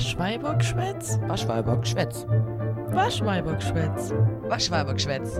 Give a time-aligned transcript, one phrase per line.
[0.00, 1.18] Waschweibergschwätz?
[1.28, 2.24] Waschweibergschwätz.
[2.88, 4.12] Waschweibergschwätz.
[4.48, 5.36] Waschweibergschwätz.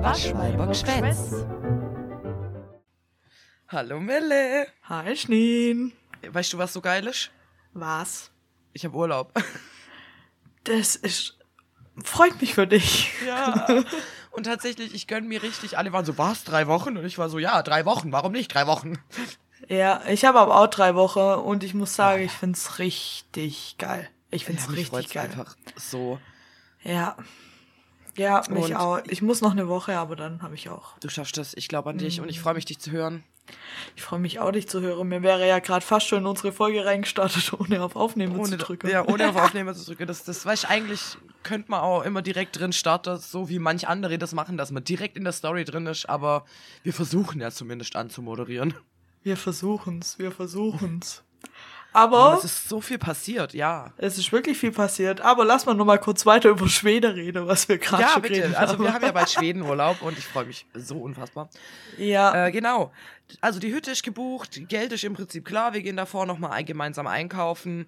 [0.00, 1.44] Waschweibergschwätz.
[3.68, 4.68] Hallo Melle.
[4.84, 5.92] Hi Schneen.
[6.26, 7.30] Weißt du, was so geil ist?
[7.74, 8.30] Was?
[8.72, 9.34] Ich habe Urlaub.
[10.64, 11.36] Das ist.
[12.02, 13.12] Freut mich für dich.
[13.26, 13.66] Ja.
[14.30, 15.76] Und tatsächlich, ich gönn mir richtig.
[15.76, 16.96] Alle waren so, was, drei Wochen?
[16.96, 18.12] Und ich war so, ja, drei Wochen.
[18.12, 18.54] Warum nicht?
[18.54, 18.98] Drei Wochen.
[19.68, 24.08] Ja, ich habe aber auch drei Wochen und ich muss sagen, ich find's richtig geil.
[24.30, 25.24] Ich find's Ja, richtig geil.
[25.26, 26.18] einfach so.
[26.82, 27.16] Ja.
[28.16, 29.00] Ja, mich Und- auch.
[29.08, 30.98] Ich muss noch eine Woche, aber dann habe ich auch.
[31.00, 31.54] Du schaffst das.
[31.54, 33.24] Ich glaube an dich und ich freue mich, dich zu hören.
[33.96, 35.08] Ich freue mich auch, dich zu hören.
[35.08, 38.56] Mir wäre ja gerade fast schon in unsere Folge reingestartet, ohne auf Aufnehmen zu Ohne,
[38.56, 38.88] drücken.
[38.88, 40.06] ja, ohne auf Aufnehmen zu drücken.
[40.06, 41.00] Das, das weiß ich, eigentlich
[41.42, 44.84] könnte man auch immer direkt drin starten, so wie manch andere das machen, dass man
[44.84, 46.44] direkt in der Story drin ist, aber
[46.84, 48.74] wir versuchen ja zumindest anzumoderieren.
[49.24, 51.22] Wir versuchen's, wir versuchen's.
[51.92, 53.92] Und Aber es ist so viel passiert, ja.
[53.96, 55.20] es ist wirklich viel passiert.
[55.20, 58.22] Aber lass mal noch mal kurz weiter über Schweden reden, was wir gerade Ja, schon
[58.22, 58.34] bitte.
[58.34, 61.48] geredet Also wir haben ja bald Schwedenurlaub und ich freue mich so unfassbar.
[61.96, 62.92] Ja, Äh, genau.
[63.40, 67.06] Also die Hütte ist gebucht, Geld ist im Prinzip klar, wir gehen davor nochmal gemeinsam
[67.06, 67.86] einkaufen.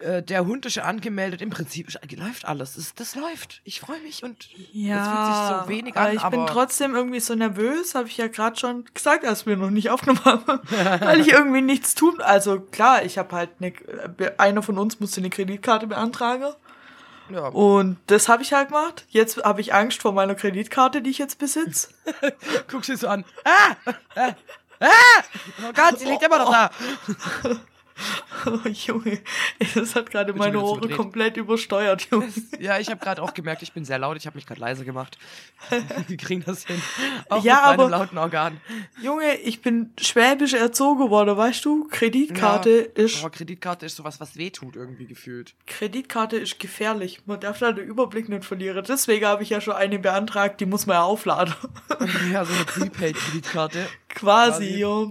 [0.00, 2.74] Äh, der Hund ist schon angemeldet, im Prinzip ist, läuft alles.
[2.74, 3.60] Das, das läuft.
[3.64, 5.56] Ich freue mich und es fühlt ja.
[5.56, 8.28] sich so wenig aber an, ich aber bin trotzdem irgendwie so nervös, habe ich ja
[8.28, 10.60] gerade schon gesagt, als wir noch nicht aufgenommen haben,
[11.00, 12.20] weil ich irgendwie nichts tun.
[12.20, 13.72] Also klar, ich habe halt eine,
[14.38, 16.52] einer von uns musste eine Kreditkarte beantragen
[17.30, 17.48] ja.
[17.48, 19.04] und das habe ich halt gemacht.
[19.08, 21.88] Jetzt habe ich Angst vor meiner Kreditkarte, die ich jetzt besitze.
[22.70, 23.24] guck sie so an.
[23.44, 23.74] Ah!
[24.14, 24.34] Ah!
[24.80, 24.86] Ah!
[25.68, 26.70] Oh Gott, sie liegt immer noch da.
[28.46, 29.18] Oh, Junge,
[29.74, 30.96] das hat gerade meine Ohren zugedreht.
[30.96, 32.28] komplett übersteuert, Junge.
[32.60, 34.16] Ja, ich habe gerade auch gemerkt, ich bin sehr laut.
[34.16, 35.18] Ich habe mich gerade leise gemacht.
[36.06, 36.80] Wir kriegen das hin.
[37.28, 38.60] Auch Ja, mit meinem aber- lauten Organ.
[39.02, 41.88] Junge, ich bin schwäbisch erzogen worden, weißt du?
[41.90, 43.02] Kreditkarte Ja.
[43.04, 45.54] ist Aber Kreditkarte ist sowas, was wehtut irgendwie gefühlt.
[45.66, 47.20] Kreditkarte ist gefährlich.
[47.26, 48.84] Man darf da den Überblick nicht verlieren.
[48.88, 51.54] Deswegen habe ich ja schon eine beantragt, die muss man ja aufladen.
[52.32, 53.86] Ja, so eine Prepaid-Kreditkarte.
[54.08, 54.78] Quasi, Quasi.
[54.78, 55.10] ja.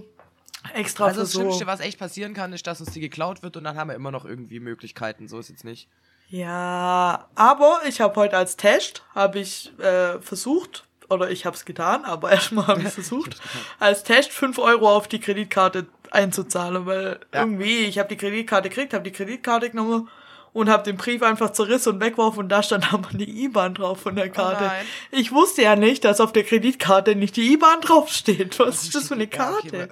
[0.74, 1.40] Extra Also das so.
[1.40, 3.94] Schlimmste, was echt passieren kann, ist, dass uns die geklaut wird und dann haben wir
[3.94, 5.28] immer noch irgendwie Möglichkeiten.
[5.28, 5.88] So ist jetzt nicht.
[6.30, 11.64] Ja, aber ich habe heute als Test, habe ich äh, versucht, oder ich habe es
[11.64, 13.40] getan, aber erstmal habe ich versucht,
[13.80, 17.40] als Test 5 Euro auf die Kreditkarte einzuzahlen, weil Ja.
[17.40, 20.08] irgendwie, ich habe die Kreditkarte gekriegt, habe die Kreditkarte genommen
[20.52, 24.00] und habe den Brief einfach zerrissen und weggeworfen und da stand aber eine IBAN drauf
[24.00, 24.64] von der Karte.
[24.64, 24.86] nein.
[25.10, 28.58] ich wusste ja nicht, dass auf der Kreditkarte nicht die IBAN draufsteht.
[28.58, 29.90] Was ist das für eine Karte?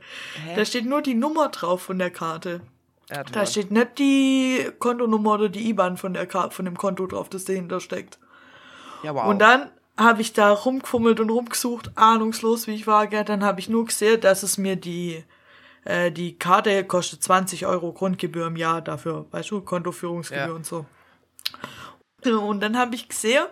[0.54, 2.60] Da steht nur die Nummer drauf von der Karte.
[3.32, 7.28] Da steht nicht die Kontonummer oder die IBAN von, der Ka von dem Konto drauf,
[7.28, 8.18] das dahinter steckt.
[9.04, 9.26] ja, wow.
[9.26, 13.06] Und dann habe ich da rumgefummelt und rumgesucht, ahnungslos wie ich war.
[13.06, 13.24] Gell.
[13.24, 15.24] Dann habe ich nur gesehen, dass es mir die,
[15.86, 20.52] äh, die Karte kostet 20 Euro Grundgebühr im Jahr dafür, weißt du, Kontoführungsgebühr Ja.
[20.52, 20.84] und so.
[22.24, 23.46] Und dann habe ich gesehen,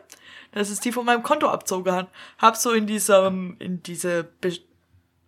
[0.53, 2.09] dass es die von meinem Konto abzogen hat.
[2.39, 4.53] Hab so in diesem, in diese Be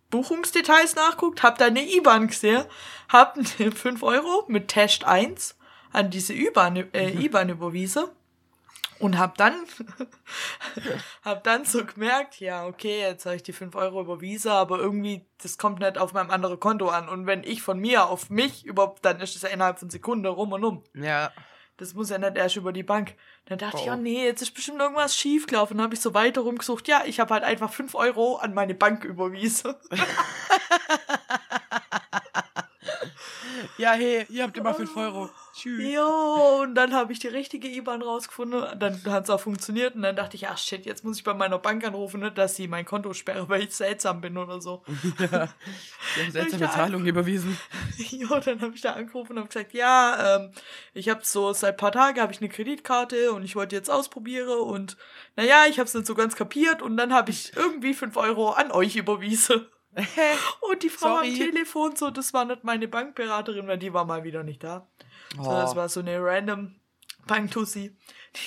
[0.09, 2.63] Buchungsdetails nachguckt, hab da eine IBAN gesehen,
[3.09, 5.57] hab 5 Euro mit Test 1
[5.91, 8.05] an diese IBAN, äh, IBAN überwiesen
[8.99, 9.53] und hab dann,
[11.23, 15.25] hab dann so gemerkt, ja, okay, jetzt habe ich die 5 Euro überwiesen, aber irgendwie,
[15.41, 17.07] das kommt nicht auf meinem anderen Konto an.
[17.09, 20.25] Und wenn ich von mir auf mich überhaupt, dann ist es ja innerhalb von Sekunden
[20.25, 20.83] rum und um.
[20.93, 21.31] ja.
[21.79, 23.13] Das muss ja nicht erst über die Bank.
[23.45, 23.93] Dann dachte ich, Oh.
[23.93, 25.77] oh nee, jetzt ist bestimmt irgendwas schiefgelaufen.
[25.77, 26.87] Dann habe ich so weiter rumgesucht.
[26.87, 29.75] Ja, ich habe halt einfach 5 Euro an meine Bank überwiesen.
[33.77, 35.29] Ja, hey, ihr habt immer 5 Euro.
[35.57, 35.93] Tschüss.
[35.93, 38.63] Jo, und dann habe ich die richtige IBAN rausgefunden.
[38.79, 39.95] Dann hat es auch funktioniert.
[39.95, 42.55] Und dann dachte ich, ach shit, jetzt muss ich bei meiner Bank anrufen, nicht, dass
[42.55, 44.83] sie mein Konto sperren, weil ich seltsam bin oder so.
[45.17, 46.71] Wir haben seltsame Ja.
[46.71, 47.57] Zahlungen überwiesen.
[47.97, 50.51] Jo, dann habe ich da angerufen und habe gesagt, ja, ähm,
[50.93, 54.59] ich habe so seit paar Tagen habe ich eine Kreditkarte und ich wollte jetzt ausprobieren
[54.59, 54.97] und
[55.35, 58.51] naja, ich habe es nicht so ganz kapiert und dann habe ich irgendwie 5 Euro
[58.51, 59.67] an euch überwiesen.
[60.69, 61.29] Und die Frau Sorry.
[61.29, 64.85] am Telefon, so, das war nicht meine Bankberaterin, weil die war mal wieder nicht da.
[65.35, 65.75] So, das Oh.
[65.75, 66.79] war so eine random
[67.25, 67.95] Banktussi.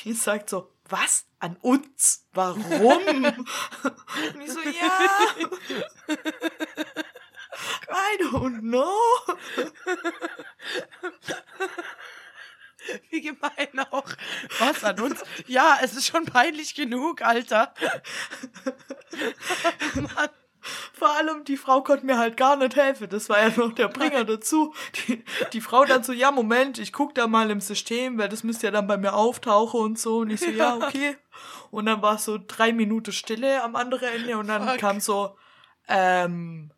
[0.05, 1.27] Die sagt so, was?
[1.39, 2.27] An uns?
[2.33, 2.63] Warum?
[3.25, 5.29] Und ich so, ja.
[7.89, 8.95] I don't know.
[13.11, 14.09] Wie gemein auch.
[14.59, 15.23] Was an uns?
[15.47, 17.75] Ja, es ist schon peinlich genug, Alter.
[19.95, 20.29] Mann.
[20.93, 23.09] Vor allem, die Frau konnte mir halt gar nicht helfen.
[23.09, 24.75] Das war ja noch der Bringer dazu.
[24.95, 28.45] Die, die Frau dann so, ja, Moment, ich guck da mal im System, weil das
[28.45, 30.19] müsste ja dann bei mir auftauchen und so.
[30.19, 31.17] Und ich so, ja, okay.
[31.71, 34.79] Und dann war so drei Minuten Stille am anderen Ende und dann Fuck.
[34.79, 35.37] kam so,
[35.89, 36.71] ähm,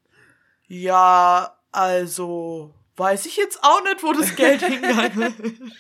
[0.67, 5.73] ja, also, weiß ich jetzt auch nicht, wo das Geld hingegangen ist.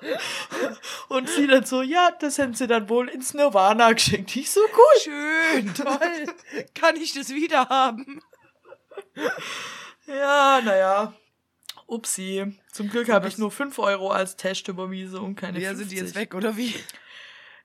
[1.48, 4.34] dann so, ja, das hätten sie dann wohl ins Nirvana geschenkt.
[4.36, 5.02] Ich so, gut.
[5.02, 6.26] Schön, toll.
[6.74, 8.20] Kann ich das wieder haben?
[10.06, 11.14] Ja, naja.
[11.86, 12.58] Upsi.
[12.72, 15.78] Zum Glück habe ich nur 5 Euro als Test überwiesen und keine Ja, 50.
[15.78, 16.74] sind die jetzt weg, oder wie?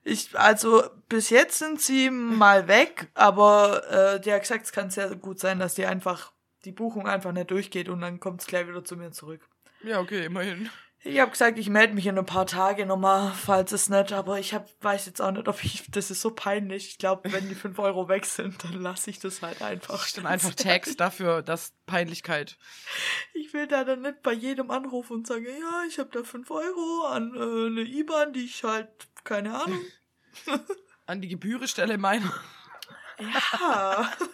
[0.04, 4.90] Ich, also bis jetzt sind sie mal weg, aber äh, der hat gesagt, es kann
[4.90, 6.32] sehr gut sein, dass die einfach
[6.64, 9.48] die Buchung einfach nicht durchgeht und dann kommt es gleich wieder zu mir zurück.
[9.82, 10.70] Ja, okay, immerhin.
[11.02, 14.40] Ich habe gesagt, ich melde mich in ein paar Tage nochmal, falls es nicht, aber
[14.40, 16.88] ich hab, weiß jetzt auch nicht, ob ich, das ist so peinlich.
[16.88, 20.10] Ich glaube, wenn die 5 Euro weg sind, dann lasse ich das halt einfach.
[20.12, 22.58] Dann einfach Tags dafür, dass Peinlichkeit.
[23.34, 26.50] Ich will da dann nicht bei jedem anrufen und sagen, ja, ich habe da 5
[26.50, 28.88] Euro an äh, eine IBAN, die ich halt,
[29.22, 29.80] keine Ahnung.
[31.06, 32.34] An die Gebührestelle meiner.
[33.20, 34.12] Ja.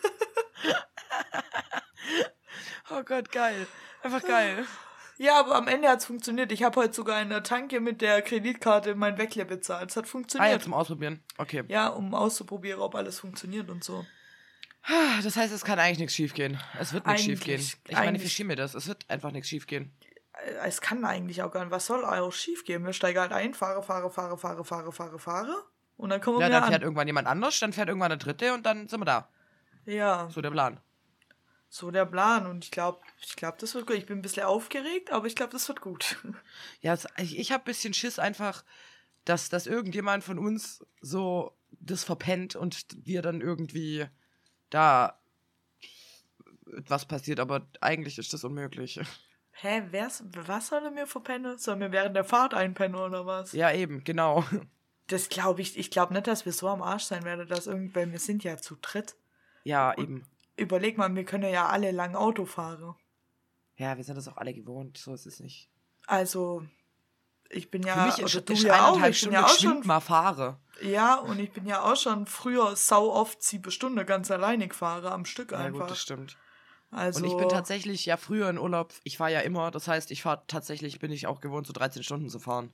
[2.91, 3.67] Oh Gott, geil.
[4.03, 4.67] Einfach geil.
[5.23, 6.51] Ja, aber am Ende hat's funktioniert.
[6.51, 9.91] Ich habe heute sogar in der Tanke mit der Kreditkarte mein Weckler bezahlt.
[9.91, 10.63] Es hat Ah ja, funktioniert.
[10.63, 11.23] zum Ausprobieren.
[11.39, 11.63] Okay.
[11.69, 14.05] ja, um auszuprobieren, ob alles funktioniert und so.
[15.23, 16.59] Das heißt, es kann eigentlich nichts schiefgehen.
[16.81, 17.61] Es wird nichts schiefgehen.
[17.61, 18.75] Ich eigentlich- manifestiere mir das.
[18.75, 19.93] Es wird einfach nichts schiefgehen.
[20.45, 21.71] Äh, Es kann eigentlich auch gar nicht.
[21.71, 22.85] Was soll auch schief gehen?
[22.85, 25.55] Wir steigen halt ein, fahre, fahre, fahre, fahre, fahre, fahre, fahre.
[25.97, 26.83] Und dann kommen wir Ja, dann fährt an.
[26.83, 29.29] irgendwann jemand anders, dann fährt irgendwann der dritte und dann sind wir da.
[29.85, 30.81] Ja, So der Plan.
[31.73, 32.47] So der Plan.
[32.47, 33.97] Und ich glaube, ich glaube, das wird gut.
[33.97, 36.19] Ich bin ein bisschen aufgeregt, aber ich glaube, das wird gut.
[36.83, 38.63] Ja, ich, habe ein bisschen Schiss einfach,
[39.25, 44.07] dass, dass irgendjemand von uns so das verpennt und wir dann irgendwie
[44.69, 45.19] da
[46.67, 49.01] was passiert, aber eigentlich ist das unmöglich.
[49.53, 51.57] Hä, wer's, was soll er mir verpennen?
[51.57, 53.53] Soll mir während der Fahrt einpennen oder was?
[53.53, 54.45] Ja, eben, genau.
[55.07, 58.13] Das glaube ich, ich glaube nicht, dass wir so am Arsch sein werden, dass irgendwann,
[58.13, 59.15] wir sind ja zu dritt.
[59.65, 60.27] Ja, eben.
[60.63, 62.95] Überleg mal, wir können ja alle lang Auto fahren.
[63.77, 65.69] Ja, wir sind das auch alle gewohnt, so ist es nicht.
[66.07, 66.65] Also,
[67.51, 69.45] ich bin ja, Für mich ist, oder du ist ja auch, ich bin Stunden ja
[69.45, 70.59] auch schon, mal fahre.
[70.83, 75.07] ja, und ich bin ja auch schon früher sau oft sieben Stunden ganz alleine gefahren
[75.07, 75.81] am Stück Ja, einfach.
[75.81, 76.37] gut, das stimmt.
[76.91, 80.11] also, Und ich bin tatsächlich ja früher in Urlaub, ich fahre ja immer, das heißt,
[80.11, 82.73] ich fahre tatsächlich, bin ich auch gewohnt, so 13 Stunden zu fahren.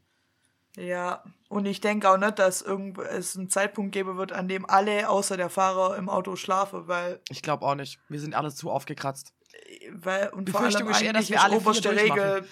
[0.79, 4.69] Ja, und ich denke auch nicht, dass irgend es einen Zeitpunkt geben wird, an dem
[4.69, 7.99] alle außer der Fahrer im Auto schlafen, weil, Ich glaube auch nicht.
[8.09, 9.33] Wir sind alle zu aufgekratzt.
[9.93, 11.91] weil und vor allem Befürchtung ist eher, dass wir alle oberste.
[11.91, 12.47] Regel,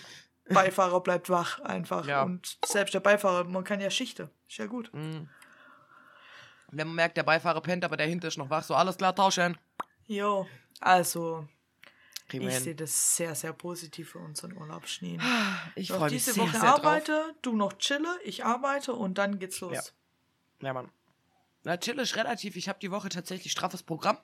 [0.48, 2.06] Beifahrer bleibt wach einfach.
[2.06, 2.22] Ja.
[2.22, 4.30] Und selbst der Beifahrer, man kann ja Schichten.
[4.48, 4.92] Ist ja gut.
[4.92, 5.28] Mhm.
[6.70, 9.14] Wenn man merkt, der Beifahrer pennt, aber der hinter ist noch wach, so alles klar,
[9.14, 9.56] tauschen.
[10.06, 10.46] Jo,
[10.80, 11.48] also,
[12.28, 15.18] Kriegen ich sehe das sehr, sehr positiv für unseren Urlaub, Schnee.
[15.76, 16.78] Ich freue mich diese sehr, Woche sehr drauf.
[16.80, 19.72] arbeite, du noch chille, ich arbeite und dann geht's los.
[20.60, 20.66] Ja.
[20.66, 20.90] Ja, Mann.
[21.62, 22.56] Na, chill ist relativ.
[22.56, 24.18] Ich habe die Woche tatsächlich straffes Programm,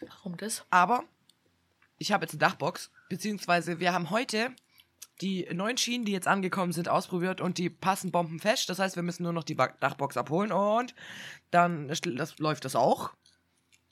[0.00, 0.64] Warum das?
[0.70, 1.04] aber
[1.98, 4.54] ich habe jetzt eine Dachbox, beziehungsweise wir haben heute
[5.20, 8.68] die neuen Schienen, die jetzt angekommen sind, ausprobiert und die passen bombenfest.
[8.70, 10.94] Das heißt, wir müssen nur noch die Dachbox abholen und
[11.50, 13.12] dann das läuft das auch.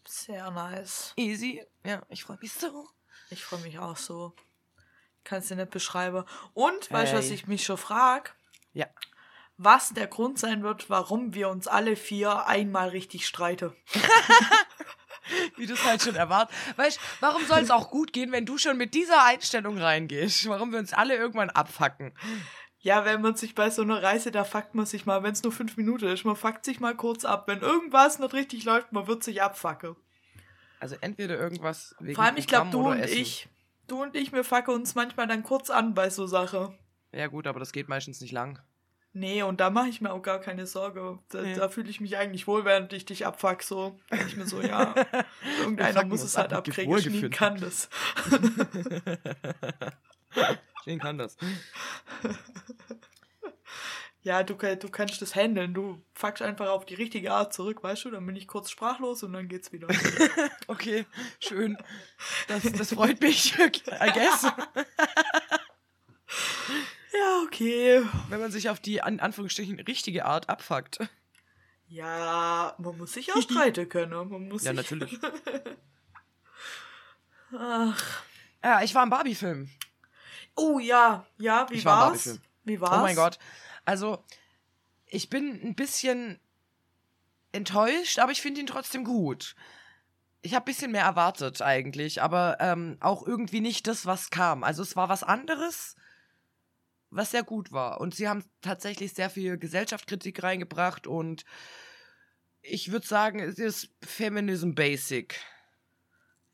[0.09, 1.13] Sehr nice.
[1.17, 1.63] Easy.
[1.85, 2.89] Ja, ich freue mich so.
[3.29, 4.35] Ich freue mich auch so.
[5.23, 6.25] Kannst du nicht beschreiben.
[6.55, 8.31] Und, weißt du, was ich mich schon frage?
[8.73, 8.87] Ja.
[9.59, 13.77] Was der Grund sein wird, warum wir uns alle vier einmal richtig streiten.
[15.57, 16.57] Wie du es halt schon erwartet.
[16.77, 20.49] Weißt warum soll es auch gut gehen, wenn du schon mit dieser Einstellung reingehst?
[20.49, 22.15] Warum wir uns alle irgendwann abfacken?
[22.81, 25.43] Ja, wenn man sich bei so einer Reise, da fuckt man sich mal, wenn es
[25.43, 27.47] nur fünf Minuten ist, man fuckt sich mal kurz ab.
[27.47, 29.97] Wenn irgendwas nicht richtig läuft, man wird sich abfacken.
[30.81, 33.17] Also entweder irgendwas wegen Vor allem, ich glaube, du und Essen.
[33.19, 33.49] ich,
[33.89, 36.73] du und ich, wir fucken uns manchmal dann kurz an bei so Sache.
[37.13, 38.59] Ja gut, aber das geht meistens nicht lang.
[39.15, 41.19] Nee, und da mache ich mir auch gar keine Sorge.
[41.31, 41.55] Da, Nee.
[41.55, 43.99] da fühle ich mich eigentlich wohl, während ich dich abfuck, so.
[44.29, 44.95] Ich mir so, ja,
[45.61, 46.97] irgendeiner muss es halt abkriegen.
[46.99, 47.31] Schnee Wohlgefühl.
[47.31, 47.89] kann das.
[50.85, 51.37] Schön kann das.
[54.29, 55.73] Ja, du, du kannst das handeln.
[55.73, 58.11] Du fuckst einfach auf die richtige Art zurück, weißt du?
[58.11, 59.89] Dann bin ich kurz sprachlos und dann geht's wieder.
[60.67, 61.07] Okay,
[61.41, 61.79] schön.
[62.47, 63.59] Das, das freut mich.
[63.59, 63.71] I
[64.13, 64.43] guess.
[67.15, 68.03] ja, okay.
[68.29, 70.99] Wenn man sich auf die an Anführungsstrichen richtige Art abfuckt.
[71.87, 74.29] Ja, man muss sich auch streiten können.
[74.29, 75.19] Man muss Ja, natürlich.
[77.59, 78.23] Ach.
[78.63, 79.71] Ja, ich war im Barbie-Film.
[80.55, 82.39] Oh ja, ja, wie Ich war im war's?
[82.65, 82.99] Wie war's?
[82.99, 83.39] Oh mein Gott.
[83.89, 84.23] Also,
[85.07, 86.39] ich bin ein bisschen
[87.53, 89.57] enttäuscht, aber ich finde ihn trotzdem gut.
[90.43, 94.63] Ich habe ein bisschen mehr erwartet eigentlich, aber ähm, auch irgendwie nicht das, was kam.
[94.63, 95.97] Also es war was anderes,
[97.09, 97.99] was sehr gut war.
[98.03, 101.47] Und sie haben tatsächlich sehr viel Gesellschaftskritik reingebracht und
[102.61, 105.41] ich würde sagen, es ist Feminism Basic.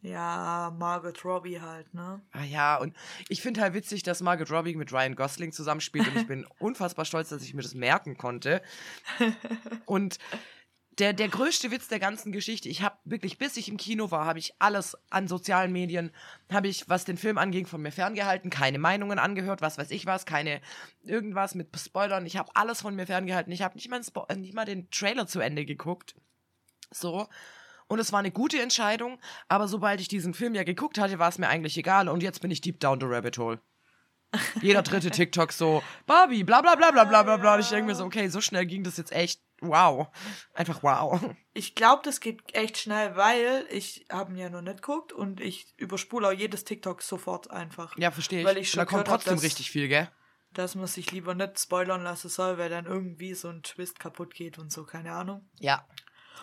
[0.04, 2.20] Ja, Margot Robbie halt, ne?
[2.32, 2.94] Ah ja, und
[3.30, 7.06] ich finde halt witzig, dass Margot Robbie mit Ryan Gosling zusammenspielt und ich bin unfassbar
[7.06, 8.60] stolz, dass ich mir das merken konnte.
[9.86, 10.18] Und
[10.98, 14.26] der, der größte Witz der ganzen Geschichte, ich habe wirklich, bis ich im Kino war,
[14.26, 16.12] habe ich alles an sozialen Medien,
[16.52, 20.04] habe ich, was den Film anging, von mir ferngehalten, keine Meinungen angehört, was weiß ich
[20.04, 20.60] was, keine
[21.02, 24.02] irgendwas mit Spoilern, ich habe alles von mir ferngehalten, ich habe nicht, mal
[24.36, 26.14] nicht mal den Trailer zu Ende geguckt.
[26.90, 27.26] So.
[27.86, 31.28] Und es war eine gute Entscheidung, aber sobald ich diesen Film ja geguckt hatte, war
[31.28, 33.60] es mir eigentlich egal und jetzt bin ich deep down the rabbit hole.
[34.62, 37.58] Jeder dritte TikTok so, Barbie, bla bla bla bla bla bla bla.
[37.58, 39.40] Ich denke mir so, okay, so schnell ging das jetzt echt.
[39.60, 40.08] Wow.
[40.54, 41.20] Einfach wow.
[41.52, 45.40] Ich glaube, das geht echt schnell, weil ich habe ihn ja noch nicht geguckt und
[45.40, 47.96] ich überspule auch jedes TikTok sofort einfach.
[47.96, 48.46] Ja, verstehe ich.
[48.46, 50.10] Weil ich Und schon da kommt gehört hab, trotzdem dass- richtig viel, gell?
[50.52, 54.34] Dass man sich lieber nicht spoilern lassen soll, weil dann irgendwie so ein Twist kaputt
[54.34, 55.48] geht und so, keine Ahnung.
[55.58, 55.84] Ja.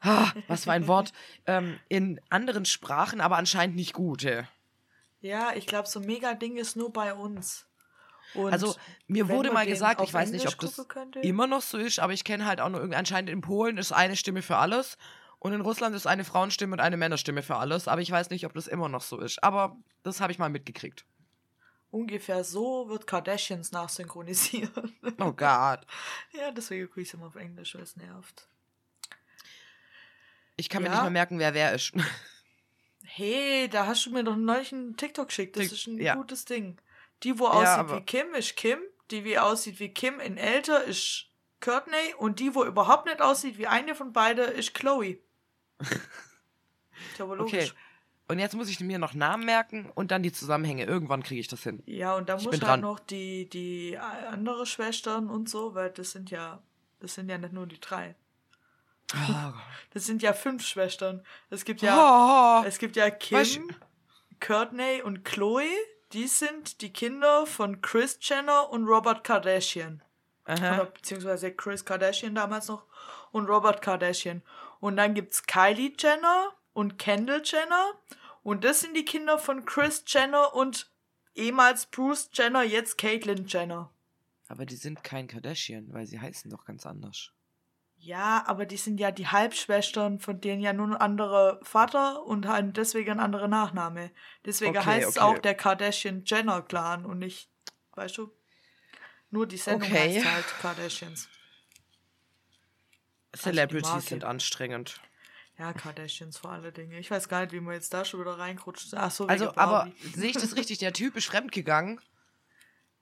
[0.00, 1.12] ah, was für ein Wort,
[1.46, 4.48] ähm, in anderen Sprachen, aber anscheinend nicht gute.
[5.20, 7.66] Ja, ich glaube, so ein Mega-Ding ist nur bei uns.
[8.34, 8.74] Und Also
[9.06, 11.20] mir wurde mal gesagt, ich weiß nicht, Englisch ob das könnte?
[11.20, 13.92] immer noch so ist, aber ich kenne halt auch nur irgendwie, anscheinend in Polen ist
[13.92, 14.96] eine Stimme für alles
[15.42, 18.46] und in Russland ist eine Frauenstimme und eine Männerstimme für alles, aber ich weiß nicht,
[18.46, 19.42] ob das immer noch so ist.
[19.42, 21.04] Aber das habe ich mal mitgekriegt.
[21.90, 24.70] ungefähr so wird Kardashians nachsynchronisiert.
[25.20, 25.80] Oh Gott.
[26.32, 28.46] ja, deswegen gucke ich es immer auf Englisch, weil es nervt.
[30.56, 30.94] Ich kann mir Ja.
[30.94, 31.92] nicht mal merken, wer wer ist.
[33.04, 35.56] Hey, da hast du mir doch neulich einen TikTok geschickt.
[35.56, 36.14] Das Tik- ist ein ja.
[36.14, 36.80] gutes Ding.
[37.24, 38.78] Die, wo aussieht aber- wie Kim, ist Kim.
[39.10, 41.26] Die, wie aussieht wie Kim in älter, ist
[41.60, 42.14] Courtney.
[42.16, 45.18] Und die, wo überhaupt nicht aussieht wie eine von beiden, ist Chloe.
[47.18, 47.70] Okay.
[48.28, 50.84] Und jetzt muss ich mir noch Namen merken und dann die Zusammenhänge.
[50.84, 51.82] Irgendwann kriege ich das hin.
[51.86, 52.80] Ja, und dann Ich muss halt dran.
[52.80, 56.62] noch die, die andere Schwestern und so, weil das sind ja,
[57.00, 58.14] das sind ja nicht nur die drei.
[59.14, 59.52] Oh.
[59.94, 61.22] Das sind ja fünf Schwestern.
[61.50, 62.64] Es gibt ja, Oh.
[62.66, 63.68] es gibt ja Weißt Kim,
[64.40, 65.68] Courtney und Chloe.
[66.14, 70.02] Die sind die Kinder von Chris Jenner und Robert Kardashian.
[70.46, 70.84] Oder Aha.
[70.84, 72.86] beziehungsweise Chris Kardashian damals noch
[73.32, 74.42] und Robert Kardashian.
[74.82, 77.92] Und dann gibt's Kylie Jenner und Kendall Jenner.
[78.42, 80.90] Und das sind die Kinder von Chris Jenner und
[81.36, 83.92] ehemals Bruce Jenner, jetzt Caitlyn Jenner.
[84.48, 87.30] Aber die sind kein Kardashian, weil sie heißen doch ganz anders.
[87.94, 92.48] Ja, aber die sind ja die Halbschwestern, von denen ja nur ein anderer Vater und
[92.48, 94.10] haben deswegen ein anderer Nachname.
[94.44, 95.24] Deswegen Okay, heißt es okay.
[95.24, 97.48] auch der Kardashian-Jenner-Clan und nicht,
[97.94, 98.32] weißt du?
[99.30, 100.16] Nur die Sendung Okay.
[100.20, 101.28] heißt halt Kardashians.
[103.36, 104.06] Celebrities Marke.
[104.06, 105.00] sind anstrengend.
[105.58, 106.98] Ja, Kardashians vor alle Dinge.
[106.98, 108.94] Ich weiß gar nicht, wie man jetzt da schon wieder reingerutscht.
[108.94, 110.78] Ach so, Also, aber sehe ich das richtig?
[110.78, 112.00] Der Typ ist fremdgegangen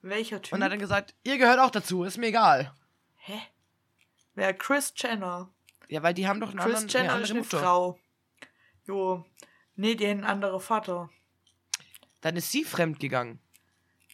[0.02, 0.52] Welcher Typ?
[0.54, 2.74] und hat dann gesagt, ihr gehört auch dazu, ist mir egal.
[3.16, 3.40] Hä?
[4.34, 4.52] Wer?
[4.54, 5.50] Chris Jenner.
[5.88, 7.58] Ja, weil die haben doch einen Chris anderen, eine Jenner ist andere eine Mutter.
[7.60, 7.98] Frau.
[8.86, 9.24] Jo.
[9.76, 11.10] Nee, die haben einen anderen Vater.
[12.20, 13.40] Dann ist sie fremdgegangen.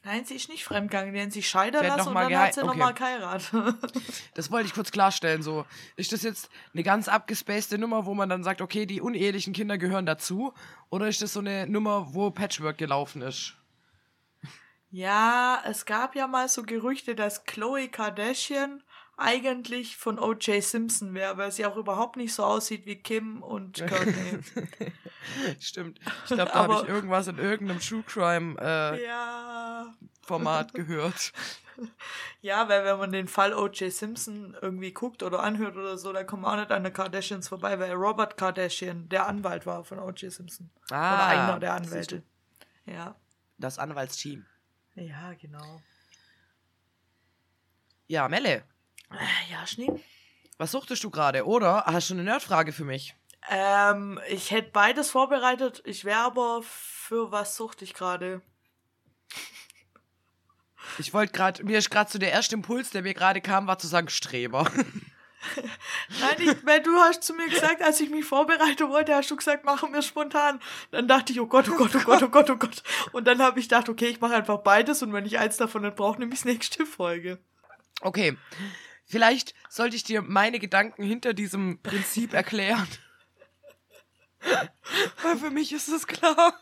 [0.06, 1.12] Nein, sie ist nicht fremdgegangen.
[1.12, 2.68] Die haben scheiden Sie hat lassen noch und dann hat sie okay.
[2.68, 3.52] nochmal geheiratet.
[4.34, 5.42] Das wollte ich kurz klarstellen.
[5.42, 9.52] So, ist das jetzt eine ganz abgespacede Nummer, wo man dann sagt, okay, die unehelichen
[9.52, 10.54] Kinder gehören dazu?
[10.90, 13.56] Oder ist das so eine Nummer, wo Patchwork gelaufen ist?
[14.90, 18.84] ja, es gab ja mal so Gerüchte, dass Chloe Kardashian
[19.16, 20.62] eigentlich von O.J.
[20.62, 24.40] Simpson wäre, weil sie auch überhaupt nicht so aussieht wie Kim und Courtney.
[25.61, 26.00] Stimmt.
[26.25, 29.94] Ich glaube, da habe ich irgendwas in irgendeinem True Crime äh, ja.
[30.23, 31.32] Format gehört.
[32.40, 33.92] Ja, weil wenn man den Fall O.J.
[33.92, 37.49] Simpson irgendwie guckt oder anhört oder so, dann kommt man auch nicht an den Kardashians
[37.49, 40.32] vorbei, weil Robert Kardashian der Anwalt war von O.J.
[40.32, 40.70] Simpson.
[40.90, 42.23] Ah, oder einer der Anwälte.
[42.87, 43.14] Ja.
[43.58, 44.46] Das Anwaltsteam.
[44.94, 45.82] Ja, genau.
[48.06, 48.64] Ja, Melle,
[49.50, 49.90] Ja, Schnee.
[50.58, 51.46] was suchtest du gerade?
[51.46, 53.14] Oder hast du eine Nerdfrage für mich?
[53.48, 55.82] Ähm, ich hätte beides vorbereitet.
[55.84, 58.42] Ich wäre aber für was suchte ich gerade?
[60.98, 63.78] Ich wollte gerade, mir ist gerade so der erste Impuls, der mir gerade kam, war
[63.78, 64.70] zu sagen Streber.
[66.20, 69.36] Nein, ich, weil du hast zu mir gesagt, als ich mich vorbereiten wollte, hast du
[69.36, 70.60] gesagt, machen wir spontan.
[70.90, 72.82] Dann dachte ich, oh Gott, oh Gott, oh Gott, oh Gott, oh Gott.
[73.12, 75.82] Und dann habe ich gedacht, okay, ich mache einfach beides und wenn ich eins davon
[75.82, 77.38] nicht brauche, nehme ich nächste Folge.
[78.00, 78.36] Okay.
[79.06, 82.88] Vielleicht sollte ich dir meine Gedanken hinter diesem Prinzip erklären.
[85.22, 86.60] Weil für mich ist es klar.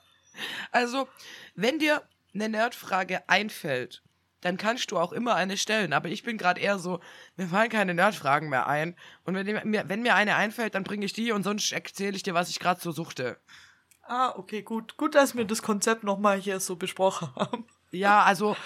[0.71, 1.09] Also,
[1.55, 2.03] wenn dir
[2.35, 4.03] eine Nerdfrage einfällt,
[4.43, 5.95] dann kannst du auch immer eine stellen.
[5.95, 7.01] Aber ich bin gerade eher so,
[7.37, 8.95] mir fallen keine Nerdfragen mehr ein.
[9.25, 12.23] Und wenn mir, wenn mir eine einfällt, dann bringe ich die und sonst erzähle ich
[12.23, 13.41] dir, was ich gerade so suchte.
[14.03, 14.99] Ah, okay, gut.
[14.99, 17.67] Gut, dass wir das Konzept nochmal hier so besprochen haben.
[17.95, 18.57] Ja, also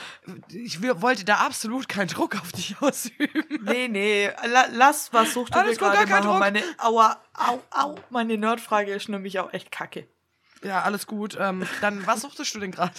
[0.48, 3.44] ich wollte da absolut keinen Druck auf dich ausüben.
[3.62, 6.24] Nee, nee, la lass, was sucht du dir gerade machen.
[6.24, 6.38] Druck.
[6.38, 10.08] Meine, aua, au, au, meine Nerdfrage ist nämlich auch echt kacke.
[10.62, 11.36] Ja, alles gut.
[11.38, 12.94] Ähm, dann, was suchtest du denn gerade?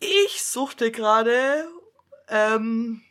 [0.00, 1.66] Ich suchte gerade,
[2.28, 3.02] ähm,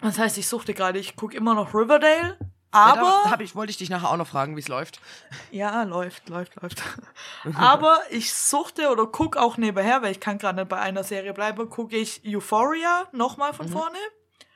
[0.00, 2.38] was heißt, ich suchte gerade, ich gucke immer noch Riverdale,
[2.72, 3.22] aber.
[3.24, 5.00] Ja, hab ich, wollte ich dich nachher auch noch fragen, wie es läuft.
[5.50, 6.82] Ja, läuft, läuft, läuft.
[7.54, 11.34] aber ich suchte oder gucke auch nebenher, weil ich kann gerade nicht bei einer Serie
[11.34, 13.72] bleiben, gucke ich Euphoria nochmal von mhm.
[13.72, 13.98] vorne.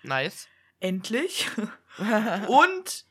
[0.02, 0.48] Nice.
[0.80, 1.48] Endlich.
[2.48, 3.04] Und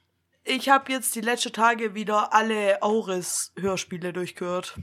[0.44, 4.80] ich habe jetzt die letzten Tage wieder alle Auris-Hörspiele durchgehört.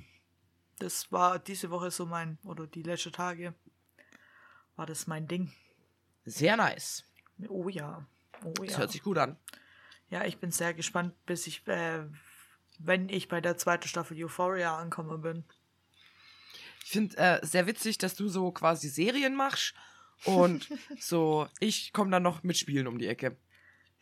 [0.78, 3.54] Das war diese Woche so mein, oder die letzten Tage
[4.76, 5.52] war das mein Ding.
[6.24, 7.04] Sehr nice.
[7.48, 8.06] Oh ja.
[8.44, 8.66] Oh ja.
[8.66, 9.36] Das hört sich gut an.
[10.12, 12.04] Ja, ich bin sehr gespannt, bis ich, äh,
[12.78, 15.44] wenn ich bei der zweiten Staffel Euphoria ankommen bin.
[16.84, 19.72] Ich finde äh, sehr witzig, dass du so quasi Serien machst
[20.26, 20.68] und
[21.00, 23.38] so, ich komme dann noch mit Spielen um die Ecke.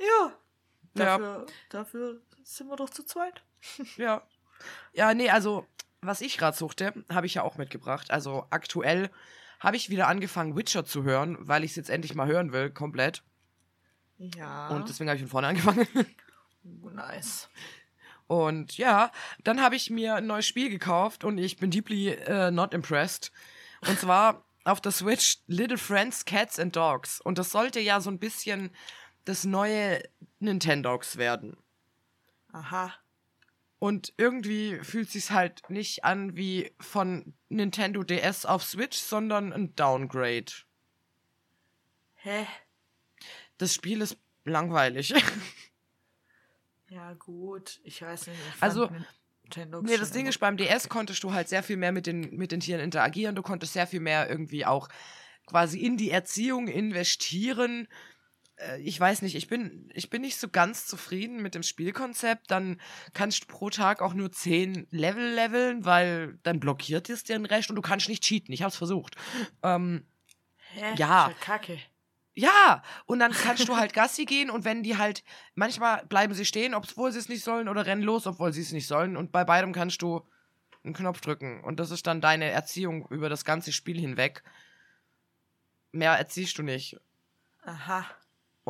[0.00, 0.36] Ja.
[0.94, 1.46] Dafür, ja.
[1.68, 3.44] dafür sind wir doch zu zweit.
[3.96, 4.26] ja.
[4.92, 5.64] Ja, nee, also,
[6.00, 8.10] was ich gerade suchte, habe ich ja auch mitgebracht.
[8.10, 9.10] Also aktuell
[9.60, 12.68] habe ich wieder angefangen, Witcher zu hören, weil ich es jetzt endlich mal hören will,
[12.68, 13.22] komplett.
[14.20, 14.68] Ja.
[14.68, 15.86] Und deswegen habe ich von vorne angefangen.
[16.82, 17.48] Oh, nice.
[18.26, 19.10] Und ja,
[19.42, 23.32] dann habe ich mir ein neues Spiel gekauft und ich bin deeply uh, not impressed.
[23.88, 27.20] Und zwar auf der Switch Little Friends, Cats and Dogs.
[27.20, 28.70] Und das sollte ja so ein bisschen
[29.24, 30.02] das neue
[30.38, 31.56] Nintendogs werden.
[32.52, 32.92] Aha.
[33.78, 39.74] Und irgendwie fühlt sich halt nicht an wie von Nintendo DS auf Switch, sondern ein
[39.74, 40.52] Downgrade.
[42.16, 42.46] Hä?
[43.60, 45.12] Das Spiel ist langweilig.
[46.88, 47.78] ja, gut.
[47.84, 48.38] Ich weiß nicht.
[48.56, 48.90] Ich also,
[49.42, 52.34] Nintendo nee, das Ding ist, beim DS konntest du halt sehr viel mehr mit den,
[52.36, 53.36] mit den Tieren interagieren.
[53.36, 54.88] Du konntest sehr viel mehr irgendwie auch
[55.44, 57.86] quasi in die Erziehung investieren
[58.56, 62.50] äh, ich weiß nicht, ich bin, ich bin nicht so ganz zufrieden mit dem Spielkonzept.
[62.50, 62.80] Dann
[63.12, 67.44] kannst du pro Tag auch nur 10 Level leveln, weil dann blockiert es dir ein
[67.44, 68.54] Recht und du kannst nicht cheaten.
[68.54, 69.16] Ich hab's versucht.
[69.62, 70.06] Ähm,
[70.72, 70.94] Hä?
[70.96, 71.32] Ja.
[71.40, 71.78] Kacke.
[72.34, 76.44] Ja, und dann kannst du halt Gassi gehen und wenn die halt, manchmal bleiben sie
[76.44, 79.16] stehen, obwohl sie es nicht sollen, oder rennen los, obwohl sie es nicht sollen.
[79.16, 80.26] Und bei beidem kannst du
[80.84, 81.62] einen Knopf drücken.
[81.64, 84.42] Und das ist dann deine Erziehung über das ganze Spiel hinweg.
[85.92, 86.96] Mehr erziehst du nicht.
[87.62, 88.06] Aha.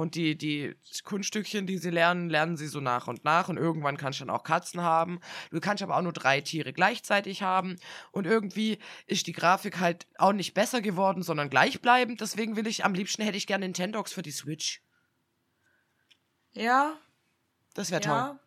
[0.00, 3.50] Und die, die Kunststückchen, die sie lernen, lernen sie so nach und nach.
[3.50, 5.20] Und irgendwann kannst du dann auch Katzen haben.
[5.50, 7.76] Du kannst aber auch nur drei Tiere gleichzeitig haben.
[8.10, 12.20] Und irgendwie ist die Grafik halt auch nicht besser geworden, sondern gleichbleibend.
[12.20, 14.82] Deswegen will ich, am liebsten hätte ich gerne Nintendogs für die Switch.
[16.52, 16.98] Ja.
[17.74, 18.26] Das wäre ja.
[18.28, 18.40] toll.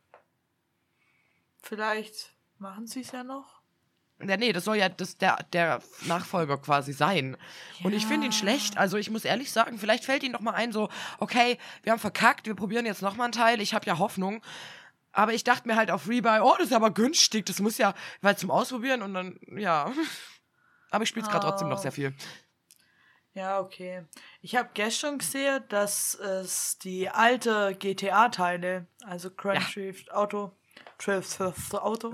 [1.62, 3.63] Vielleicht machen sie es ja noch.
[4.28, 7.38] Ja, nee, das soll ja das, der, der Nachfolger quasi sein.
[7.80, 7.86] Ja.
[7.86, 8.78] Und ich finde ihn schlecht.
[8.78, 12.00] Also ich muss ehrlich sagen, vielleicht fällt ihm noch mal ein, so, okay, wir haben
[12.00, 13.62] verkackt, wir probieren jetzt noch mal einen Teil.
[13.62, 14.42] Ich habe ja Hoffnung.
[15.12, 17.46] Aber ich dachte mir halt auf Rebuy, oh, das ist aber günstig.
[17.46, 19.92] Das muss ja, weil zum Ausprobieren und dann, ja.
[20.90, 21.50] Aber ich spiele es gerade oh.
[21.50, 22.14] trotzdem noch sehr viel.
[23.34, 24.06] Ja, okay.
[24.42, 30.14] Ich habe gestern gesehen, dass es die alte GTA-Teile, also Crash ja.
[30.14, 30.52] Auto,
[31.00, 31.42] Drift
[31.74, 32.12] Auto,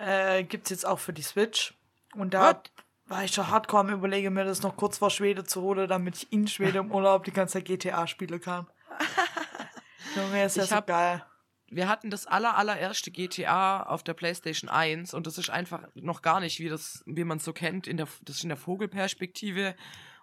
[0.00, 1.74] äh, gibt es jetzt auch für die Switch.
[2.14, 2.70] Und da What?
[3.06, 6.16] war ich schon hardcore am überlegen, mir das noch kurz vor Schwede zu holen, damit
[6.16, 8.66] ich in Schwede im Urlaub die ganze Zeit GTA spielen kann.
[10.16, 11.24] Junge, ist ja so geil.
[11.70, 16.22] Wir hatten das aller, allererste GTA auf der PlayStation 1 und das ist einfach noch
[16.22, 17.86] gar nicht, wie, das, wie man es so kennt.
[17.86, 19.74] In der, das ist in der Vogelperspektive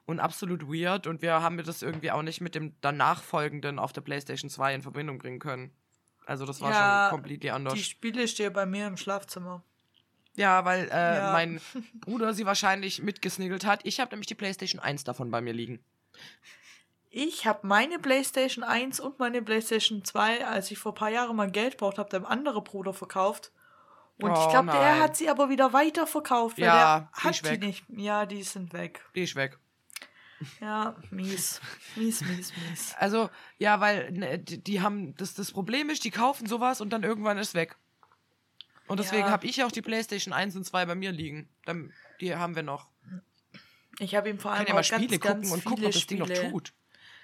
[0.06, 3.94] und absolut weird und wir haben das irgendwie auch nicht mit dem danach folgenden auf
[3.94, 5.72] der PlayStation 2 in Verbindung bringen können.
[6.26, 7.74] Also das war ja, schon komplett anders.
[7.74, 9.64] Die Spiele stehen bei mir im Schlafzimmer.
[10.36, 11.32] Ja, weil äh, ja.
[11.32, 11.62] mein
[12.02, 13.82] Bruder sie wahrscheinlich mitgesniggelt hat.
[13.84, 15.84] Ich habe nämlich die PlayStation 1 davon bei mir liegen.
[17.10, 21.36] Ich habe meine PlayStation 1 und meine PlayStation 2, als ich vor ein paar Jahren
[21.36, 23.54] mal Geld braucht habe, dem anderen Bruder verkauft.
[24.22, 26.58] Und oh, ich glaube, der hat sie aber wieder weiterverkauft.
[26.58, 27.86] Ja, der hat die nicht.
[27.90, 29.06] Ja, die sind weg.
[29.16, 29.58] Die ist weg.
[30.60, 31.62] Ja, mies.
[31.96, 32.96] Mies, mies, mies.
[32.98, 36.92] Also, ja, weil ne, die, die, haben, das, das Problem ist, die kaufen sowas und
[36.92, 37.78] dann irgendwann ist weg.
[38.88, 39.32] Und deswegen ja.
[39.32, 41.50] habe ich auch die PlayStation 1 und 2 bei mir liegen.
[41.66, 42.88] Dann, die haben wir noch.
[44.00, 45.92] Ich habe ihm vor allem Kann ja mal Spiele ganz, gucken ganz und gucken, ob
[45.92, 46.74] das Ding noch tut.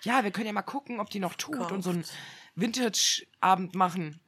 [0.03, 1.71] Ja, wir können ja mal gucken, ob die noch tut Kauft.
[1.71, 2.05] und so einen
[2.55, 4.19] Vintage-Abend machen.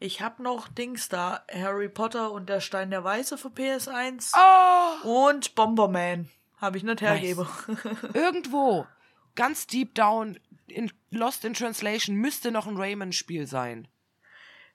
[0.00, 1.44] Ich hab noch Dings da.
[1.52, 4.32] Harry Potter und der Stein der Weise für PS1.
[4.36, 5.26] Oh!
[5.26, 6.28] Und Bomberman.
[6.60, 7.48] Habe ich nicht hergebe.
[8.14, 8.86] Irgendwo,
[9.34, 13.88] ganz deep down, in Lost in Translation, müsste noch ein Rayman-Spiel sein.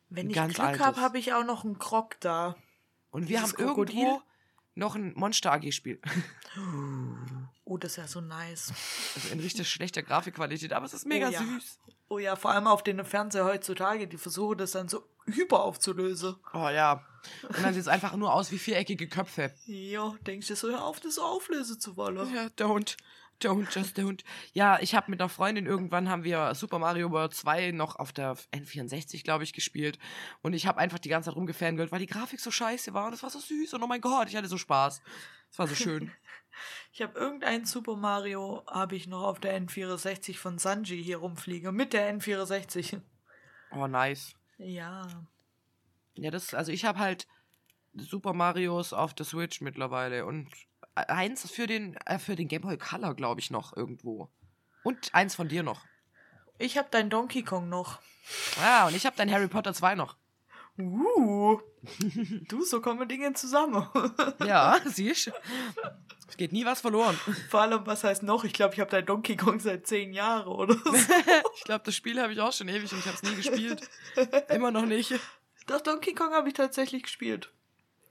[0.10, 2.56] Wenn ich ganz Glück habe, habe ich auch noch einen Krog da.
[3.12, 3.96] Und wir Dieses haben Krokodil?
[3.96, 4.22] irgendwo
[4.76, 6.00] noch ein Monster AG-Spiel.
[7.74, 8.72] Oh, das ist ja so nice.
[9.16, 11.40] Also in richtig schlechter Grafikqualität, aber es ist mega Oh ja.
[11.40, 11.80] süß.
[12.10, 16.36] Oh ja, vor allem auf den Fernseher heutzutage, die versuchen das dann so hyper aufzulösen.
[16.54, 17.04] Oh ja.
[17.48, 19.52] Und dann sieht es einfach nur aus wie viereckige Köpfe.
[19.66, 22.32] Ja, denkst du so, hör auf, das so auflösen zu wollen.
[22.36, 22.96] Ja, don't.
[23.44, 24.24] Don't, just don't.
[24.54, 28.14] Ja, ich habe mit einer Freundin irgendwann haben wir Super Mario World 2 noch auf
[28.14, 30.00] der N64, glaube ich, gespielt.
[30.42, 33.14] Und ich habe einfach die ganze Zeit rumgefangirlt, weil die Grafik so scheiße war und
[33.14, 33.74] es war so süß.
[33.74, 35.02] Und oh mein Gott, ich hatte so Spaß.
[35.52, 36.12] Es war so schön.
[36.92, 41.76] Ich habe irgendein Super Mario, habe ich noch auf der N64 von Sanji hier rumfliegen.
[41.76, 43.02] Mit der N64.
[43.72, 44.36] oh, nice.
[44.60, 45.08] Ja.
[46.14, 47.28] Ja, das, also ich habe halt
[47.96, 50.48] Super Marios auf der Switch mittlerweile und
[50.96, 54.30] eins für den, äh, für den Game Boy Color, glaube ich, noch irgendwo.
[54.84, 55.86] Und eins von dir noch.
[56.60, 58.00] Ich habe dein Donkey Kong noch.
[58.62, 60.18] Ah, und ich habe dein Harry Potter 2 noch.
[60.78, 61.60] Uh.
[62.50, 63.88] du, so kommen Dinge zusammen.
[64.46, 65.32] Ja, siehst du.
[66.28, 67.16] Es geht nie was verloren.
[67.50, 68.44] Vor allem, was heißt noch?
[68.44, 70.94] Ich glaube, ich habe dein Donkey Kong seit zehn Jahren oder so.
[71.56, 73.90] Ich glaube, das Spiel habe ich auch schon ewig und ich habe es nie gespielt.
[74.50, 75.14] Immer noch nicht.
[75.68, 77.54] Doch, Donkey Kong habe ich tatsächlich gespielt.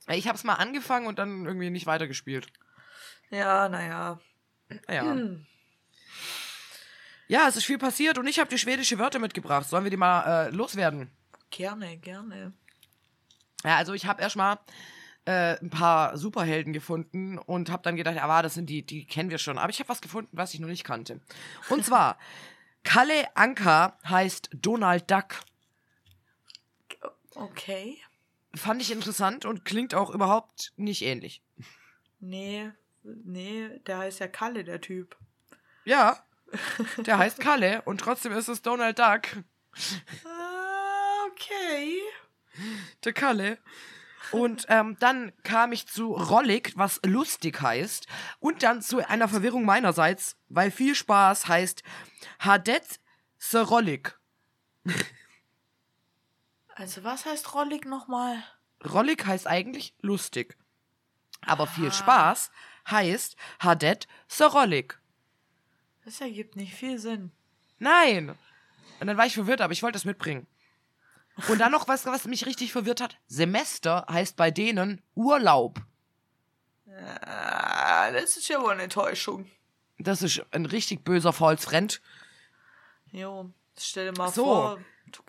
[0.08, 2.52] Ich habe es mal angefangen und dann irgendwie nicht weitergespielt.
[3.32, 4.20] Ja, naja.
[4.88, 5.02] Ja.
[5.02, 5.46] Hm.
[7.28, 9.66] Ja, es ist viel passiert und ich habe die schwedische Wörter mitgebracht.
[9.66, 11.10] Sollen wir die mal äh, loswerden?
[11.50, 12.52] Gerne, gerne.
[13.64, 14.58] Ja, also ich habe erstmal
[15.24, 19.06] äh, ein paar Superhelden gefunden und habe dann gedacht, ja, war, das sind die, die
[19.06, 19.56] kennen wir schon.
[19.56, 21.20] Aber ich habe was gefunden, was ich noch nicht kannte.
[21.70, 22.18] Und zwar,
[22.82, 25.40] Kalle Anka heißt Donald Duck.
[27.34, 27.96] Okay.
[28.54, 31.42] Fand ich interessant und klingt auch überhaupt nicht ähnlich.
[32.20, 35.16] Nee, nee, der heißt ja Kalle, der Typ.
[35.84, 36.22] Ja,
[36.98, 39.22] der heißt Kalle und trotzdem ist es Donald Duck.
[40.24, 42.00] Ah, okay.
[43.04, 43.58] Der Kalle.
[44.30, 48.06] Und ähm, dann kam ich zu Rollig, was lustig heißt.
[48.38, 51.82] Und dann zu einer Verwirrung meinerseits, weil viel Spaß heißt
[52.38, 53.00] Hadet
[53.38, 54.16] se Rollig.
[56.74, 58.42] Also, was heißt Rollig nochmal?
[58.84, 60.56] Rollig heißt eigentlich lustig.
[61.44, 61.92] Aber viel Ah.
[61.92, 62.50] Spaß
[62.90, 64.98] heißt Hadet se Rollig.
[66.04, 67.30] Das ergibt nicht viel Sinn.
[67.78, 68.36] Nein.
[69.00, 70.46] Und dann war ich verwirrt, aber ich wollte es mitbringen.
[71.48, 73.16] Und dann noch was, was mich richtig verwirrt hat.
[73.26, 75.80] Semester heißt bei denen Urlaub.
[77.22, 79.50] Ah, das ist ja wohl eine Enttäuschung.
[79.98, 82.00] Das ist ein richtig böser False Friend.
[83.12, 84.44] Jo, stell dir mal So.
[84.44, 85.22] vor, du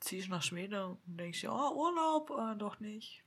[0.00, 3.22] ziehst nach Schweden und denkst, ja, Urlaub, äh, doch nicht.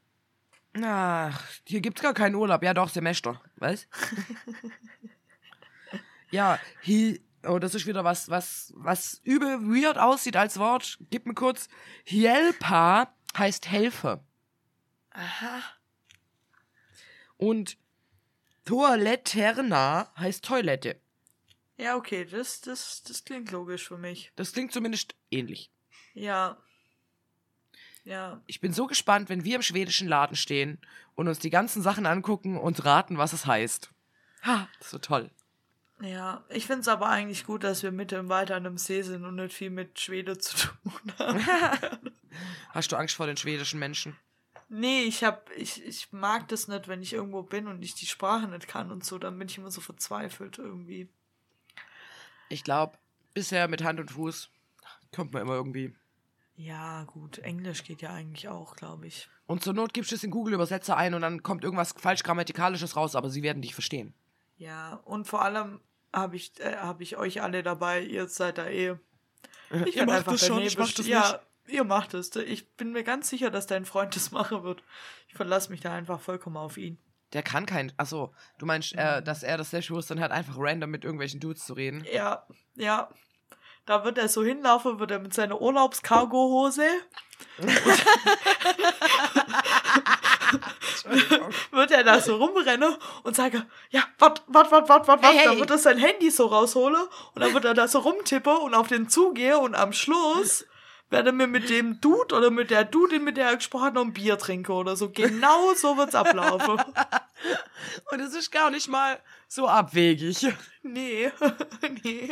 [0.83, 2.63] Ach, hier gibt's gar keinen Urlaub.
[2.63, 3.41] Ja, doch, Semester.
[3.55, 3.87] Was?
[6.31, 10.97] ja, hi, oh, das ist wieder was, was, was übel weird aussieht als Wort.
[11.09, 11.69] Gib mir kurz.
[12.03, 14.23] Hielpa heißt Helfer.
[15.11, 15.61] Aha.
[17.37, 17.77] Und
[18.65, 20.99] Toiletterna heißt Toilette.
[21.77, 24.31] Ja, okay, das, das, das klingt logisch für mich.
[24.35, 25.71] Das klingt zumindest ähnlich.
[26.13, 26.57] Ja.
[28.05, 28.41] Ja.
[28.45, 30.79] Ich bin so gespannt, wenn wir im schwedischen Laden stehen
[31.15, 33.89] und uns die ganzen Sachen angucken und raten, was es heißt.
[34.43, 35.29] Ha, das so toll.
[36.01, 39.25] Ja, ich find's aber eigentlich gut, dass wir mitten im Wald an einem See sind
[39.25, 41.45] und nicht viel mit Schwede zu tun haben.
[42.69, 44.15] Hast du Angst vor den schwedischen Menschen?
[44.69, 48.05] nee, ich hab, ich, ich mag das nicht, wenn ich irgendwo bin und ich die
[48.05, 51.09] Sprache nicht kann und so, dann bin ich immer so verzweifelt irgendwie.
[52.49, 52.97] Ich glaube,
[53.33, 54.49] bisher mit Hand und Fuß
[55.13, 55.95] kommt man immer irgendwie.
[56.57, 59.27] Ja, gut, Englisch geht ja eigentlich auch, glaube ich.
[59.45, 62.95] Und zur Not gibst du es in Google-Übersetzer ein und dann kommt irgendwas falsch grammatikalisches
[62.95, 64.13] raus, aber sie werden dich verstehen.
[64.57, 65.81] Ja, und vor allem
[66.13, 68.95] habe ich, äh, hab ich euch alle dabei, ihr seid da eh.
[69.85, 72.33] Ich Ihr macht das schon, ich mach das Ja, ihr macht es.
[72.35, 74.83] Ich bin mir ganz sicher, dass dein Freund das machen wird.
[75.27, 76.97] Ich verlasse mich da einfach vollkommen auf ihn.
[77.33, 77.91] Der kann kein.
[77.97, 81.73] Achso, du meinst, äh, dass er das Selbstbewusstsein hat, einfach random mit irgendwelchen Dudes zu
[81.73, 82.05] reden?
[82.11, 83.09] Ja, ja.
[83.85, 86.87] Da wird er so hinlaufen, wird er mit seiner Urlaubskargohose,
[91.71, 95.33] wird er da so rumrennen und sagen, ja, wart, wart, wart, wart, wart, wart.
[95.33, 95.45] Hey, hey.
[95.45, 98.73] Dann wird er sein Handy so rausholen und dann wird er da so rumtippen und
[98.73, 100.65] auf den zugehen und am Schluss
[101.09, 104.03] werde mir mit dem Dude oder mit der Dude, mit der er gesprochen hat, noch
[104.03, 105.09] ein Bier trinke oder so.
[105.09, 106.79] Genau so wird's ablaufen.
[108.11, 110.47] Und es ist gar nicht mal so abwegig.
[110.87, 111.31] Nee,
[112.03, 112.29] nee.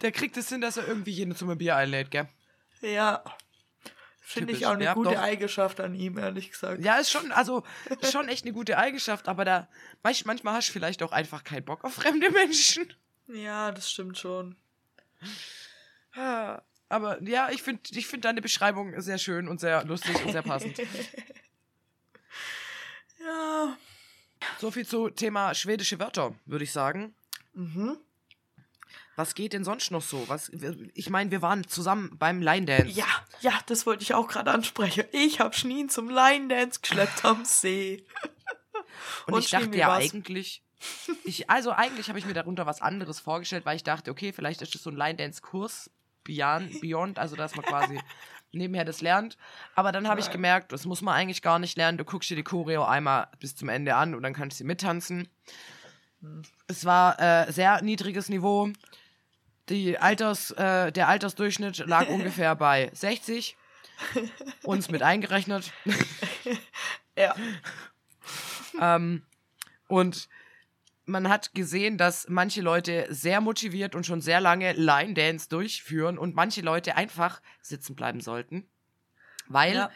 [0.00, 2.28] Der kriegt es hin, dass er irgendwie jeden zum Bier einlädt, gell?
[2.80, 3.24] Ja.
[4.20, 5.20] Finde ich auch eine Ja, gute doch.
[5.20, 6.84] Eigenschaft an ihm, ehrlich gesagt.
[6.84, 7.64] Ja, ist schon, also,
[8.00, 9.68] ist schon echt eine gute Eigenschaft, aber da,
[10.04, 12.92] manch, manchmal hast du vielleicht auch einfach keinen Bock auf fremde Menschen.
[13.26, 14.54] Ja, das stimmt schon.
[16.88, 20.42] Aber ja, ich finde ich find deine Beschreibung sehr schön und sehr lustig und sehr
[20.42, 20.80] passend.
[23.18, 23.76] Ja.
[24.60, 27.14] So viel zu Thema schwedische Wörter, würde ich sagen.
[27.54, 27.98] Mhm.
[29.16, 30.28] Was geht denn sonst noch so?
[30.28, 30.50] Was,
[30.94, 32.88] ich meine, wir waren zusammen beim Line Dance.
[32.88, 33.06] Ja,
[33.40, 35.04] ja, das wollte ich auch gerade ansprechen.
[35.10, 38.04] Ich habe Schneen zum Line Dance geschleppt am See.
[39.26, 40.12] Und, Und ich dachte Schneemi ja war's.
[40.12, 40.62] eigentlich,
[41.24, 44.60] ich, also eigentlich habe ich mir darunter was anderes vorgestellt, weil ich dachte, okay, vielleicht
[44.60, 45.90] ist das so ein Line-Dance-Kurs
[46.26, 47.98] beyond, beyond, also dass man quasi
[48.52, 49.36] nebenher das lernt.
[49.74, 51.98] Aber dann habe ich gemerkt, das muss man eigentlich gar nicht lernen.
[51.98, 54.64] Du guckst dir die Choreo einmal bis zum Ende an und dann kannst du sie
[54.64, 55.28] mittanzen.
[56.66, 58.70] Es war äh, sehr niedriges Niveau.
[59.68, 63.56] Die Alters, äh, der Altersdurchschnitt lag ungefähr bei 60.
[64.62, 65.72] Uns mit eingerechnet.
[67.18, 67.34] Ja.
[68.78, 69.22] Ähm,
[69.88, 70.28] und
[71.06, 76.18] man hat gesehen, dass manche Leute sehr motiviert und schon sehr lange Line Dance durchführen
[76.18, 78.68] und manche Leute einfach sitzen bleiben sollten.
[79.48, 79.90] Weil Ja.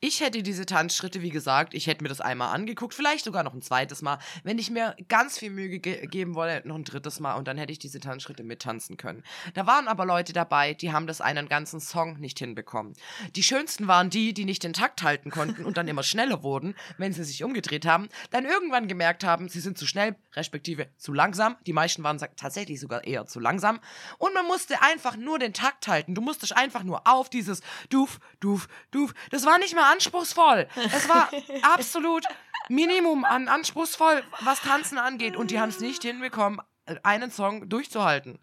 [0.00, 3.52] Ich hätte diese Tanzschritte, wie gesagt, ich hätte mir das einmal angeguckt, vielleicht sogar noch
[3.52, 4.18] ein zweites Mal.
[4.44, 7.58] Wenn ich mir ganz viel Mühe ge geben wolle, noch ein drittes Mal und dann
[7.58, 9.24] hätte ich diese Tanzschritte mittanzen können.
[9.54, 12.94] Da waren aber Leute dabei, die haben das einen ganzen Song nicht hinbekommen.
[13.34, 16.76] Die schönsten waren die, die nicht den Takt halten konnten und dann immer schneller wurden,
[16.96, 21.12] wenn sie sich umgedreht haben, dann irgendwann gemerkt haben, sie sind zu schnell, respektive zu
[21.12, 21.56] langsam.
[21.66, 23.80] Die meisten waren tatsächlich sogar eher zu langsam.
[24.18, 26.14] Und man musste einfach nur den Takt halten.
[26.14, 29.12] Du musstest einfach nur auf dieses Duf, Duf, Duf.
[29.30, 30.68] Das war nicht mehr anspruchsvoll.
[30.76, 31.30] Es war
[31.62, 32.24] absolut
[32.68, 35.36] Minimum an anspruchsvoll, was Tanzen angeht.
[35.36, 36.60] Und die haben es nicht hinbekommen,
[37.02, 38.38] einen Song durchzuhalten.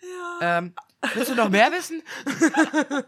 [0.00, 0.58] Ja.
[0.58, 0.74] Ähm,
[1.14, 2.02] willst du noch mehr wissen?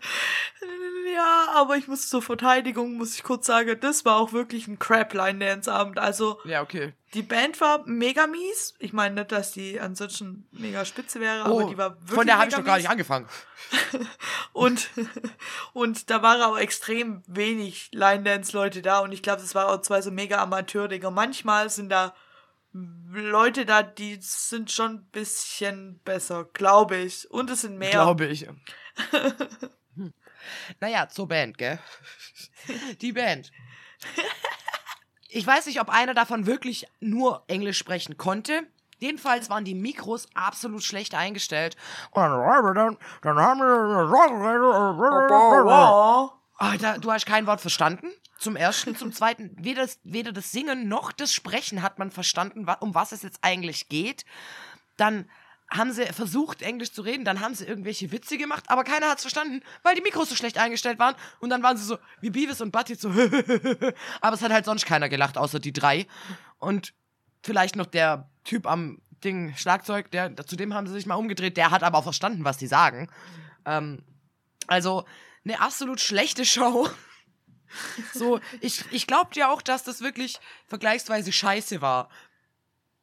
[1.14, 4.78] Ja, aber ich muss zur Verteidigung, muss ich kurz sagen, das war auch wirklich ein
[4.78, 5.98] Crap-Line-Dance-Abend.
[5.98, 6.92] Also, Ja, okay.
[7.14, 8.74] die Band war mega mies.
[8.80, 12.26] Ich meine nicht, dass die ansonsten mega spitze wäre, aber die war wirklich Oh, von
[12.26, 13.26] der habe ich noch gar nicht angefangen.
[14.52, 14.90] Und,
[15.72, 20.00] und da waren auch extrem wenig Line-Dance-Leute da und ich glaube, es waren auch zwei
[20.02, 21.10] so mega Amateur-Dinger.
[21.10, 22.14] Manchmal sind da
[23.12, 27.30] Leute da, die sind schon ein bisschen besser, glaube ich.
[27.30, 27.90] Und es sind mehr.
[27.90, 28.46] Glaube ich.
[29.96, 30.12] Hm.
[30.78, 31.78] Naja, zur Band, gell?
[33.00, 33.50] Die Band.
[35.30, 38.66] Ich weiß nicht, ob einer davon wirklich nur Englisch sprechen konnte.
[38.98, 41.76] Jedenfalls waren die Mikros absolut schlecht eingestellt.
[45.64, 46.32] Wow.
[46.56, 48.10] Alter, du hast kein Wort verstanden?
[48.38, 52.66] Zum ersten, zum zweiten, weder das, weder das Singen noch das Sprechen hat man verstanden,
[52.80, 54.24] um was es jetzt eigentlich geht.
[54.96, 55.28] Dann
[55.70, 59.22] haben sie versucht, Englisch zu reden, dann haben sie irgendwelche Witze gemacht, aber keiner hat's
[59.22, 61.16] verstanden, weil die Mikros so schlecht eingestellt waren.
[61.40, 63.08] Und dann waren sie so, wie Beavis und Butthead so,
[64.20, 66.06] aber es hat halt sonst keiner gelacht, außer die drei.
[66.58, 66.94] Und
[67.42, 71.56] vielleicht noch der Typ am Ding Schlagzeug, der, zu dem haben sie sich mal umgedreht,
[71.56, 73.08] der hat aber auch verstanden, was die sagen.
[73.64, 74.04] Ähm,
[74.68, 75.04] also,
[75.44, 76.88] eine absolut schlechte Show.
[78.12, 82.08] So, ich, ich glaubte ja auch, dass das wirklich vergleichsweise scheiße war.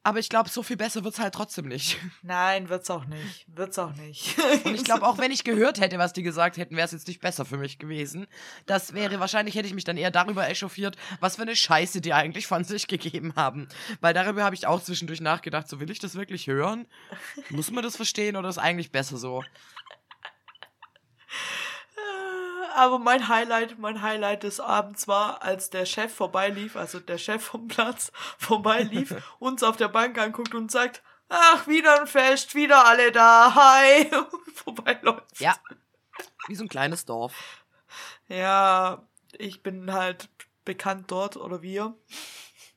[0.06, 1.98] Aber ich glaube, so viel besser wird's halt trotzdem nicht.
[2.22, 3.46] Nein, wird's auch nicht.
[3.48, 4.36] Wird's auch nicht.
[4.64, 7.08] Und ich glaube, auch wenn ich gehört hätte, was die gesagt hätten, wäre es jetzt
[7.08, 8.26] nicht besser für mich gewesen.
[8.66, 12.12] Das wäre, wahrscheinlich hätte ich mich dann eher darüber echauffiert, was für eine Scheiße die
[12.12, 13.66] eigentlich von sich gegeben haben.
[14.02, 16.86] Weil darüber habe ich auch zwischendurch nachgedacht, so will ich das wirklich hören?
[17.48, 19.42] Muss man das verstehen oder ist eigentlich besser so?
[22.74, 27.44] Aber mein Highlight, mein Highlight des Abends war, als der Chef vorbeilief, also der Chef
[27.44, 32.84] vom Platz vorbeilief, uns auf der Bank anguckt und sagt, ach, wieder ein Fest, wieder
[32.84, 34.10] alle da, hi,
[34.54, 35.38] vorbeiläuft.
[35.38, 35.54] Ja.
[36.48, 37.64] Wie so ein kleines Dorf.
[38.26, 39.06] Ja,
[39.38, 40.28] ich bin halt
[40.64, 41.94] bekannt dort, oder wir.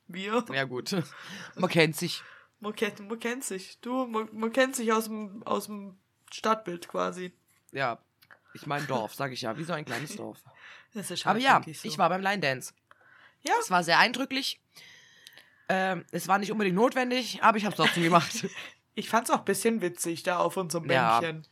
[0.06, 0.44] Wir.
[0.52, 0.94] Ja, gut.
[1.56, 2.22] Man kennt sich.
[2.60, 3.80] Man kennt, man kennt sich.
[3.80, 5.98] Du, man, man kennt sich aus dem, aus dem
[6.30, 7.32] Stadtbild quasi.
[7.72, 7.98] Ja.
[8.60, 9.56] Ich mein Dorf, sag ich ja.
[9.56, 10.38] Wie so ein kleines Dorf.
[10.94, 11.86] Das ist Aber halt ja, wirklich so.
[11.88, 12.72] ich war beim Line Dance.
[13.42, 13.52] Ja.
[13.60, 14.58] Es war sehr eindrücklich.
[15.68, 18.46] Ähm, es war nicht unbedingt notwendig, aber ich habe es trotzdem gemacht.
[18.94, 21.20] Ich fand's auch ein bisschen witzig da auf unserem Ja.
[21.20, 21.46] Bändchen.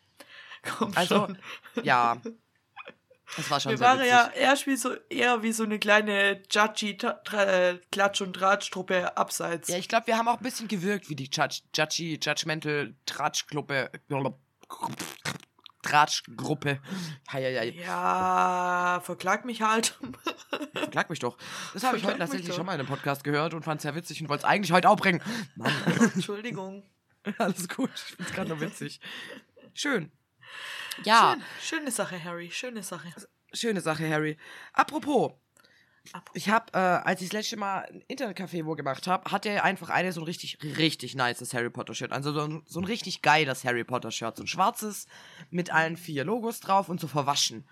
[0.79, 1.38] Komm Also, schon.
[1.85, 2.16] ja.
[3.38, 4.11] Es war schon Wir waren witzig.
[4.12, 9.69] ja erst wie so, eher wie so eine kleine Judgy Klatsch- und Drahtstruppe abseits.
[9.69, 13.90] Ja, ich glaube, wir haben auch ein bisschen gewirkt wie die Judgy, Judgmental Tratschkluppe.
[15.87, 16.81] Tratschgruppe.
[17.33, 17.68] Heieiei.
[17.70, 19.99] Ja, verklag mich halt.
[20.75, 21.37] Verklag mich doch.
[21.75, 23.94] Das habe ich heute tatsächlich schon mal in einem Podcast gehört und fand es sehr
[23.94, 25.22] witzig und wollte es eigentlich heute auch bringen.
[25.55, 25.72] Mann,
[26.14, 26.83] Entschuldigung.
[27.38, 27.90] alles gut.
[27.94, 29.01] Ich finde es gerade nur witzig.
[29.75, 30.11] Schön.
[31.05, 32.51] Ja, Schön, schöne Sache, Harry.
[32.51, 33.09] Schöne Sache.
[33.53, 34.38] schöne Sache, Harry.
[34.72, 35.33] Apropos.
[36.35, 39.64] Ich habe, äh, als ich das letzte Mal ein Internetcafé wo gemacht habe, hat er
[39.64, 42.12] einfach eine so ein richtig, richtig nices Harry Potter Shirt.
[42.12, 44.37] Also so ein, so ein richtig geiles Harry Potter Shirt.
[44.37, 45.07] So ein schwarzes
[45.51, 47.69] mit allen vier Logos drauf und so verwaschen.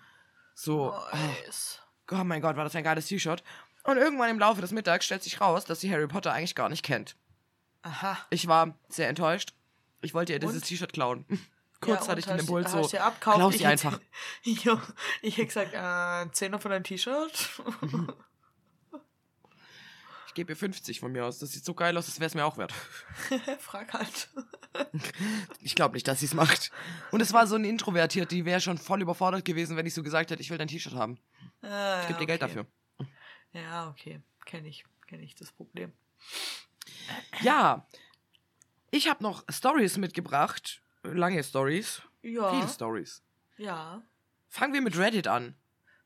[0.53, 1.79] So, oh, Nice.
[2.11, 3.43] oh mein Gott, war das ein geiles T-Shirt.
[3.83, 6.69] Und irgendwann im Laufe des Mittags stellt sich raus, dass sie Harry Potter eigentlich gar
[6.69, 7.15] nicht kennt.
[7.83, 8.17] Aha.
[8.31, 9.53] Ich war sehr enttäuscht.
[10.01, 10.63] Ich wollte ihr dieses?
[10.63, 11.25] T-Shirt klauen.
[11.81, 13.37] Kurz Ja, hatte ich den Impuls so, abkauft?
[13.37, 13.99] klaus Ich sie einfach.
[14.43, 14.79] Jo,
[15.21, 17.49] ich hätte gesagt, äh, Zehner von deinem T-Shirt.
[20.27, 21.39] Ich gebe ihr 50 von mir aus.
[21.39, 22.73] Das sieht so geil aus, das wäre es mir auch wert.
[23.59, 24.27] Frag halt.
[25.61, 26.71] Ich glaube nicht, dass sie es macht.
[27.11, 30.03] Und es war so ein Introvertiert, die wäre schon voll überfordert gewesen, wenn ich so
[30.03, 31.17] gesagt hätte, ich will dein T-Shirt haben.
[31.61, 32.65] Ah, Ich gebe dir Geld dafür.
[33.53, 34.21] Ja, okay.
[34.45, 34.83] Kenne ich.
[35.07, 35.93] Kenne ich das Problem.
[37.39, 37.87] Ja.
[38.91, 40.81] Ich habe noch Stories mitgebracht.
[41.13, 42.01] Lange Stories.
[42.21, 42.51] Ja.
[42.53, 43.23] Viele Stories.
[43.57, 44.01] Ja.
[44.49, 45.55] Fangen wir mit Reddit an.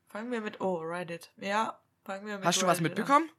[0.08, 0.60] Fangen wir mit.
[0.60, 1.30] Oh, Reddit.
[1.36, 1.78] Ja.
[2.04, 2.96] Fangen wir mit Hast du was Reddit an.
[2.98, 3.30] mitbekommen?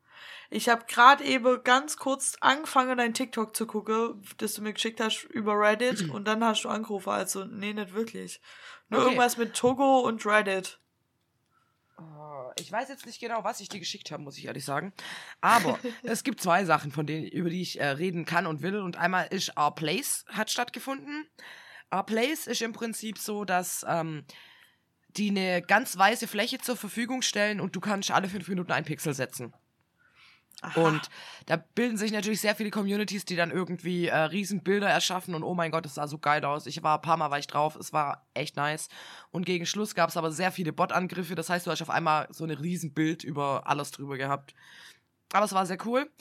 [0.50, 5.00] Ich habe gerade eben ganz kurz angefangen, dein TikTok zu gucken, das du mir geschickt
[5.00, 7.10] hast über Reddit und dann hast du angerufen.
[7.10, 8.42] Also, nee, nicht wirklich.
[8.90, 9.10] Nur Okay.
[9.12, 10.80] irgendwas mit Togo und Reddit.
[12.02, 14.94] Oh, Ich weiß jetzt nicht genau, was ich dir geschickt habe, muss ich ehrlich sagen.
[15.40, 18.78] Aber es gibt zwei Sachen, von denen, über die ich äh, reden kann und will.
[18.78, 21.28] Und einmal ist Our Place hat stattgefunden.
[21.94, 24.26] Our Place ist im Prinzip so, dass ähm,
[25.18, 28.86] die eine ganz weiße Fläche zur Verfügung stellen und du kannst alle fünf Minuten einen
[28.86, 29.54] Pixel setzen.
[30.62, 30.80] Aha.
[30.80, 31.10] Und
[31.48, 35.44] da bilden sich natürlich sehr viele Communities, die dann irgendwie äh, riesen Bilder erschaffen und
[35.44, 36.68] oh mein Gott, das sah so geil aus.
[36.68, 38.88] Ich war ein paar Mal war ich drauf, es war echt nice.
[39.32, 42.28] Und gegen Schluss gab es aber sehr viele Bot-Angriffe, das heißt, du hast auf einmal
[42.30, 44.54] so ein riesen Bild über alles drüber gehabt.
[45.34, 46.12] Aber es war sehr cool.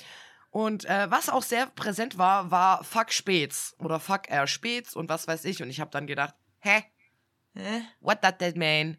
[0.50, 5.08] Und äh, was auch sehr präsent war, war Fuck Späts oder Fuck R Späts und
[5.10, 5.62] was weiß ich.
[5.62, 6.82] Und ich habe dann gedacht, hä,
[7.54, 7.82] Hä?
[8.00, 8.96] what that dead man?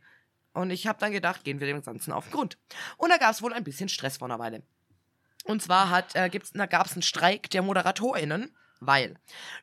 [0.53, 2.57] Und ich habe dann gedacht, gehen wir dem Ganzen auf den Grund.
[2.97, 4.63] Und da gab es wohl ein bisschen Stress vor einer Weile.
[5.45, 9.15] Und zwar hat, äh, gab es einen Streik der ModeratorInnen, weil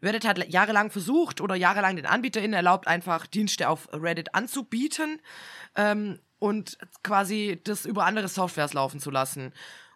[0.02, 5.20] Reddit hat jahrelang versucht oder jahrelang den AnbieterInnen erlaubt, einfach Dienste auf Reddit anzubieten
[5.74, 9.52] ähm, und quasi das über andere Softwares laufen zu lassen.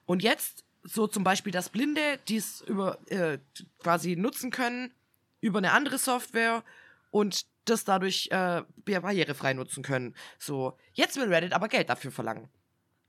[0.07, 3.39] Und jetzt, so zum Beispiel, dass Blinde dies über äh,
[3.83, 4.93] quasi nutzen können
[5.41, 6.65] über eine andere Software
[7.11, 10.15] und das dadurch äh, barrierefrei nutzen können.
[10.39, 12.49] So, jetzt will Reddit aber Geld dafür verlangen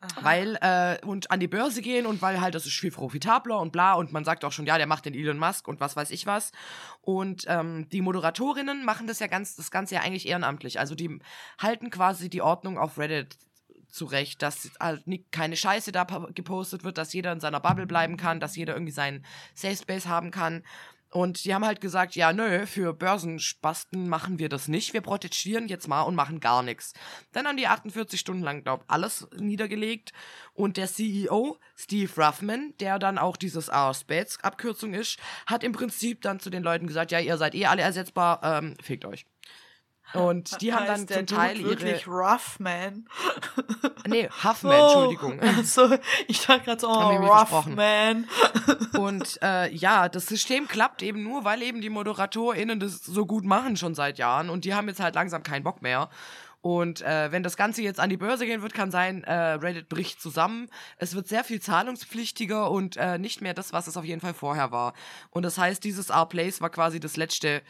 [0.03, 0.23] Aha.
[0.23, 3.71] weil äh, und an die Börse gehen und weil halt das ist viel profitabler und
[3.71, 6.11] bla und man sagt auch schon ja der macht den Elon Musk und was weiß
[6.11, 6.51] ich was
[7.01, 11.19] und ähm, die Moderatorinnen machen das ja ganz das ganze ja eigentlich ehrenamtlich also die
[11.57, 13.37] halten quasi die Ordnung auf Reddit
[13.93, 18.39] zurecht, dass halt keine Scheiße da gepostet wird, dass jeder in seiner Bubble bleiben kann,
[18.39, 20.63] dass jeder irgendwie seinen Safe Space haben kann.
[21.13, 24.93] Und die haben halt gesagt, ja, nö, für Börsenspasten machen wir das nicht.
[24.93, 26.93] Wir protestieren jetzt mal und machen gar nichts.
[27.33, 30.11] Dann haben die 48 Stunden lang, glaub, alles niedergelegt.
[30.53, 36.21] Und der CEO, Steve Ruffman, der dann auch dieses R-Spades Abkürzung ist, hat im Prinzip
[36.21, 39.27] dann zu den Leuten gesagt, ja, ihr seid eh alle ersetzbar, ähm, fickt euch.
[40.13, 41.81] Und die haben dann zum Teil Dude ihre.
[41.81, 43.07] wirklich Rough Man.
[44.05, 45.39] Nee, Huffman, Entschuldigung.
[45.57, 45.95] Also,
[46.27, 47.75] ich dachte gerade so, oh, Haben wir irgendwie Rough versprochen.
[47.75, 48.27] Man.
[48.99, 53.45] Und äh, ja, das System klappt eben nur, weil eben die ModeratorInnen das so gut
[53.45, 56.09] machen schon seit Jahren und die haben jetzt halt langsam keinen Bock mehr.
[56.61, 59.89] Und äh, wenn das Ganze jetzt an die Börse gehen wird, kann sein, äh, Reddit
[59.89, 60.69] bricht zusammen.
[60.97, 64.33] Es wird sehr viel zahlungspflichtiger und äh, nicht mehr das, was es auf jeden Fall
[64.33, 64.93] vorher war.
[65.29, 67.61] Und das heißt, dieses R-Place war quasi das letzte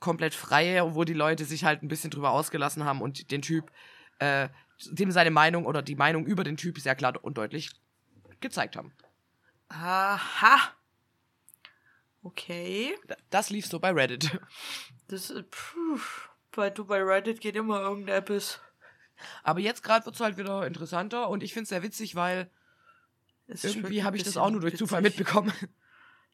[0.00, 3.70] komplett freie, wo die Leute sich halt ein bisschen drüber ausgelassen haben und den Typ,
[4.18, 4.48] äh,
[4.90, 7.70] dem seine Meinung oder die Meinung über den Typ sehr klar und deutlich
[8.40, 8.92] gezeigt haben.
[9.68, 10.58] Aha.
[12.22, 12.94] Okay.
[13.30, 14.38] Das lief so bei Reddit.
[15.08, 15.98] Das ist, puh,
[16.52, 18.60] weil du bei Reddit geht immer irgendetwas.
[19.42, 22.50] Aber jetzt gerade wird es halt wieder interessanter und ich finde es sehr witzig, weil
[23.46, 25.52] Es irgendwie habe ich das auch nur durch Zufall mitbekommen.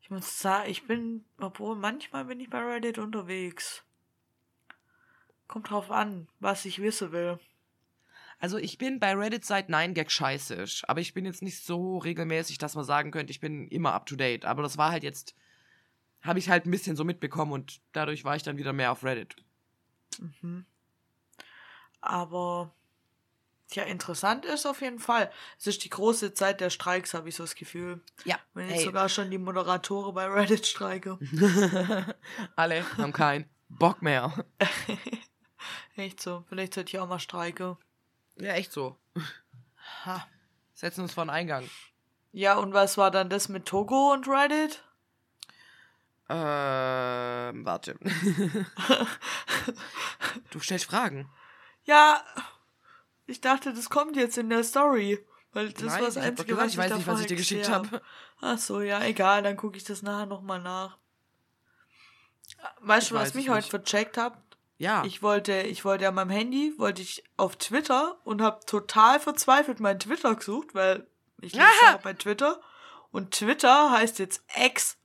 [0.04, 3.84] Ich muss sagen, ich bin, obwohl manchmal bin ich bei Reddit unterwegs.
[5.48, 7.38] Kommt drauf an, was ich wissen will.
[8.38, 12.58] Also ich bin bei Reddit seit 9gag scheiße aber ich bin jetzt nicht so regelmäßig,
[12.58, 14.44] dass man sagen könnte, ich bin immer up to date.
[14.44, 15.34] Aber das war halt jetzt,
[16.20, 19.04] habe ich halt ein bisschen so mitbekommen und dadurch war ich dann wieder mehr auf
[19.04, 19.36] Reddit.
[22.02, 22.74] Aber
[23.72, 25.30] ja, interessant ist auf jeden Fall.
[25.58, 28.00] Es ist die große Zeit der Streiks, habe ich so das Gefühl.
[28.24, 31.18] Ja, Wenn jetzt ey, sogar schon die Moderatoren bei Reddit streiken.
[32.56, 34.44] alle haben keinen Bock mehr.
[35.96, 36.44] Echt so.
[36.48, 37.76] Vielleicht sollte ich auch mal streiken.
[38.36, 38.96] Ja, echt so.
[40.04, 40.26] Ha.
[40.74, 41.70] Setzen uns vor den Eingang.
[42.32, 44.82] Ja, und was war dann das mit Togo und Reddit?
[46.28, 47.96] Ähm, warte.
[50.50, 51.30] du stellst Fragen.
[51.84, 52.24] Ja,
[53.26, 55.24] ich dachte, das kommt jetzt in der Story.
[55.52, 57.26] Weil das Nein, war das ich Einzige, gesagt, was ich weiß da nicht, was ich
[57.26, 58.02] dir geschickt gesehen hab.
[58.40, 60.98] Ach so, ja, egal, dann gucke ich das nachher nochmal nach.
[62.80, 64.36] Weißt Ich du, was weiß mich heute vercheckt hat?
[64.78, 65.04] Ja.
[65.04, 69.78] Ich wollte, ich wollte an meinem Handy, wollte ich auf Twitter und habe total verzweifelt
[69.78, 71.06] meinen Twitter gesucht, weil
[71.40, 72.60] ich lese ja bei Twitter.
[73.12, 74.98] Und Twitter heißt jetzt X.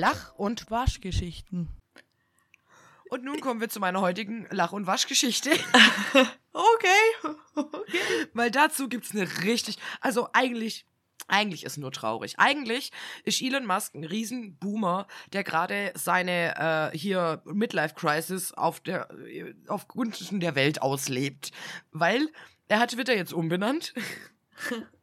[0.00, 1.68] Lach- und Waschgeschichten.
[3.10, 5.50] Und nun kommen wir zu meiner heutigen Lach- und Waschgeschichte.
[6.52, 7.68] Okay.
[8.34, 10.84] Weil dazu gibt's eine richtig, also eigentlich,
[11.28, 12.40] eigentlich ist nur traurig.
[12.40, 12.90] Eigentlich
[13.22, 19.54] ist Elon Musk ein Riesenboomer, der gerade seine äh, hier Midlife Crisis auf der äh,
[19.68, 21.52] auf Gunsten der Welt auslebt,
[21.92, 22.28] weil
[22.66, 23.94] er hat Twitter jetzt umbenannt.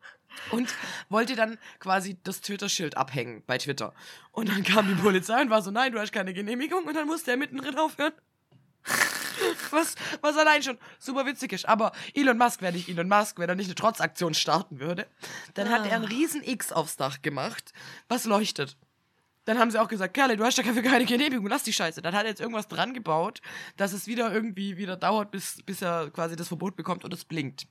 [0.51, 0.73] Und
[1.09, 3.93] wollte dann quasi das Twitter-Schild abhängen bei Twitter.
[4.31, 6.85] Und dann kam die Polizei und war so, nein, du hast keine Genehmigung.
[6.85, 8.13] Und dann musste er mittendrin aufhören.
[9.71, 11.67] Was, was allein schon super witzig ist.
[11.67, 15.07] Aber Elon Musk wäre nicht Elon Musk, wenn er nicht eine Trotzaktion starten würde.
[15.53, 17.71] Dann hat er ein riesen X aufs Dach gemacht,
[18.07, 18.77] was leuchtet.
[19.45, 22.01] Dann haben sie auch gesagt, Kerle, du hast dafür keine Genehmigung, lass die Scheiße.
[22.01, 23.41] Dann hat er jetzt irgendwas dran gebaut,
[23.77, 27.23] dass es wieder irgendwie wieder dauert, bis, bis er quasi das Verbot bekommt und es
[27.23, 27.67] blinkt.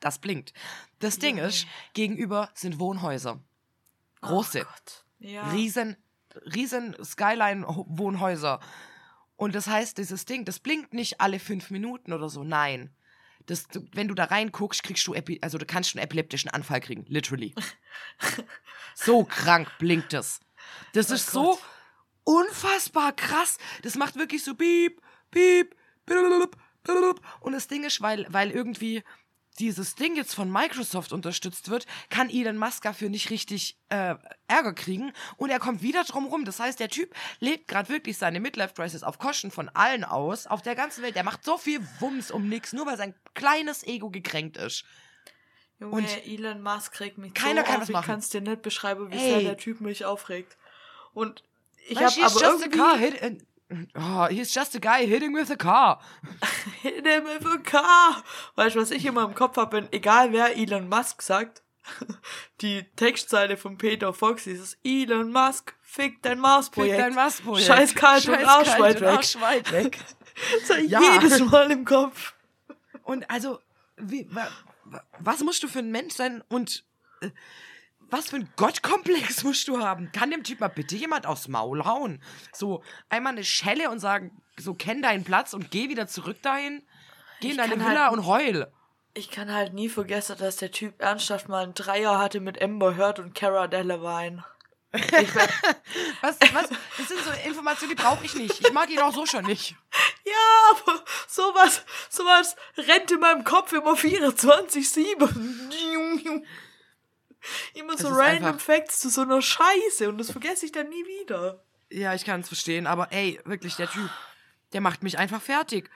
[0.00, 0.52] Das blinkt.
[1.00, 3.40] Das Ding ist, gegenüber sind Wohnhäuser.
[4.20, 4.62] Große.
[4.62, 5.04] Oh Gott.
[5.20, 5.50] Ja.
[5.50, 5.96] riesen,
[6.54, 8.60] riesen Skyline-Wohnhäuser.
[9.36, 12.44] Und das heißt, dieses Ding, das blinkt nicht alle fünf Minuten oder so.
[12.44, 12.94] Nein.
[13.46, 17.04] Das, wenn du da reinguckst, kriegst du, epi also du kannst einen epileptischen Anfall kriegen.
[17.08, 17.54] Literally.
[18.94, 20.40] so krank blinkt es.
[20.92, 21.58] Das Oh ist so
[22.24, 23.58] unfassbar krass.
[23.82, 25.74] Das macht wirklich so piep, piep,
[26.04, 27.20] blub, blub.
[27.40, 29.02] Und das Ding ist, weil, weil irgendwie
[29.58, 34.14] dieses Ding jetzt von Microsoft unterstützt wird, kann Elon Musk dafür nicht richtig äh,
[34.46, 36.44] Ärger kriegen und er kommt wieder drum rum.
[36.44, 40.46] Das heißt, der Typ lebt gerade wirklich seine Midlife Crisis auf Kosten von allen aus,
[40.46, 41.16] auf der ganzen Welt.
[41.16, 44.84] Der macht so viel Wumms um nix, nur weil sein kleines Ego gekränkt ist.
[45.80, 48.06] Junge, Und Elon Musk regt mich keiner so kann auf, ich machen.
[48.06, 50.56] kann es dir nicht beschreiben, wie sehr der Typ mich aufregt.
[51.14, 51.44] Und
[51.88, 53.28] ich habe aber a car irgendwie...
[53.28, 53.46] hit,
[53.94, 56.00] oh, he's just a guy hitting with a car.
[56.82, 58.22] In dem FK.
[58.56, 61.62] Weißt du, was ich immer im Kopf habe, wenn egal wer Elon Musk sagt,
[62.60, 66.96] die Textzeile von Peter Fox dieses Elon Musk, fick dein Mars-Projekt.
[66.96, 67.66] Fick dein Mars-Projekt.
[67.66, 69.16] Scheiß kalt und Scheiß arschweit kalt und weg.
[69.16, 69.98] arschweit weg.
[70.68, 71.00] Das ich Ja.
[71.14, 72.34] jedes Mal im Kopf.
[73.02, 73.58] Und also,
[73.96, 74.46] wie, wa,
[74.84, 76.84] wa, was musst du für ein Mensch sein und
[77.22, 77.30] äh,
[78.10, 80.10] was für ein Gottkomplex musst du haben?
[80.12, 82.22] Kann dem Typ mal bitte jemand aufs Maul hauen?
[82.52, 86.82] So, einmal eine Schelle und sagen, so, kenn deinen Platz und geh wieder zurück dahin.
[87.40, 88.72] Geh in Ich deine Villa halt- und heul.
[89.14, 92.96] Ich kann halt nie vergessen, dass der Typ ernsthaft mal einen Dreier hatte mit Amber
[92.96, 94.44] Heard und Cara Delevingne.
[96.22, 96.68] Was, was?
[96.96, 98.60] Das sind so Informationen, die brauche ich nicht.
[98.60, 99.76] Ich mag ihn auch so schon nicht.
[100.24, 100.32] ja,
[100.70, 105.28] aber sowas, sowas rennt in meinem Kopf immer 24-7.
[107.74, 111.04] Immer so ist random Facts zu so einer Scheiße und das vergesse ich dann nie
[111.06, 111.62] wieder.
[111.90, 114.10] Ja, ich kann es verstehen, aber ey, wirklich, der Typ,
[114.72, 115.90] der macht mich einfach fertig.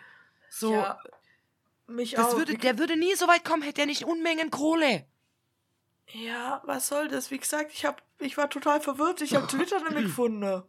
[0.49, 0.99] So, Ja,
[1.87, 2.37] mich das auch.
[2.39, 5.05] würde, der würde nie so weit kommen, hätte er nicht Unmengen Kohle.
[6.13, 7.31] ja, was soll das?
[7.31, 9.21] Wie gesagt, ich hab, ich war total verwirrt.
[9.23, 10.63] Ich habe Twitter nämlich gefunden.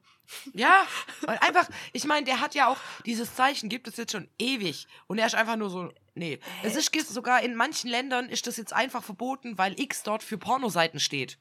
[0.53, 0.87] Ja,
[1.27, 4.87] einfach, ich meine, der hat ja auch, dieses Zeichen gibt es jetzt schon ewig.
[5.07, 6.39] Und er ist einfach nur so, nee.
[6.63, 10.37] Es ist sogar in manchen Ländern ist das jetzt einfach verboten, weil X dort für
[10.37, 11.39] Pornoseiten steht.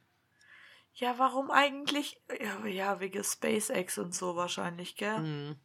[0.95, 2.21] Ja, warum eigentlich?
[2.41, 5.19] Ja, ja, wegen SpaceX und so wahrscheinlich, gell?
[5.19, 5.57] Mhm.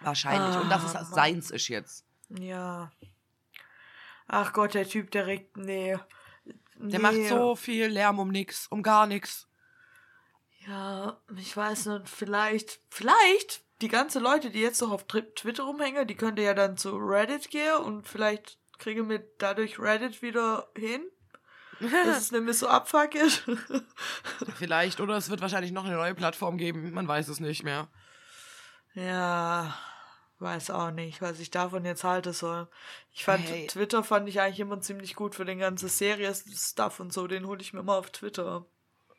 [0.00, 0.60] Wahrscheinlich.
[0.60, 1.12] und dass es Ah, Mann.
[1.12, 2.04] seins ist jetzt.
[2.28, 2.90] Ja.
[4.26, 5.56] Ach Gott, der Typ, der regt.
[5.56, 5.96] Nee.
[6.44, 6.98] Der nee.
[6.98, 9.48] macht so viel Lärm um nix, um gar nix.
[10.66, 12.80] Ja, ich weiß nicht, vielleicht.
[12.90, 16.96] Vielleicht die ganzen Leute, die jetzt noch auf Twitter rumhängen, die könnte ja dann zu
[16.96, 21.02] Reddit gehen und vielleicht kriegen wir dadurch Reddit wieder hin.
[21.80, 23.44] dass es nämlich so abfackelt.
[24.56, 25.00] Vielleicht.
[25.00, 26.92] Oder es wird wahrscheinlich noch eine neue Plattform geben.
[26.92, 27.88] Man weiß es nicht mehr.
[28.94, 29.76] ja,
[30.40, 32.68] weiß auch nicht, was ich davon jetzt halten soll.
[33.12, 33.66] Ich fand Hey.
[33.66, 37.60] Twitter fand ich eigentlich immer ziemlich gut für den ganzen Series-Stuff und so, den hole
[37.60, 38.64] ich mir immer auf Twitter.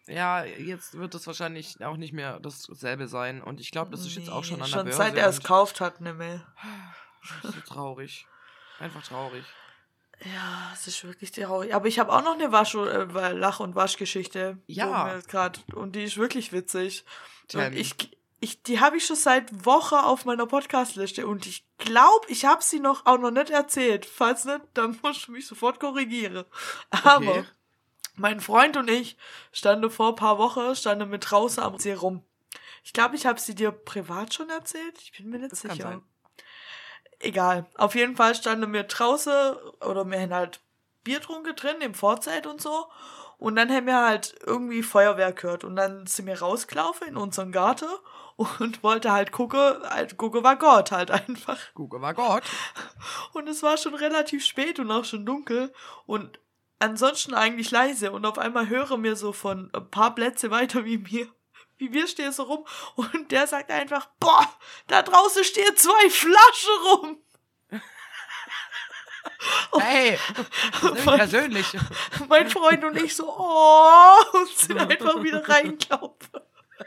[0.10, 3.41] Ja, jetzt wird es wahrscheinlich auch nicht mehr dasselbe sein.
[3.41, 4.97] Und ich glaube, das ist jetzt auch schon an der Schon Börse.
[4.97, 6.43] seit er es gekauft hat, ne Mail.
[7.43, 8.26] so traurig.
[8.80, 9.43] Einfach traurig.
[10.26, 11.74] Ja, es ist wirklich traurig.
[11.74, 14.57] Aber ich habe auch noch eine Wasch äh, Lach- und Waschgeschichte.
[14.68, 15.20] Ja.
[15.28, 17.05] Grad, und die ist wirklich witzig.
[17.47, 17.95] Tell Und ich,
[18.41, 22.64] ich, die habe ich schon seit Woche auf meiner Podcast-Liste und ich glaube, ich habe
[22.64, 24.05] sie noch auch noch nicht erzählt.
[24.05, 26.43] Falls nicht, dann musst du mich sofort korrigieren.
[26.89, 27.45] Aber Okay.
[28.20, 29.17] Mein Freund und ich
[29.51, 32.24] standen vor ein paar Wochen, standen mit draußen am See rum.
[32.84, 34.97] Ich glaube, ich habe sie dir privat schon erzählt.
[35.01, 36.01] Ich bin mir nicht Das sicher.
[37.20, 37.65] Egal.
[37.76, 40.61] Auf jeden Fall standen wir draußen oder wir haben halt
[41.03, 42.86] Bier trunken drin im Vorzelt und so.
[43.38, 45.63] Und dann haben wir halt irgendwie Feuerwerk gehört.
[45.63, 47.88] Und dann sind wir rausgelaufen in unseren Garten
[48.36, 51.57] und wollte halt gucken, halt gucken war Gott halt einfach.
[51.74, 52.43] Google war Gott.
[53.34, 55.74] Und es war schon relativ spät und auch schon dunkel
[56.05, 56.39] und
[56.80, 58.11] ansonsten eigentlich leise.
[58.11, 61.27] Und auf einmal höre mir so von ein paar Plätze weiter wie mir,
[61.77, 62.65] wie wir stehen so rum
[62.95, 64.47] und der sagt einfach, boah,
[64.88, 67.23] da draußen stehen zwei Flaschen rum.
[69.80, 70.19] Hey,
[71.05, 71.67] persönlich.
[72.27, 76.41] Mein Freund und ich so, oh, und sind einfach wieder reingelaufen.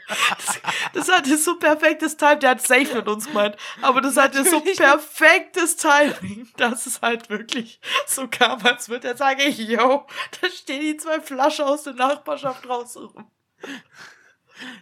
[0.09, 0.61] Das,
[0.93, 2.39] das hatte so perfektes Timing.
[2.39, 3.57] Der hat safe mit uns gemeint.
[3.81, 9.17] Aber das hatte so perfektes Timing, dass es halt wirklich so kam, als würde er
[9.17, 10.05] sagen, yo,
[10.41, 13.31] da stehen die zwei Flaschen aus der Nachbarschaft raus rum.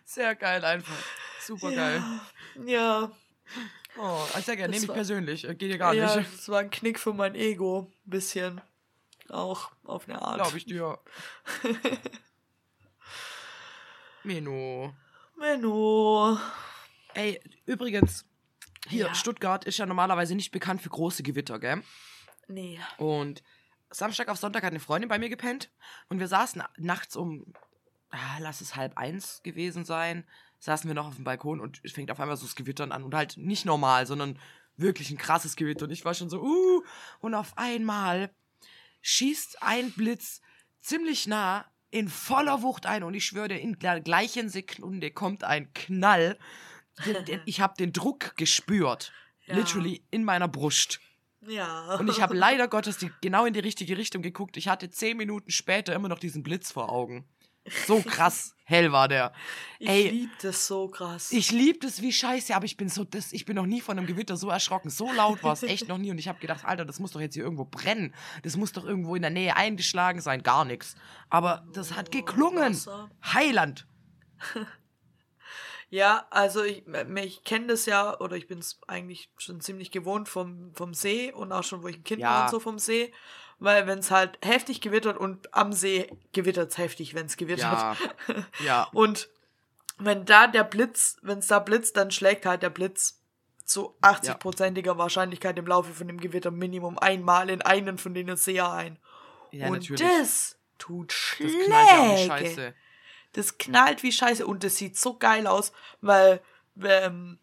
[0.05, 0.95] Sehr geil einfach.
[1.39, 2.03] Super geil.
[2.66, 3.12] Ja,
[3.97, 4.72] Oh, sehr gerne.
[4.72, 5.47] Das Nehme ich persönlich.
[5.47, 6.34] Äh, Geht dir gar ja, nicht.
[6.34, 7.91] das war ein Knick für mein Ego.
[8.05, 8.62] Ein bisschen.
[9.30, 10.36] Auch auf eine Art.
[10.41, 10.99] Glaube ich dir.
[14.24, 14.93] Meno.
[15.42, 16.38] Menno.
[17.16, 18.26] Ey, übrigens,
[18.88, 19.16] hier, Ja.
[19.16, 21.82] Stuttgart ist ja normalerweise nicht bekannt für große Gewitter, gell?
[22.48, 22.80] Nee.
[22.98, 23.44] Und
[23.89, 25.72] Samstag auf Sonntag hat eine Freundin bei mir gepennt
[26.10, 27.54] und wir saßen nachts um,
[28.12, 30.26] ah, lass es halb eins gewesen sein,
[30.60, 33.04] saßen wir noch auf dem Balkon und es fängt auf einmal so das Gewittern an
[33.04, 34.39] und halt nicht normal, sondern
[34.78, 36.84] wirklich ein krasses Gewitter und ich war schon so, uh,
[37.20, 38.30] und auf einmal
[39.02, 40.42] schießt ein Blitz
[40.82, 45.44] ziemlich nah in voller Wucht ein und ich schwöre dir, in der gleichen Sekunde kommt
[45.44, 46.38] ein Knall.
[47.46, 49.12] Ich habe den Druck gespürt,
[49.46, 49.56] Ja.
[49.56, 51.00] literally in meiner Brust.
[51.48, 51.96] Ja.
[51.96, 54.58] Und ich habe leider Gottes die, genau in die richtige Richtung geguckt.
[54.58, 57.26] Ich hatte zehn Minuten später immer noch diesen Blitz vor Augen.
[57.86, 59.34] So krass hell war der.
[59.80, 61.32] Ich Ey, lieb das so krass.
[61.32, 63.97] ich lieb das wie scheiße, aber ich bin so, das, ich bin noch nie von
[63.97, 64.89] einem Gewitter so erschrocken.
[64.89, 66.09] So laut war es echt noch nie.
[66.09, 68.14] Und ich habe gedacht, Alter, das muss doch jetzt hier irgendwo brennen.
[68.43, 70.41] Das muss doch irgendwo in der Nähe eingeschlagen sein.
[70.41, 70.95] Gar nichts.
[71.30, 72.74] Aber das hat geklungen.
[72.74, 73.09] Wasser.
[73.24, 73.86] Heiland.
[75.93, 76.86] Ja, also ich,
[77.16, 81.34] ich kenne das ja, oder ich bin es eigentlich schon ziemlich gewohnt vom, vom See
[81.34, 82.30] und auch schon, wo ich ein Kind Ja.
[82.30, 83.12] war und so vom See.
[83.62, 87.72] Weil wenn es halt heftig gewittert und am See gewittert es heftig, wenn es gewittert.
[87.72, 87.95] Ja.
[88.66, 88.89] Ja.
[88.91, 89.30] Und
[89.99, 93.22] wenn da der Blitz, wenn es da blitzt, dann schlägt halt der Blitz
[93.64, 98.72] zu 80-prozentiger Wahrscheinlichkeit im Laufe von dem Gewitter Minimum einmal in einen von denen Seher
[98.72, 98.97] ein.
[99.51, 100.01] Ja, und natürlich.
[100.01, 101.66] das tut Das Schläge.
[101.66, 102.74] knallt ja auch wie scheiße.
[103.34, 106.41] Das knallt wie Scheiße und das sieht so geil aus, weil
[106.84, 107.38] ähm,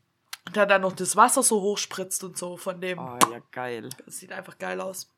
[0.53, 2.99] da dann noch das Wasser so hochspritzt und so von dem.
[2.99, 3.89] Oh, ja, geil.
[4.05, 5.15] Das sieht einfach geil aus.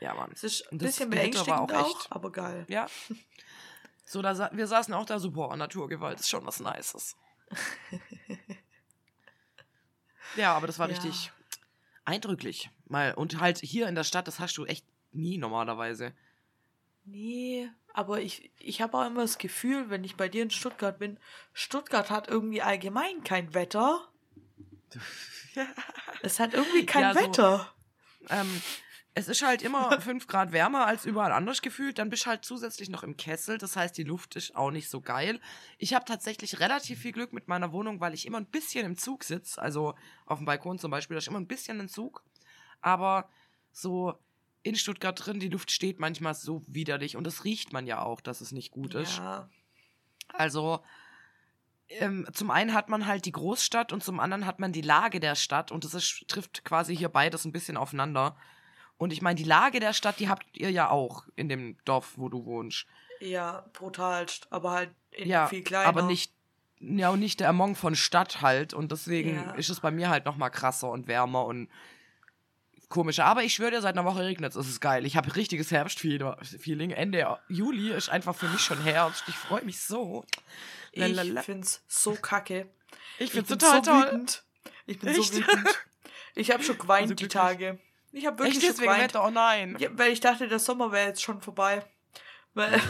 [0.00, 0.30] Ja, Mann.
[0.32, 2.64] Es ist ein Und das bisschen beängstigend auch auch, echt- aber geil.
[2.68, 2.86] Ja.
[4.06, 7.16] So, da sa wir saßen auch da so, boah, Naturgewalt ist schon was Nices.
[10.36, 10.94] ja, aber das war Ja.
[10.94, 11.32] richtig
[12.04, 12.68] eindrücklich.
[12.86, 16.12] Mal, und halt hier in der Stadt, das hast du echt nie normalerweise.
[17.06, 20.98] Nee, aber ich, ich habe auch immer das Gefühl, wenn ich bei dir in Stuttgart
[20.98, 21.18] bin,
[21.54, 24.06] Stuttgart hat irgendwie allgemein kein Wetter.
[26.22, 27.74] Es hat irgendwie kein Ja, so- Wetter.
[28.28, 28.62] Ähm,
[29.14, 31.98] es ist halt immer 5 Grad wärmer als überall anders gefühlt.
[31.98, 33.58] Dann bist du halt zusätzlich noch im Kessel.
[33.58, 35.40] Das heißt, die Luft ist auch nicht so geil.
[35.78, 38.96] Ich habe tatsächlich relativ viel Glück mit meiner Wohnung, weil ich immer ein bisschen im
[38.96, 39.60] Zug sitze.
[39.62, 39.94] Also
[40.26, 42.22] auf dem Balkon zum Beispiel, da ist immer ein bisschen ein Zug.
[42.80, 43.28] Aber
[43.72, 44.14] so
[44.62, 47.16] in Stuttgart drin, die Luft steht manchmal so widerlich.
[47.16, 49.18] Und das riecht man ja auch, dass es nicht gut ist.
[49.18, 49.48] Ja,
[50.32, 50.80] Also
[51.88, 55.20] ähm, zum einen hat man halt die Großstadt und zum anderen hat man die Lage
[55.20, 58.36] der Stadt und das ist, trifft quasi hier beides ein bisschen aufeinander.
[58.98, 62.12] Und ich meine, die Lage der Stadt, die habt ihr ja auch in dem Dorf,
[62.16, 62.86] wo du wohnst.
[63.20, 65.88] ja, brutalst, aber halt in ja, viel kleiner.
[65.88, 66.32] aber nicht
[66.80, 69.52] ja und nicht der Among von Stadt halt und deswegen Ja.
[69.52, 71.68] ist es bei mir halt noch mal krasser und wärmer und
[72.90, 73.24] komischer.
[73.24, 74.56] Aber ich schwöre dir, seit einer Woche regnet es.
[74.56, 75.06] Es ist geil.
[75.06, 76.90] Ich habe richtiges Herbstfeeling.
[76.90, 79.24] Ende Juli ist einfach für mich schon Herbst.
[79.28, 80.24] Ich freue mich so.
[80.92, 81.40] Lalala.
[81.40, 82.68] Ich find's so kacke.
[83.18, 84.02] Ich Ich find's bin total so toll.
[84.06, 84.44] wütend.
[84.86, 85.32] Ich bin Echt?
[85.32, 85.68] so wütend.
[86.34, 87.28] Ich habe schon geweint Also die.
[87.28, 87.78] Tage.
[88.16, 89.14] Ich habe wirklich Echt schon jetzt wegen geweint.
[89.14, 89.24] Wetter?
[89.26, 89.76] Oh nein.
[89.80, 91.84] Ja, weil ich dachte, der Sommer wäre jetzt schon vorbei.
[92.54, 92.80] Weil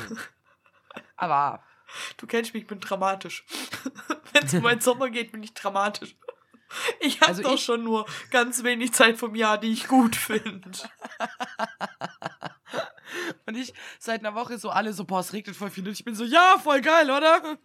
[1.17, 1.65] Aber
[2.19, 3.47] du kennst mich, ich bin dramatisch.
[4.33, 6.17] Wenn es um meinen Sommer geht, bin ich dramatisch.
[7.01, 10.15] Ich habe Also doch ich- schon nur ganz wenig Zeit vom Jahr, die ich gut
[10.17, 10.71] finde.
[13.47, 15.87] Und ich seit einer Woche so alle so, boah, es regnet voll viel.
[15.87, 17.59] Und ich bin so, ja, voll geil, oder?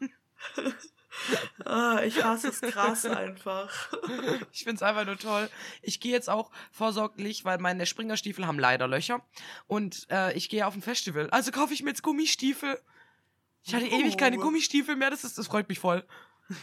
[1.66, 3.91] Ah, ich hasse es krass einfach.
[4.51, 5.49] Ich find's einfach nur toll.
[5.82, 9.22] Ich gehe jetzt auch vorsorglich, weil meine Springerstiefel haben leider Löcher.
[9.68, 11.30] Und äh, ich gehe auf ein Festival.
[11.32, 12.80] Also kaufe ich mir jetzt Gummistiefel.
[13.64, 14.41] Ich hatte ewig keine Oh.
[14.41, 15.10] Gummistiefel mehr.
[15.10, 16.05] Das, ist, das freut mich voll.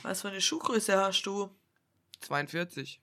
[0.03, 1.51] Was für eine Schuhgröße hast du?
[2.21, 3.01] 42.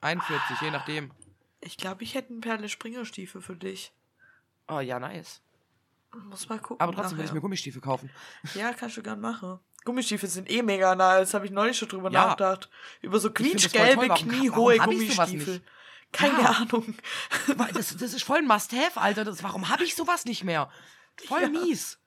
[0.00, 1.12] 41, je nachdem.
[1.60, 3.92] Ich glaube, ich hätte einen Perle Springerstiefel für dich.
[4.68, 5.42] Oh ja, nice.
[6.28, 6.80] Muss mal gucken.
[6.82, 8.10] Aber trotzdem will ich mir Gummistiefel kaufen.
[8.54, 9.58] Ja, kannst du gern machen.
[9.84, 11.28] Gummistiefel sind eh mega nice.
[11.28, 12.26] Das habe ich neulich schon drüber Ja.
[12.26, 12.68] nachgedacht.
[13.00, 15.60] Über so quietschgelbe, kniehohe Gummistiefel.
[16.12, 16.50] Keine Ja.
[16.50, 16.94] Ahnung.
[17.74, 19.24] Das, das ist voll ein Must-Have, Alter.
[19.24, 20.70] Das, warum habe ich sowas nicht mehr?
[21.26, 21.48] Voll Ja.
[21.48, 21.98] mies.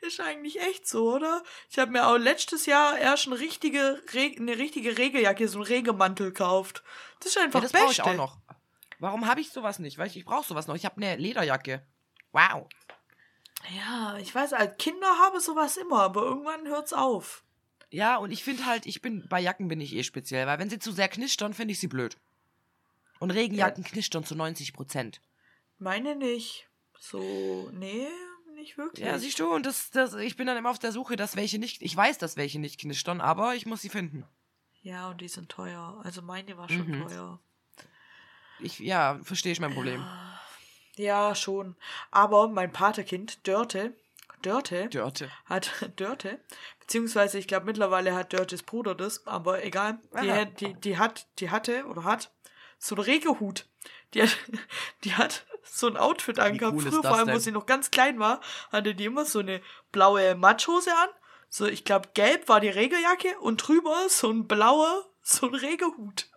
[0.00, 1.42] Ist eigentlich echt so, oder?
[1.68, 5.66] Ich habe mir auch letztes Jahr erst eine richtige, Re eine richtige Regeljacke, so einen
[5.66, 6.82] Regemantel gekauft.
[7.18, 8.04] Das ist einfach Ja, das brauche ich Beste.
[8.10, 8.38] auch noch.
[9.00, 9.98] Warum habe ich sowas nicht?
[9.98, 10.74] Weil ich, ich brauche sowas noch.
[10.76, 11.84] Ich habe eine Lederjacke.
[12.32, 12.68] Wow.
[13.68, 17.44] Ja, ich weiß, als Kinder haben sowas immer, aber irgendwann hört's auf.
[17.90, 20.70] Ja, und ich finde halt, ich bin, bei Jacken bin ich eh speziell, weil wenn
[20.70, 22.16] sie zu sehr knistern, finde ich sie blöd.
[23.18, 25.20] Und Regenjacken knistern zu 90 Prozent.
[25.78, 26.68] Meine nicht.
[26.98, 28.08] So, nee,
[28.54, 29.04] nicht wirklich.
[29.04, 31.58] Ja, siehst du, und das, das, ich bin dann immer auf der Suche, dass welche
[31.58, 34.24] nicht, ich weiß, dass welche nicht knistern, aber ich muss sie finden.
[34.82, 36.00] Ja, und die sind teuer.
[36.04, 37.06] Also meine war schon Mhm.
[37.06, 37.40] teuer.
[38.60, 40.00] Ich, ja, verstehe ich mein Problem.
[40.00, 40.39] Ja,
[41.34, 41.76] schon.
[42.10, 43.94] Aber mein Paterkind, Dörte,
[44.42, 45.30] Dörte, Dörte.
[45.44, 46.40] hat Dörte,
[46.80, 49.98] beziehungsweise ich glaube mittlerweile hat Dörtes Bruder das, aber egal.
[50.22, 52.30] Die, die, die hat, die hatte oder hat
[52.78, 53.66] so einen Regehut.
[54.14, 54.36] Die hat,
[55.04, 56.76] die hat so ein Outfit angehabt.
[56.76, 58.40] cool Früher, vor allem, wo sie noch ganz klein war,
[58.72, 59.60] hatte die immer so eine
[59.92, 61.08] blaue Matschhose an.
[61.48, 66.29] So, ich glaube, gelb war die Regeljacke und drüber so ein blauer, so ein Regehut.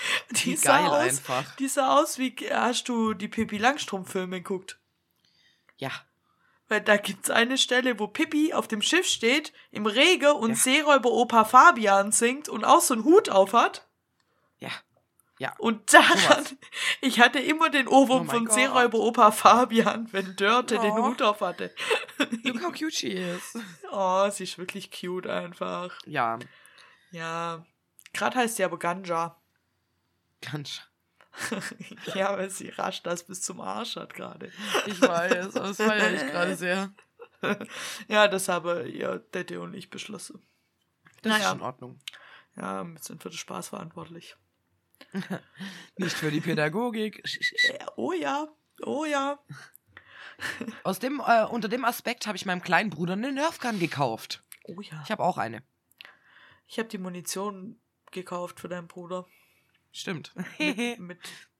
[0.30, 1.56] Die Wie sah geil aus, einfach.
[1.56, 4.78] Die sah aus wie, hast du die Pippi Langstrumpf-Filme geguckt?
[5.76, 5.90] Ja.
[6.68, 10.56] Weil da gibt's eine Stelle, wo Pippi auf dem Schiff steht, im Regen und Ja.
[10.56, 13.86] Seeräuber Opa Fabian singt und auch so einen Hut auf hat.
[14.58, 14.70] Ja.
[15.38, 15.54] Ja.
[15.58, 16.44] Und daran,
[17.00, 18.54] ich hatte immer den Ohrwurm Oh von Gott.
[18.54, 21.06] Seeräuber Opa Fabian, wenn Dörte den Oh.
[21.06, 21.72] Hut auf hatte.
[22.42, 23.56] Look how cute she is.
[23.90, 25.96] Oh, sie ist wirklich cute einfach.
[26.06, 26.38] Ja,
[27.12, 27.64] Ja.
[28.12, 29.36] Gerade heißt sie aber Ganja.
[30.40, 30.82] Ganz.
[32.14, 34.50] ja, weil sie rasch das bis zum Arsch hat gerade.
[34.86, 36.92] Ich weiß, aber das feiere ich gerade sehr.
[38.08, 40.42] Ja, das habe ihr Dette und ich beschlossen.
[41.22, 41.48] Das Naja.
[41.50, 42.00] ist in Ordnung.
[42.56, 44.36] Ja, wir sind für den Spaß verantwortlich.
[45.96, 47.22] Nicht für die Pädagogik.
[47.62, 48.48] Äh, Oh ja,
[48.82, 49.38] oh ja.
[50.82, 54.42] Aus dem, äh, unter dem Aspekt habe ich meinem kleinen Bruder eine Nerfgun gekauft.
[54.64, 55.00] Oh ja.
[55.04, 55.62] Ich habe auch eine.
[56.66, 57.80] Ich habe die Munition
[58.10, 59.26] gekauft für deinen Bruder.
[59.92, 60.32] Stimmt.
[60.58, 60.98] Mit,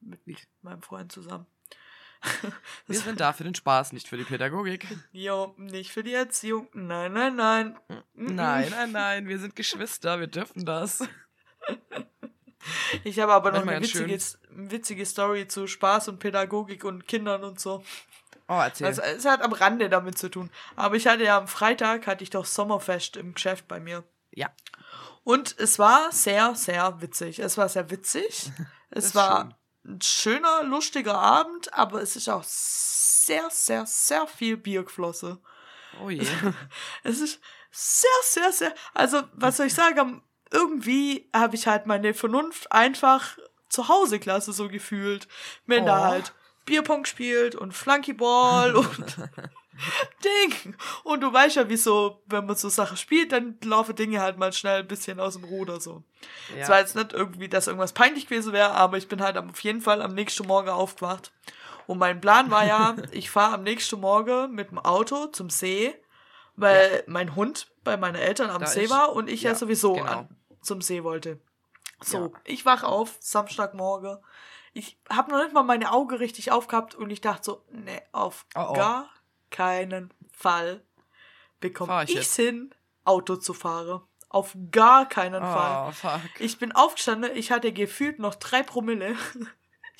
[0.00, 1.46] mit, mit meinem Freund zusammen.
[2.86, 4.86] Wir sind da für den Spaß, nicht für die Pädagogik.
[5.12, 6.68] Jo, nicht für die Erziehung.
[6.72, 7.78] Nein, nein, nein.
[8.14, 11.06] Nein, nein, nein, wir sind Geschwister, wir dürfen das.
[13.04, 14.18] Ich habe aber noch eine witzige,
[14.50, 17.82] witzige Story zu Spaß und Pädagogik und Kindern und so.
[18.48, 18.86] Oh, erzähl.
[18.86, 20.50] Also es hat am Rande damit zu tun.
[20.74, 24.04] Aber ich hatte ja am Freitag hatte ich doch Sommerfest im Geschäft bei mir.
[24.32, 24.50] ja,
[25.28, 27.38] Und es war sehr, sehr witzig.
[27.38, 28.50] Es war sehr witzig.
[28.90, 29.42] Es war
[29.84, 29.94] schön.
[29.96, 35.36] ein schöner, lustiger Abend, aber es ist auch sehr, sehr, sehr viel Bier geflossen.
[36.02, 36.26] oh je.
[37.02, 37.38] Es ist
[37.70, 38.74] sehr, sehr, sehr.
[38.94, 40.22] Also, was soll ich sagen?
[40.50, 43.36] Irgendwie habe ich halt meine Vernunft einfach
[43.68, 45.28] zu Hause klasse so gefühlt.
[45.66, 46.04] Wenn da Oh.
[46.04, 46.32] halt
[46.64, 49.16] Bierpong spielt und Flunkyball und
[50.24, 50.76] Ding.
[51.04, 54.52] Und du weißt ja, wieso, wenn man so Sachen spielt, dann laufen Dinge halt mal
[54.52, 56.02] schnell ein bisschen aus dem Ruder so.
[56.58, 56.80] Es war Ja.
[56.82, 60.02] jetzt nicht irgendwie, dass irgendwas peinlich gewesen wäre, aber ich bin halt auf jeden Fall
[60.02, 61.32] am nächsten Morgen aufgewacht.
[61.86, 65.94] Und mein Plan war ja, ich fahre am nächsten Morgen mit dem Auto zum See,
[66.56, 69.94] weil mein Hund bei meinen Eltern am Da See war und ich ja, ja, sowieso
[69.94, 70.06] genau.
[70.10, 70.28] an,
[70.60, 71.40] zum See wollte.
[72.02, 72.40] So, Ja.
[72.44, 74.18] ich wach auf, Samstagmorgen.
[74.74, 78.44] Ich habe noch nicht mal meine Augen richtig aufgehabt und ich dachte so, nee, auf
[78.54, 78.72] Oh, oh.
[78.74, 79.08] gar
[79.50, 80.82] keinen Fall
[81.60, 82.74] bekomme ich ich hin,
[83.04, 84.02] Auto zu fahren.
[84.28, 85.88] Auf gar keinen Fall.
[85.88, 86.20] Oh, fuck.
[86.38, 89.16] Ich bin aufgestanden, ich hatte gefühlt noch drei Promille.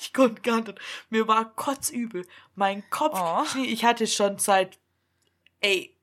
[0.01, 0.79] Ich konnte gar nicht.
[1.09, 2.25] Mir war kotzübel.
[2.55, 3.43] Mein Kopf, Oh.
[3.65, 4.79] Ich hatte schon seit,
[5.59, 5.93] ey,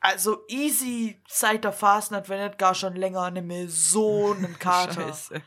[0.00, 4.94] also easy seit der Fastnacht, wenn nicht gar schon länger, mehr so einen Kater.
[4.94, 5.42] Scheiße.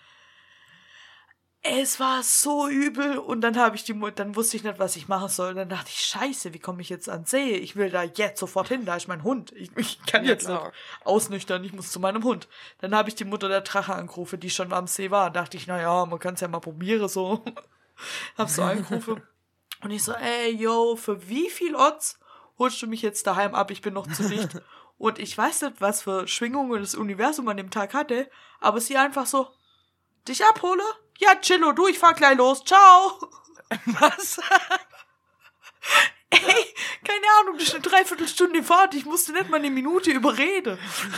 [1.62, 5.10] Es war so übel und dann habe ich die, dann wusste ich nicht, was ich
[5.10, 5.54] machen soll.
[5.54, 7.56] Dann dachte ich, scheiße, wie komme ich jetzt ans See?
[7.56, 9.52] Ich will da jetzt sofort hin, da ist mein Hund.
[9.52, 10.62] Ich, ich kann Ja, jetzt nicht
[11.04, 12.48] ausnüchtern, ich muss zu meinem Hund.
[12.80, 15.32] Dann habe ich die Mutter der Drache angerufen, die schon am See war.
[15.32, 17.44] Dachte ich, na ja, man kann es ja mal probieren so.
[18.38, 19.22] hab so angerufen.
[19.82, 22.20] Und ich so, ey, yo, für wie viel Odds
[22.58, 23.70] holst du mich jetzt daheim ab?
[23.72, 24.62] Ich bin noch zu dicht.
[24.98, 28.30] Und ich weiß nicht, was für Schwingungen das Universum an dem Tag hatte,
[28.60, 29.48] aber sie einfach so,
[30.28, 30.84] dich abhole?
[31.20, 32.64] Ja, chillo, du, ich fahr gleich los.
[32.64, 33.20] Ciao.
[33.86, 34.40] Was?
[36.32, 36.40] Ey,
[37.04, 38.94] keine Ahnung, das ist eine Dreiviertelstunde Fahrt.
[38.94, 40.78] Ich musste nicht mal eine Minute überreden.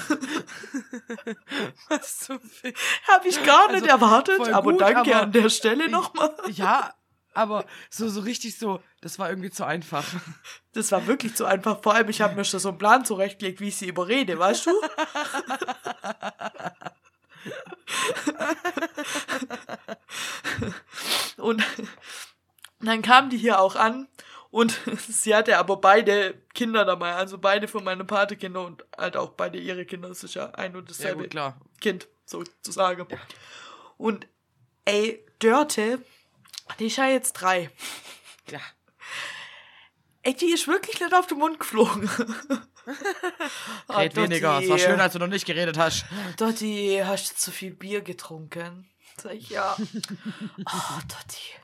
[1.89, 2.77] Was zum Fick?
[3.07, 6.33] Habe ich gar nicht Also, erwartet, aber gut, danke aber an der Stelle nochmal.
[6.47, 6.93] Ja,
[7.33, 10.05] aber so, so richtig so, das war irgendwie zu einfach.
[10.73, 11.81] Das war wirklich zu einfach.
[11.81, 14.65] Vor allem, ich habe mir schon so einen Plan zurechtgelegt, wie ich sie überrede, weißt
[14.67, 14.71] du?
[21.37, 21.63] Und
[22.79, 24.07] dann kam die hier auch an
[24.51, 29.31] und sie hatte aber beide Kinder dabei, also beide von meinen Patekinder und halt auch
[29.31, 30.09] beide ihre Kinder.
[30.09, 31.59] Das ist ja ein und Ja, dasselbe gut, klar.
[31.79, 33.07] Kind, sozusagen.
[33.97, 34.27] Und
[34.85, 35.99] ey, Dörte,
[36.79, 37.69] die ist ja jetzt drei.
[38.49, 38.59] Ja.
[40.23, 42.09] Ey, die ist wirklich nicht auf den Mund geflogen.
[43.87, 46.05] Ah, Red weniger, es war schön, als du noch nicht geredet hast.
[46.37, 48.89] Dotti, hast du zu viel Bier getrunken?
[49.21, 49.75] Sag ich, ja.
[50.65, 51.61] Oh, Dotti.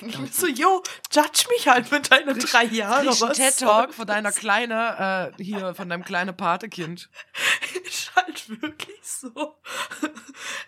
[0.00, 3.06] Denke ich mir so, yo, judge mich halt mit deinen drei Jahren.
[3.06, 7.08] Was TED-Talk von deiner kleine, äh, hier, von deinem kleinen Patekind.
[7.84, 9.58] Ist halt wirklich so.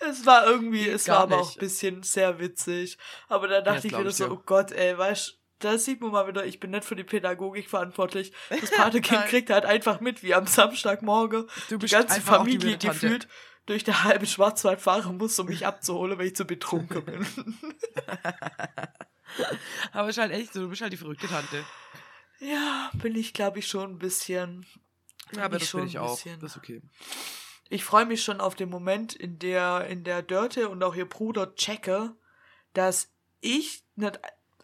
[0.01, 2.99] Es war irgendwie, es Gar war aber auch ein bisschen sehr witzig.
[3.29, 6.11] Aber da dachte das ich wieder ich so, oh Gott, ey, weißt da sieht man
[6.11, 8.33] mal wieder, ich bin nicht für die Pädagogik verantwortlich.
[8.49, 12.89] Das Patekind kriegt halt einfach mit, wie am Samstagmorgen Du die ganze die Familie Tante.
[12.89, 13.29] gefühlt
[13.67, 17.27] durch der halbe Schwarzwald fahren muss, um mich abzuholen, wenn ich zu betrunken bin.
[19.93, 21.65] Aber ist halt echt so, du bist halt die verrückte Tante.
[22.41, 24.67] ja, bin ich, glaube ich, schon ein bisschen.
[25.37, 26.17] Ja, aber das bin ich auch.
[26.17, 26.41] bisschen.
[26.41, 26.83] Das ist okay.
[27.69, 31.09] Ich freue mich schon auf den Moment, in der, in der Dörte und auch ihr
[31.09, 32.17] Bruder checke,
[32.73, 34.19] dass ich nicht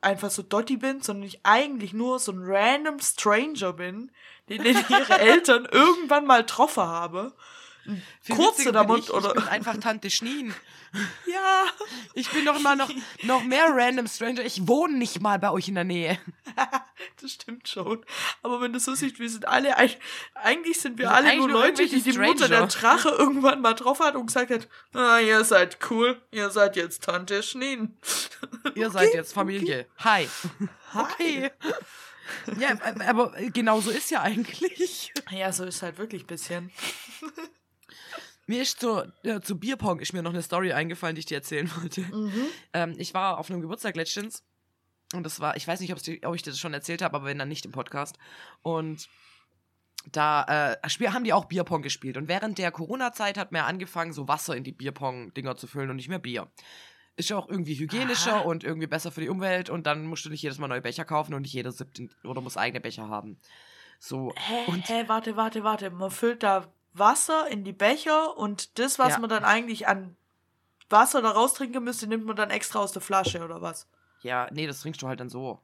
[0.07, 4.11] einfach so Dotti bin, sondern ich eigentlich nur so ein random Stranger bin,
[4.49, 7.33] den, den ihre Eltern irgendwann mal getroffen habe.
[8.31, 9.29] Kurze damit, oder?
[9.29, 10.55] Ich bin einfach Tante Schnien.
[11.27, 11.65] Ja,
[12.15, 12.89] Ich bin doch immer noch,
[13.25, 14.43] noch mehr random Stranger.
[14.47, 16.19] Ich wohne nicht mal bei euch in der Nähe.
[17.27, 18.05] das stimmt schon.
[18.43, 21.49] Aber wenn du so siehst, wir sind alle, eigentlich sind wir Wir sind alle nur
[21.49, 22.97] Leute, die die Mutter der Stranger.
[22.99, 27.03] Drache irgendwann mal drauf hat und gesagt hat, ah, ihr seid cool, ihr seid jetzt
[27.05, 27.97] Tante Schneen.
[28.75, 29.87] Ihr seid jetzt Familie.
[29.99, 30.29] Hi.
[30.95, 31.51] Okay.
[32.59, 35.13] Ja, aber genau so ist ja eigentlich.
[35.31, 36.73] Ja, so ist halt wirklich ein bisschen.
[38.49, 41.37] Mir ist zu, äh, zu Bierpong ist mir noch eine Story eingefallen, die ich dir
[41.37, 42.05] erzählen wollte.
[42.73, 44.43] Ähm, ich war auf einem Geburtstag letztens
[45.17, 47.49] und das war, ich weiß nicht, ob ich das schon erzählt habe, aber wenn dann
[47.49, 48.19] nicht im Podcast.
[48.63, 49.09] Und
[50.13, 52.17] da äh, haben die auch Bierpong gespielt.
[52.17, 55.91] Und während der Corona-Zeit hat man ja angefangen, so Wasser in die Bierpong-Dinger zu füllen
[55.91, 56.49] und nicht mehr Bier.
[57.17, 58.41] Ist ja auch irgendwie hygienischer Aha.
[58.41, 61.05] und irgendwie besser für die Umwelt und dann musst du nicht jedes Mal neue Becher
[61.05, 63.41] kaufen und nicht jeder in, oder muss eigene Becher haben.
[63.99, 64.35] So.
[64.37, 65.91] Hä, Und hä, warte, warte, warte.
[65.91, 69.19] Man füllt da Wasser in die Becher und das, was Ja.
[69.19, 70.17] man dann eigentlich an
[70.91, 73.89] Wasser da raustrinken müsste, nimmt man dann extra aus der Flasche oder was?
[74.23, 75.61] Ja, nee, das trinkst du halt dann so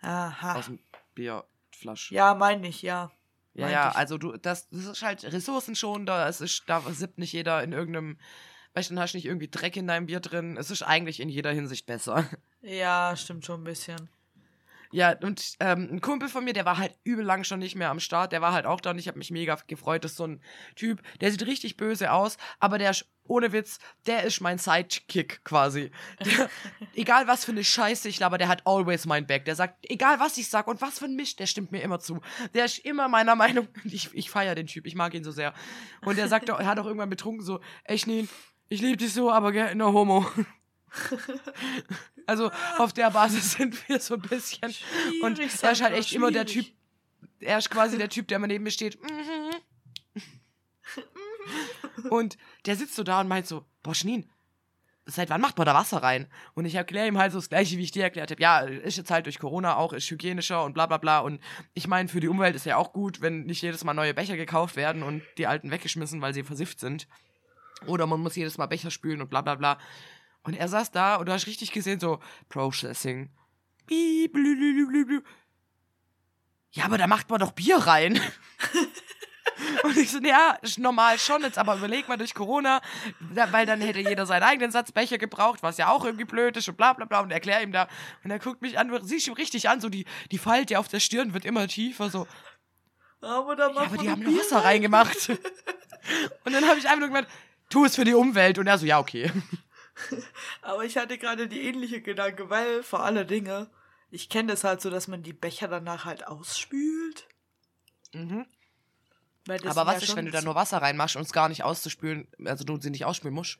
[0.00, 0.54] Aha.
[0.54, 0.78] aus dem
[1.14, 2.12] Bierflasch.
[2.12, 3.10] Ja, meine ich, ja.
[3.54, 3.96] Ja, ja, ich.
[3.96, 8.18] also du, das, das ist halt ressourcenschonender, es ist, da sippt nicht jeder in irgendeinem,
[8.74, 11.20] weißt du, dann hast du nicht irgendwie Dreck in deinem Bier drin, es ist eigentlich
[11.20, 12.28] in jeder Hinsicht besser.
[12.60, 14.08] Ja, stimmt schon ein bisschen.
[14.92, 17.90] Ja, und ähm, ein Kumpel von mir, der war halt übel lang schon nicht mehr
[17.90, 20.18] am Start, der war halt auch da und ich habe mich mega gefreut, das ist
[20.18, 20.40] so ein
[20.74, 25.44] Typ, der sieht richtig böse aus, aber der ist, ohne Witz, der ist mein Sidekick
[25.44, 25.90] quasi.
[26.24, 26.48] Der,
[26.94, 29.44] egal was für eine Scheiße ich laber, der hat always mein Back.
[29.44, 31.98] Der sagt, egal was ich sag und was für ein Misch, der stimmt mir immer
[31.98, 32.20] zu.
[32.54, 33.68] Der ist immer meiner Meinung.
[33.84, 35.54] Ich, ich feiere den Typ, ich mag ihn so sehr.
[36.04, 38.28] Und der sagt, er hat auch irgendwann betrunken so, ey Schneen,
[38.68, 40.26] ich liebe dich so, aber no homo.
[42.28, 44.74] Also auf der Basis sind wir so ein bisschen.
[45.22, 46.66] Und Schwierig, er ist halt echt immer der schwierig.
[46.66, 46.76] Typ.
[47.38, 49.00] Er ist quasi der Typ, der immer neben mir steht.
[49.00, 49.54] Mhm.
[52.10, 52.36] Und
[52.66, 54.28] der sitzt so da und meint so, boah, Schneen,
[55.06, 56.26] seit wann macht man da Wasser rein?
[56.54, 58.42] Und ich erkläre ihm halt so das Gleiche, wie ich dir erklärt habe.
[58.42, 61.20] Ja, ist jetzt halt durch Corona auch, ist hygienischer und bla bla bla.
[61.20, 61.40] Und
[61.74, 64.36] ich meine, für die Umwelt ist ja auch gut, wenn nicht jedes Mal neue Becher
[64.36, 67.06] gekauft werden und die alten weggeschmissen, weil sie versifft sind.
[67.86, 69.78] Oder man muss jedes Mal Becher spülen und bla bla bla.
[70.46, 73.30] Und er saß da und du hast richtig gesehen, so Processing.
[76.70, 78.20] Ja, aber da macht man doch Bier rein.
[79.82, 82.82] Und ich so, ja, normal schon jetzt, aber überleg mal durch Corona,
[83.20, 86.68] weil dann hätte jeder seinen eigenen Satz Becher gebraucht, was ja auch irgendwie blöd ist
[86.68, 87.88] und bla bla bla und erklär ihm da.
[88.22, 91.00] Und er guckt mich an, siehst ihm richtig an, so die, die Falte auf der
[91.00, 92.26] Stirn wird immer tiefer, so,
[93.20, 94.64] Aber da ja, aber die haben Bier Wasser rein.
[94.64, 95.28] reingemacht.
[96.44, 97.28] Und dann habe ich einfach nur gemeint,
[97.70, 98.58] tu es für die Umwelt.
[98.58, 99.32] Und er so, ja, okay.
[100.62, 103.70] Aber ich hatte gerade die ähnliche Gedanke, weil vor aller Dinge,
[104.10, 107.26] ich kenne das halt so, dass man die Becher danach halt ausspült.
[108.12, 108.46] Mhm.
[109.48, 112.26] Aber was ja ist, wenn du da nur Wasser reinmachst und es gar nicht auszuspülen,
[112.44, 113.58] also du sie nicht ausspülen musst?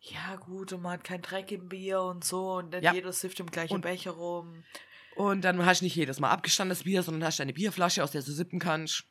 [0.00, 2.92] Ja, gut, und man hat keinen Dreck im Bier und so und dann Ja.
[2.92, 4.64] jeder sifft im gleichen Und- Becher rum.
[5.16, 8.22] Und dann hast du nicht jedes Mal abgestandenes Bier, sondern hast eine Bierflasche, aus der
[8.22, 9.04] du sippen kannst.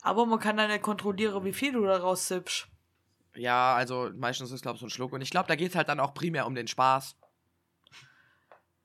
[0.00, 2.68] Aber man kann dann nicht kontrollieren, wie viel du daraus sippst.
[3.36, 5.12] Ja, also meistens ist es, glaube ich, so ein Schluck.
[5.12, 7.16] Und ich glaube, da geht es halt dann auch primär um den Spaß.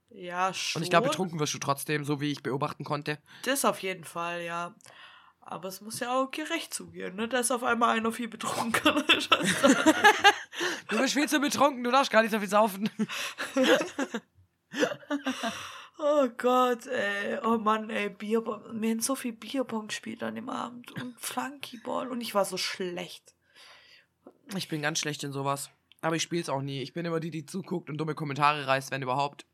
[0.09, 0.81] Ja, schon.
[0.81, 3.17] Und ich glaube, betrunken wirst du trotzdem, so wie ich beobachten konnte.
[3.43, 4.75] Das auf jeden Fall, ja.
[5.39, 7.27] Aber es muss ja auch gerecht zugehen, ne?
[7.27, 9.29] Dass auf einmal einer viel betrunkener ist.
[10.89, 12.89] Du bist viel zu betrunken, du darfst gar nicht so viel saufen.
[15.97, 17.39] Oh Gott, ey.
[17.43, 18.81] Oh Mann, ey, Bierbong.
[18.81, 20.91] Wir haben so viel Bierbong gespielt an dem Abend.
[20.99, 22.09] Und Flunkyball.
[22.09, 23.35] Und ich war so schlecht.
[24.55, 25.69] Ich bin ganz schlecht in sowas.
[26.01, 26.81] Aber ich spiele es auch nie.
[26.81, 29.45] Ich bin immer die, die zuguckt und dumme Kommentare reißt, wenn überhaupt.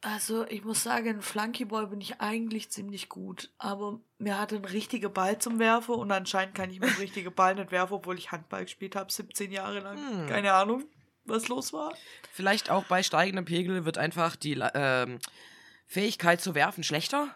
[0.00, 3.50] Also, ich muss sagen, in Flunkyball bin ich eigentlich ziemlich gut.
[3.58, 5.94] Aber mir hatte ein richtiger Ball zum Werfen.
[5.94, 9.10] Und anscheinend kann ich mir einen richtigen Ball nicht werfen, obwohl ich Handball gespielt habe,
[9.10, 9.96] 17 Jahre lang.
[9.96, 10.26] Hm.
[10.28, 10.84] Keine Ahnung,
[11.24, 11.94] was los war.
[12.32, 15.18] Vielleicht auch bei steigendem Pegel wird einfach die ähm,
[15.86, 17.34] Fähigkeit zu werfen schlechter.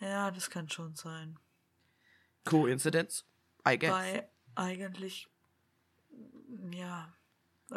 [0.00, 1.38] Ja, das kann schon sein.
[2.44, 3.24] Coincidence?
[3.68, 3.90] I guess.
[3.90, 5.28] Weil eigentlich,
[6.72, 7.12] ja,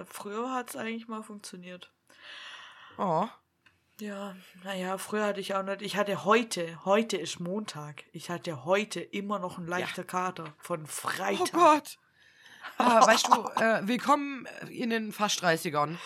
[0.05, 1.91] früher hat es eigentlich mal funktioniert.
[2.97, 3.28] Oh.
[3.99, 8.65] Ja, naja, früher hatte ich auch nicht, ich hatte heute, heute ist Montag, ich hatte
[8.65, 11.51] heute immer noch einen leichter Kater von Oh Freitag.
[11.51, 11.99] Gott.
[12.78, 15.97] Ah, weißt du, äh, willkommen in den fast 30ern.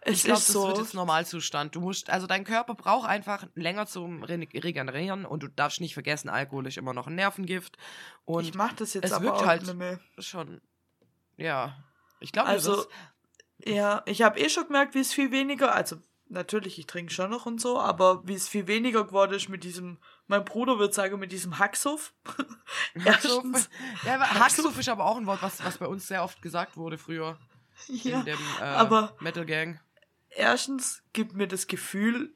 [0.00, 1.74] es Ich glaube, ist das so, wird jetzt Normalzustand.
[1.76, 5.94] Du musst, also dein Körper braucht einfach länger zum Re Regenerieren und du darfst nicht
[5.94, 7.76] vergessen, Alkohol ist immer noch ein Nervengift.
[8.24, 9.64] Und ich mach das jetzt es aber wirkt auch halt
[10.18, 10.60] schon,
[11.36, 11.76] ja.
[12.20, 12.88] Ich glaube, Also, das
[13.66, 15.96] ja, ich habe eh schon gemerkt, wie es viel weniger, also
[16.28, 19.64] natürlich, ich trinke schon noch und so, aber wie es viel weniger geworden ist mit
[19.64, 22.12] diesem, mein Bruder würde sagen, mit diesem Hacksuff.
[23.04, 23.44] Hacksuff.
[23.44, 23.70] Erstens-
[24.04, 26.98] Ja, Hacksuff ist aber auch ein Wort, was, was bei uns sehr oft gesagt wurde
[26.98, 27.38] früher
[27.88, 29.80] ja, in dem äh, aber- Metal Gang.
[30.30, 32.34] erstens gibt mir das Gefühl,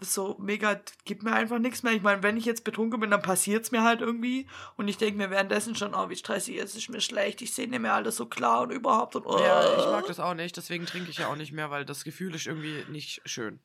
[0.00, 1.92] so mega, gibt mir einfach nichts mehr.
[1.92, 4.46] Ich meine, wenn ich jetzt betrunken bin, dann passiert's mir halt irgendwie.
[4.76, 7.68] Und ich denke mir währenddessen schon, oh, wie stressig ist, ist mir schlecht, ich sehe
[7.68, 9.16] nicht mehr alles so klar und überhaupt.
[9.16, 9.38] Und, oh.
[9.38, 12.04] Ja, ich mag das auch nicht, deswegen trinke ich ja auch nicht mehr, weil das
[12.04, 13.60] Gefühl ist irgendwie nicht schön.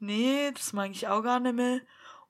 [0.00, 1.80] Nee, das mag ich auch gar nicht mehr.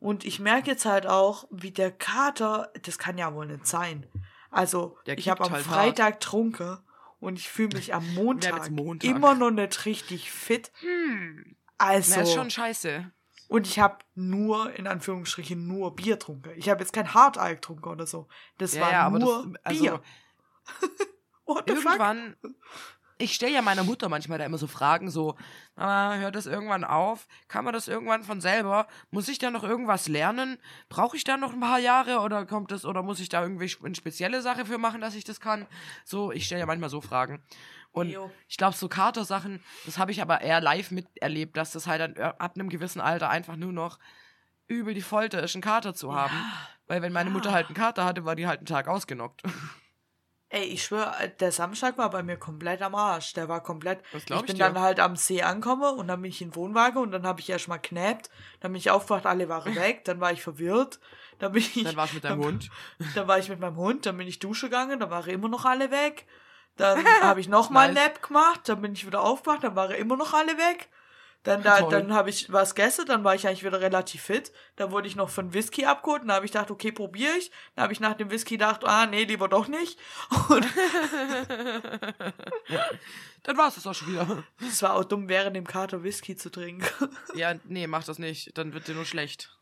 [0.01, 4.07] Und ich merke jetzt halt auch, wie der Kater, das kann ja wohl nicht sein.
[4.51, 6.79] Also, Der ich habe am halt Freitag trunken
[7.21, 9.11] und ich fühle mich am Montag, Montag.
[9.11, 10.71] immer noch nicht richtig fit.
[10.81, 11.57] Hm.
[11.79, 13.11] Also, Na, ist schon scheiße.
[13.49, 16.51] und ich habe nur, in Anführungsstrichen, nur Bier getrunken.
[16.57, 18.29] Ich habe jetzt kein Hartalk getrunken oder so.
[18.59, 20.03] Das Ja, war ja, nur das, also, Bier.
[21.66, 21.93] The fuck?
[21.93, 22.37] irgendwann,
[23.16, 25.35] ich stelle ja meiner Mutter manchmal da immer so Fragen, so,
[25.76, 27.26] Mama, hört das irgendwann auf?
[27.49, 28.87] Kann man das irgendwann von selber?
[29.11, 30.59] Muss ich da noch irgendwas lernen?
[30.91, 33.74] Brauche ich da noch ein paar Jahre oder kommt das, oder muss ich da irgendwie
[33.83, 35.66] eine spezielle Sache für machen, dass ich das kann?
[36.05, 37.43] So, ich stelle ja manchmal so Fragen.
[37.93, 38.30] Und Jo.
[38.49, 42.16] ich glaube, so Kater-Sachen, das habe ich aber eher live miterlebt, dass das halt dann
[42.16, 43.99] äh, ab einem gewissen Alter einfach nur noch
[44.66, 46.34] übel die Folter ist, einen Kater zu haben.
[46.86, 47.34] Weil wenn meine ja.
[47.34, 49.43] Mutter halt einen Kater hatte, war die halt einen Tag ausgenockt.
[50.51, 53.34] Ey, ich schwöre, der Samstag war bei mir komplett am Arsch.
[53.34, 54.01] Der war komplett.
[54.14, 54.64] Ich ich bin dir.
[54.64, 57.41] dann halt am See angekommen und dann bin ich in den Wohnwagen und dann habe
[57.41, 58.30] ich erst mal knäppt.
[58.61, 60.05] Dann bin ich aufgewacht, alle waren weg.
[60.07, 61.01] Dann war ich verwirrt.
[61.39, 61.84] Dann bin ich.
[61.84, 62.70] Dann warst du mit deinem dann, Hund.
[63.14, 64.07] Dann war ich mit meinem Hund.
[64.07, 64.99] Dann bin ich duschen gegangen.
[65.01, 66.26] Dann waren immer noch alle weg.
[66.79, 68.05] Dann habe ich noch mal Nice.
[68.05, 68.61] Nap gemacht.
[68.64, 69.62] Dann bin ich wieder aufgewacht.
[69.62, 70.89] Dann waren immer noch alle weg.
[71.45, 71.91] Dann, da, Toll.
[71.91, 74.53] dann habe ich was gegessen, dann war ich eigentlich wieder relativ fit.
[74.76, 77.53] Dann wurde ich noch von Whisky abgeholt und da habe ich gedacht, okay, probiere ich.
[77.74, 79.99] Dann habe ich nach dem Whisky gedacht, ah, nee, lieber doch nicht.
[80.49, 80.66] Und
[83.45, 84.45] Dann war es das auch schon wieder.
[84.61, 86.85] es war auch dumm, während dem Kater Whisky zu trinken.
[87.35, 88.59] Ja, nee, mach das nicht.
[88.59, 89.57] Dann wird dir nur schlecht.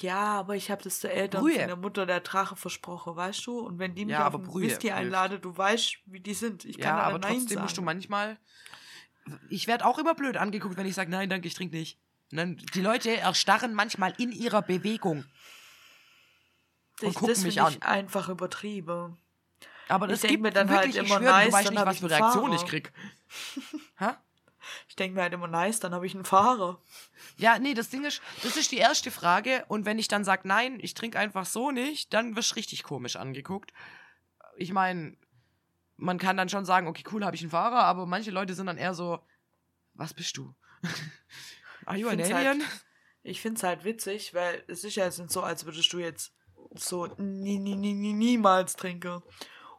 [0.00, 1.54] Ja, aber ich habe das der Eltern Brühe.
[1.56, 3.58] der Mutter der Drache versprochen, weißt du?
[3.60, 4.96] Und wenn die mich Ja, auf Brühe Whisky hilft.
[4.98, 6.64] einladen, du weißt, wie die sind.
[6.64, 7.62] Ich kann Ja, aber Nein trotzdem sagen.
[7.62, 8.38] musst du manchmal.
[9.48, 11.98] Ich werde auch immer blöd angeguckt, wenn ich sage, nein, danke, ich trinke nicht.
[12.30, 15.18] Dann, die Leute erstarren manchmal in ihrer Bewegung.
[15.18, 15.26] und
[17.00, 17.88] das, gucken das mich finde ich an.
[17.88, 19.16] einfach übertrieben.
[19.88, 21.70] Aber Ich das denk gibt mir dann wirklich, halt ich immer schwöre, nice, du weißt
[21.70, 22.92] nicht, was ich für Reaktionen ich krieg.
[23.98, 24.10] Hä?
[24.94, 26.80] Ich denke mir halt immer nice, dann habe ich einen Fahrer.
[27.36, 29.64] Ja, nee, das Ding ist, das ist die erste Frage.
[29.66, 32.84] Und wenn ich dann sage, nein, ich trinke einfach so nicht, dann wirst du richtig
[32.84, 33.72] komisch angeguckt.
[34.56, 35.16] Ich meine,
[35.96, 38.66] man kann dann schon sagen, okay, cool, habe ich einen Fahrer, aber manche Leute sind
[38.66, 39.18] dann eher so,
[39.94, 40.54] was bist du?
[41.86, 42.60] Are you an find's alien?
[42.60, 42.84] Halt,
[43.24, 45.98] ich finde es halt witzig, weil es ist ja jetzt nicht so, als würdest du
[45.98, 46.32] jetzt
[46.76, 49.24] so nie, nie, nie, nie, niemals trinken.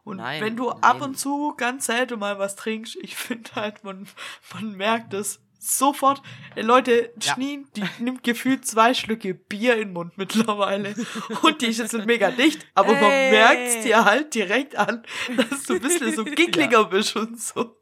[0.06, 1.02] Und Nein, wenn du ab nein.
[1.02, 4.06] und zu ganz selten mal was trinkst, ich finde halt, man,
[4.54, 6.22] man merkt es sofort.
[6.54, 7.34] Ey, Leute, Ja.
[7.34, 7.64] Die
[7.98, 10.94] nimmt gefühlt zwei Schlücke Bier in den Mund mittlerweile.
[11.42, 13.30] Und die sind mega dicht, aber man Ey.
[13.32, 15.02] merkt dir halt direkt an,
[15.36, 17.76] dass du ein bisschen so gickliger bist und so.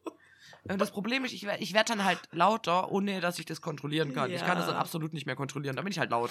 [0.67, 4.15] Und das Problem ist, ich, ich werde dann halt lauter, ohne dass ich das kontrollieren
[4.15, 4.31] kann.
[4.31, 4.81] Ich kann das dann Ja.
[4.81, 5.77] absolut nicht mehr kontrollieren.
[5.77, 6.31] Dann bin ich halt laut.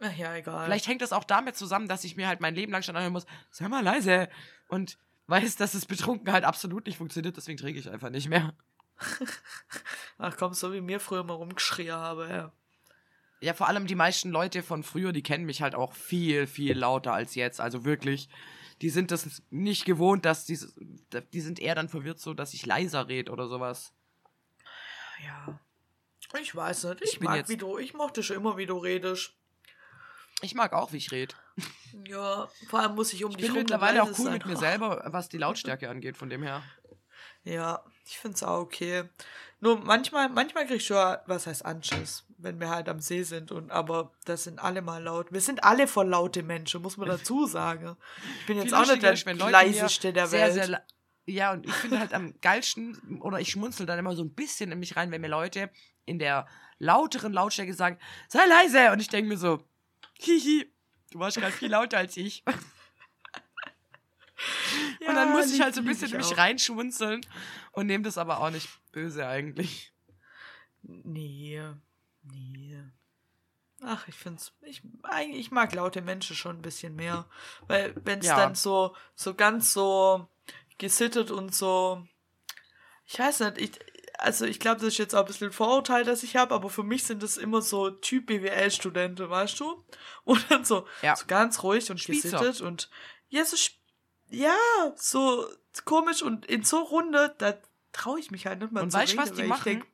[0.00, 0.64] Ach ja, egal.
[0.66, 3.12] Vielleicht hängt das auch damit zusammen, dass ich mir halt mein Leben lang schon anhören
[3.12, 4.28] muss, sei mal leise.
[4.68, 8.54] Und weiß, dass es betrunken halt absolut nicht funktioniert, deswegen trinke ich einfach nicht mehr.
[10.18, 12.52] Ach komm, so wie mir früher mal rumgeschrien habe, ja.
[13.42, 16.76] Ja, vor allem die meisten Leute von früher, die kennen mich halt auch viel, viel
[16.76, 17.60] lauter als jetzt.
[17.60, 18.28] Also wirklich,
[18.82, 20.58] die sind das nicht gewohnt, dass die,
[21.32, 23.94] die sind eher dann verwirrt so, dass ich leiser rede oder sowas.
[25.24, 25.58] Ja.
[26.38, 27.00] Ich weiß nicht.
[27.02, 29.34] Ich, Ich bin mag, jetzt- wie du, ich mochte schon immer, wie du redest.
[30.42, 31.34] Ich mag auch, wie ich rede.
[32.06, 34.56] Ja, vor allem muss ich um Ich dich bin rum mittlerweile auch cool mit mir
[34.56, 36.62] selber, was die Lautstärke angeht, von dem her.
[37.44, 39.04] Ja, ich find's auch okay.
[39.60, 43.52] Nur manchmal, manchmal krieg ich schon, was heißt Anschiss, wenn wir halt am See sind
[43.52, 45.32] und aber das sind alle mal laut.
[45.32, 47.96] Wir sind alle voll laute Menschen, muss man dazu sagen.
[48.40, 50.54] Ich bin jetzt Viel auch nicht der leiseste der sehr, Welt.
[50.54, 50.82] Sehr, la-
[51.26, 54.72] ja, und ich finde halt am geilsten, oder ich schmunzel dann immer so ein bisschen
[54.72, 55.70] in mich rein, wenn mir Leute
[56.06, 56.46] in der
[56.78, 58.90] lauteren Lautstärke sagen, sei leise.
[58.92, 59.62] Und ich denke mir so,
[60.24, 60.70] hihi,
[61.10, 62.44] du warst gerade viel lauter als ich.
[65.06, 66.38] und dann muss ich halt so ein bisschen mich auch.
[66.38, 67.20] reinschmunzeln
[67.72, 69.92] und nehme das aber auch nicht böse eigentlich.
[70.82, 71.62] Nee,
[72.22, 72.82] nee.
[73.82, 74.82] Ach, ich find's, ich,
[75.32, 77.26] ich mag laute Menschen schon ein bisschen mehr.
[77.66, 78.36] Weil, wenn's Ja.
[78.36, 80.28] dann so, so ganz so
[80.78, 82.06] gesittet und so,
[83.06, 83.70] ich weiß nicht, ich,
[84.20, 86.70] also ich glaube, das ist jetzt auch ein bisschen ein Vorurteil, das ich habe, aber
[86.70, 89.84] für mich sind das immer so Typ BWL-Studenten, weißt du?
[90.24, 91.16] Und dann so, Ja.
[91.16, 92.38] so ganz ruhig und Spießer.
[92.38, 92.90] gesittet und
[93.28, 93.56] ja, so,
[94.30, 94.54] ja,
[94.96, 95.46] so
[95.84, 97.54] komisch und in so Runde, da
[97.92, 99.64] traue ich mich halt nicht mal Und zu weißt du, was die machen?
[99.64, 99.86] Denk,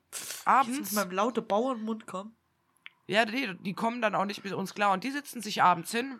[0.45, 2.35] Abends Abends, mit meinem lauten Bauernmund kommen.
[3.07, 5.91] ja, die, die kommen dann auch nicht mit uns klar und die sitzen sich abends
[5.91, 6.19] hin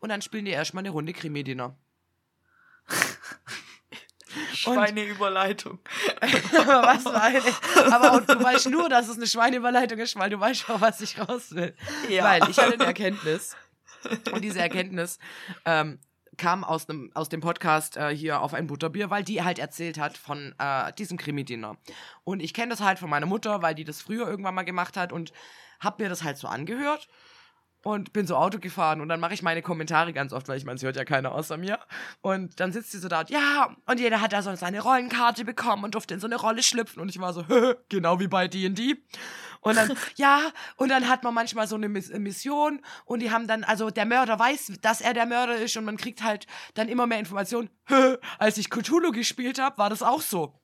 [0.00, 1.76] und dann spielen die erstmal eine Runde Krimi-Dinner.
[4.58, 5.78] Schweineüberleitung.
[6.58, 7.42] Aber was für eine.
[7.92, 11.00] Aber und du weißt nur, dass es eine Schweineüberleitung ist, weil du weißt auch, was
[11.00, 11.74] ich raus will.
[12.08, 12.24] Ja.
[12.24, 13.56] Weil ich hatte eine Erkenntnis.
[14.32, 15.18] Und diese Erkenntnis
[15.64, 15.98] ähm,
[16.36, 19.98] kam aus, nem, aus dem Podcast äh, hier auf ein Butterbier, weil die halt erzählt
[19.98, 21.76] hat von äh, diesem Krimi-Dinner.
[22.24, 24.96] Und ich kenne das halt von meiner Mutter, weil die das früher irgendwann mal gemacht
[24.96, 25.32] hat und
[25.80, 27.08] hab mir das halt so angehört
[27.82, 30.64] und bin so Auto gefahren und dann mache ich meine Kommentare ganz oft, weil ich
[30.64, 31.78] meine, es hört ja keiner außer mir.
[32.20, 35.44] Und dann sitzt sie so da und ja, und jeder hat da so seine Rollenkarte
[35.44, 37.44] bekommen und durfte in so eine Rolle schlüpfen und ich war so,
[37.88, 38.96] genau wie bei D&D.
[39.60, 43.46] Und dann, ja, und dann hat man manchmal so eine Miss Mission und die haben
[43.46, 46.88] dann, also der Mörder weiß, dass er der Mörder ist und man kriegt halt dann
[46.88, 47.70] immer mehr Informationen.
[48.38, 50.60] Als ich Cthulhu gespielt habe, war das auch so.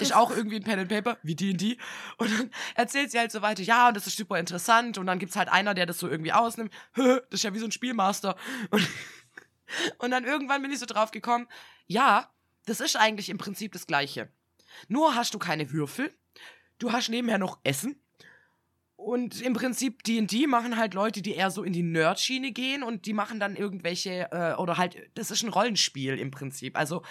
[0.00, 1.78] Ist auch irgendwie ein Pen and Paper, wie D&D.
[2.16, 4.98] Und dann erzählt sie halt so weiter, ja, und das ist super interessant.
[4.98, 6.72] Und dann gibt's halt einer, der das so irgendwie ausnimmt.
[6.94, 8.36] Das ist ja wie so ein Spielmaster.
[8.70, 8.88] Und,
[9.98, 11.46] und dann irgendwann bin ich so drauf gekommen,
[11.86, 12.30] ja,
[12.66, 14.28] das ist eigentlich im Prinzip das Gleiche.
[14.88, 16.12] Nur hast du keine Würfel.
[16.78, 18.00] Du hast nebenher noch Essen.
[18.96, 23.06] Und im Prinzip D&D machen halt Leute, die eher so in die Nerd-Schiene gehen und
[23.06, 26.78] die machen dann irgendwelche, äh, oder halt, das ist ein Rollenspiel im Prinzip.
[26.78, 27.02] Also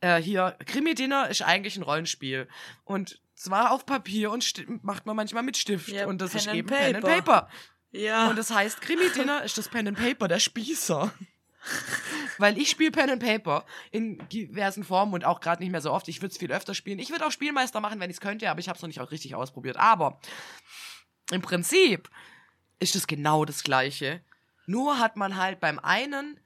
[0.00, 2.48] äh, hier, Krimi-Dinner ist eigentlich ein Rollenspiel.
[2.84, 4.44] Und zwar auf Papier und
[4.82, 5.88] macht man manchmal mit Stift.
[5.88, 7.22] Ja, und das Pen ist eben Pen and Paper.
[7.22, 7.50] Paper.
[7.90, 8.28] Ja.
[8.28, 11.12] Und das heißt, Krimi-Dinner ist das Pen and Paper, der Spießer.
[12.38, 15.92] Weil ich spiele Pen and Paper in diversen Formen und auch gerade nicht mehr so
[15.92, 16.08] oft.
[16.08, 16.98] Ich würde es viel öfter spielen.
[16.98, 19.00] Ich würde auch Spielmeister machen, wenn ich es könnte, aber ich habe es noch nicht
[19.00, 19.76] auch richtig ausprobiert.
[19.76, 20.20] Aber
[21.30, 22.08] im Prinzip
[22.78, 24.22] ist es genau das Gleiche.
[24.66, 26.38] Nur hat man halt beim einen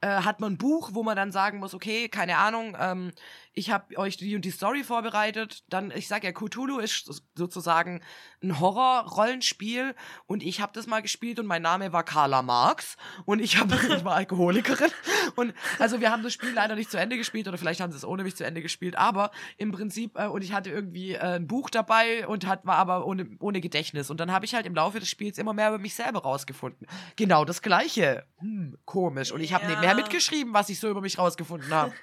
[0.00, 3.12] äh, hat man ein Buch, wo man dann sagen muss, okay, keine Ahnung, ähm,
[3.52, 5.64] ich habe euch die und die Story vorbereitet.
[5.68, 8.02] Dann, ich sag ja, Cthulhu ist so- sozusagen
[8.42, 9.94] ein Horror-Rollenspiel
[10.26, 13.68] und ich habe das mal gespielt und mein Name war Carla Marx und ich, hab,
[13.90, 14.90] ich war Alkoholikerin
[15.36, 17.98] und also wir haben das Spiel leider nicht zu Ende gespielt oder vielleicht haben sie
[17.98, 21.18] es ohne mich zu Ende gespielt, aber im Prinzip äh, und ich hatte irgendwie äh,
[21.36, 24.66] ein Buch dabei und hat, war aber ohne, ohne Gedächtnis und dann habe ich halt
[24.66, 26.86] im Laufe des Spiels immer mehr über mich selber rausgefunden.
[27.16, 28.24] Genau das Gleiche.
[28.38, 29.32] Hm, komisch.
[29.32, 29.70] Und ich habe Ja.
[29.70, 31.92] nebenher mitgeschrieben, was ich so über mich rausgefunden habe.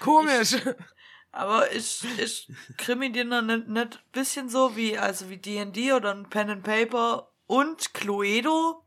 [0.00, 0.56] Komisch.
[1.30, 6.28] Aber ist, ist Krimi-Dinner nicht, nicht ein bisschen so wie, also wie D&D oder ein
[6.28, 8.84] Pen and Paper und Cluedo?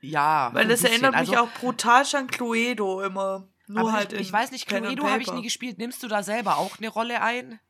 [0.00, 0.50] ja.
[0.52, 0.94] Weil das bisschen.
[0.94, 3.46] erinnert Also, mich auch brutal an Cluedo immer.
[3.68, 5.78] Nur aber halt ich, ich weiß nicht, Pen Cluedo habe ich nie gespielt.
[5.78, 7.60] Nimmst du da selber auch eine Rolle ein?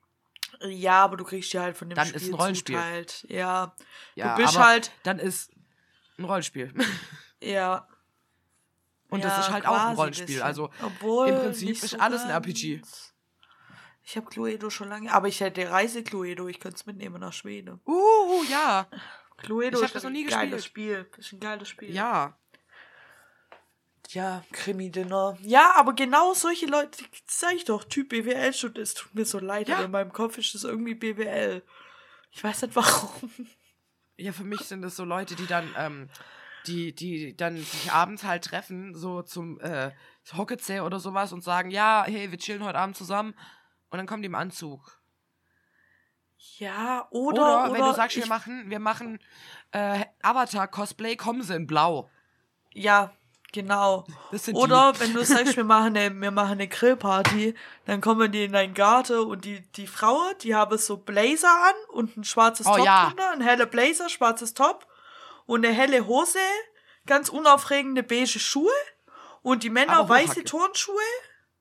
[0.62, 2.76] Ja, aber du kriegst ja halt von dem Dann Spiel ist ein Rollenspiel.
[2.76, 3.26] zuteilt.
[3.28, 3.74] Ja.
[4.14, 5.50] Ja, du bist halt, Dann ist
[6.18, 6.72] ein Rollenspiel.
[7.42, 7.86] ja.
[9.12, 10.26] Und das Ja, ist halt auch ein Rollenspiel.
[10.26, 10.42] bisschen.
[10.42, 12.30] Also Obwohl, im Prinzip nicht ist so alles ein.
[12.30, 12.80] RPG.
[14.04, 17.32] Ich habe Cluedo schon lange, aber ich hätte Reise Cluedo, ich könnte es mitnehmen nach
[17.32, 17.80] Schweden.
[17.86, 18.86] Uh, ja.
[19.36, 21.06] Cluedo Ich ist das noch ein nie geiles gespielt.
[21.12, 21.20] Spiel.
[21.20, 21.94] Ist ein geiles Spiel.
[21.94, 22.36] Ja.
[24.08, 25.38] Ja, Krimi-Dinner.
[25.42, 29.38] Ja, aber genau solche Leute, sag ich doch, Typ BWL schon, es tut mir so
[29.38, 29.76] leid, Ja.
[29.76, 31.62] aber in meinem Kopf ist es irgendwie BWL.
[32.30, 33.30] Ich weiß nicht warum.
[34.16, 36.08] Ja, für mich sind es so Leute, die dann, ähm,
[36.66, 39.90] die, die dann sich abends halt treffen, so zum äh,
[40.32, 43.34] Hockezäh oder sowas und sagen, ja, hey, wir chillen heute Abend zusammen
[43.90, 45.02] und dann kommen die im Anzug.
[46.58, 49.20] Ja, Oder, oder, oder, wenn du sagst, wir machen, wir machen
[49.70, 52.10] äh, Avatar-Cosplay, kommen sie in Blau.
[52.72, 53.12] Ja,
[53.52, 54.06] genau.
[54.52, 55.00] Oder die.
[55.00, 57.54] wenn du sagst, wir machen eine, wir machen eine Grillparty,
[57.84, 61.74] dann kommen die in deinen Garten und die, die Frauen, die haben so Blazer an
[61.94, 63.06] und ein schwarzes Oh, Top ja.
[63.06, 64.86] drunter, ein heller Blazer, schwarzes Top
[65.46, 66.38] und eine helle Hose,
[67.06, 68.72] ganz unaufregende beige Schuhe
[69.42, 70.44] und die Männer Aber weiße Hochhacke.
[70.44, 71.02] Turnschuhe,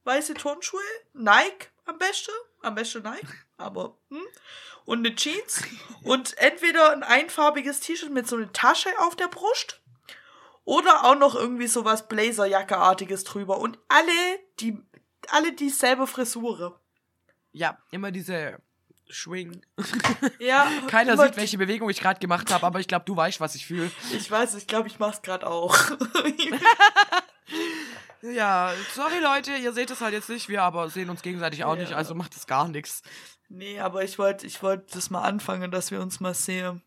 [0.03, 0.81] weiße Turnschuhe,
[1.13, 4.21] Nike am besten, am besten Nike, aber hm?
[4.85, 5.63] und eine Jeans
[6.03, 9.81] und entweder ein einfarbiges T-Shirt mit so einer Tasche auf der Brust
[10.63, 13.57] oder auch noch irgendwie sowas Blazerjacke-artiges drüber.
[13.57, 14.77] Und alle, die,
[15.29, 16.79] alle dieselbe Frisur.
[17.51, 18.61] Ja, immer diese
[19.11, 19.61] Schwing.
[20.39, 20.67] Ja.
[20.87, 23.65] Keiner sieht, welche Bewegung ich gerade gemacht habe, aber ich glaube, du weißt, was ich
[23.65, 23.91] fühle.
[24.13, 25.75] Ich weiß, ich glaube, ich mach's gerade auch.
[28.21, 31.73] Ja, sorry Leute, ihr seht es halt jetzt nicht, wir aber sehen uns gegenseitig auch
[31.75, 31.81] Ja.
[31.81, 33.01] nicht, also macht es gar nichts.
[33.49, 36.83] nee, aber ich wollte ich wollt das mal anfangen, dass wir uns mal sehen.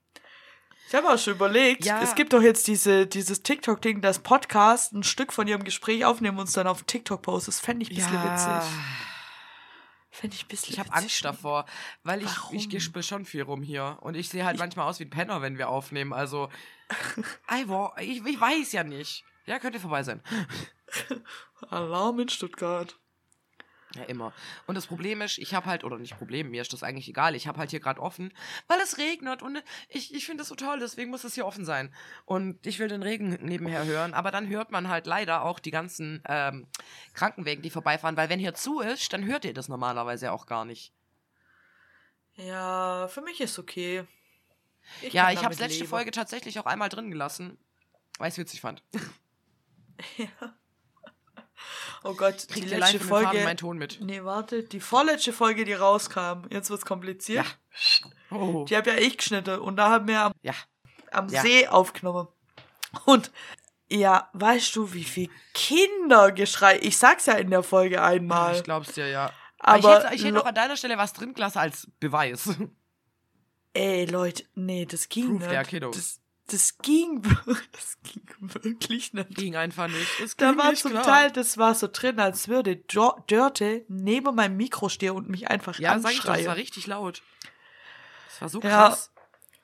[0.89, 2.01] Ich habe auch schon überlegt, Ja.
[2.03, 6.37] es gibt doch jetzt diese, dieses TikTok-Ding, das Podcast ein Stück von ihrem Gespräch aufnehmen
[6.39, 7.51] und uns dann auf TikTok posten.
[7.51, 8.71] Das fände ich ein bisschen witzig.
[10.15, 10.93] Fände ich ein bisschen Ich habe.
[10.93, 11.67] Angst davor,
[12.05, 12.57] weil ich, Warum?
[12.57, 13.99] ich gispel schon viel rum hier.
[14.01, 16.13] Und ich sehe halt manchmal aus wie ein Penner, wenn wir aufnehmen.
[16.13, 16.51] Also,
[17.99, 19.25] ich, ich weiß ja nicht.
[19.45, 20.23] Ja, könnte vorbei sein.
[21.69, 22.97] Alarm in Stuttgart.
[23.95, 24.33] Ja, immer.
[24.67, 27.35] Und das Problem ist, ich habe halt, oder nicht Problem, mir ist das eigentlich egal,
[27.35, 28.33] ich habe halt hier gerade offen,
[28.67, 31.65] weil es regnet und ich, ich finde das so toll, deswegen muss es hier offen
[31.65, 31.95] sein.
[32.25, 35.71] Und ich will den Regen nebenher hören, aber dann hört man halt leider auch die
[35.71, 36.67] ganzen ähm,
[37.13, 40.65] Krankenwegen, die vorbeifahren, weil wenn hier zu ist, dann hört ihr das normalerweise auch gar
[40.65, 40.93] nicht.
[42.35, 44.05] Ja, für mich ist okay.
[45.03, 45.89] ja, kann ich habe letzte leben.
[45.89, 47.59] Folge tatsächlich auch einmal drin gelassen,
[48.19, 48.83] weil ich es witzig fand.
[52.03, 53.43] Oh Gott, die Kriegt ihr letzte Folge.
[53.45, 53.99] meinen Ton mit.
[54.01, 57.47] Nee, warte, die vorletzte Folge, die rauskam, jetzt wird's kompliziert.
[58.31, 58.65] Oh.
[58.69, 60.53] Die hab ja ich geschnitten und da haben wir am, Ja.
[61.13, 61.43] am Ja.
[61.43, 62.29] See aufgenommen.
[63.07, 63.31] Und
[63.89, 68.57] ja, weißt du, wie viel Kindergeschrei, ich sag's ja in der Folge einmal.
[68.57, 69.33] Ich glaub's dir, ja.
[69.59, 72.49] Aber ich hätte, ich hätte Lo- auch an deiner Stelle was drin gelassen als Beweis.
[73.73, 75.71] Ey, Leute, nee, das ging Proof der nicht.
[75.71, 75.91] Kiddo.
[75.91, 77.23] Das, das ging,
[77.73, 79.35] das ging wirklich nicht.
[79.35, 80.21] Ging einfach nicht.
[80.23, 81.05] Es Da war nicht zum klar.
[81.05, 85.79] Teil, das war so drin, als würde Dörte neben meinem Mikro stehen und mich einfach
[85.79, 86.47] Ja, sag ich doch, das anschreien.
[86.49, 87.23] war richtig laut.
[88.29, 88.69] Das war so Ja.
[88.89, 89.11] krass.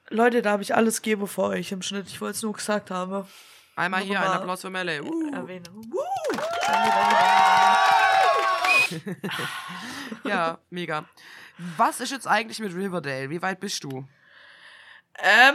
[0.09, 2.09] Leute, da habe ich alles gegeben vor euch im Schnitt.
[2.09, 3.27] Ich wollte es nur gesagt haben.
[3.77, 5.03] Einmal hier, ein Applaus für Melle.
[5.05, 5.31] Uh.
[5.31, 5.71] Danke, danke,
[10.25, 11.05] Ja, mega.
[11.77, 13.31] Was ist jetzt eigentlich mit Riverdale?
[13.31, 14.07] Wie weit bist du?
[15.19, 15.55] Ähm,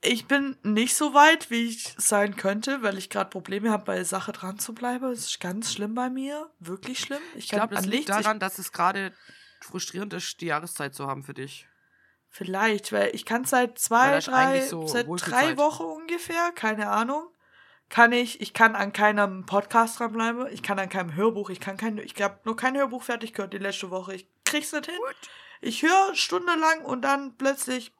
[0.00, 3.96] ich bin nicht so weit, wie ich sein könnte, weil ich gerade Probleme habe, bei
[3.96, 5.06] der Sache dran zu bleiben.
[5.06, 6.50] Es ist ganz schlimm bei mir.
[6.60, 7.20] Wirklich schlimm.
[7.34, 9.12] Ich, Ich kann glaube, das an liegt daran, dass es gerade
[9.60, 11.66] frustrierend ist, die Jahreszeit zu haben für dich.
[11.66, 11.66] Ich,
[12.30, 15.56] vielleicht, weil ich kann seit zwei, drei, so seit drei.
[15.56, 17.28] Wochen ungefähr, keine Ahnung.
[17.88, 21.78] Kann ich, ich kann an keinem Podcast dranbleiben, ich kann an keinem Hörbuch, ich kann
[21.78, 24.14] kein, ich habe nur kein Hörbuch fertig gehört die letzte Woche.
[24.14, 24.94] Ich krieg's nicht hin.
[25.62, 27.92] Ich höre stundenlang und dann plötzlich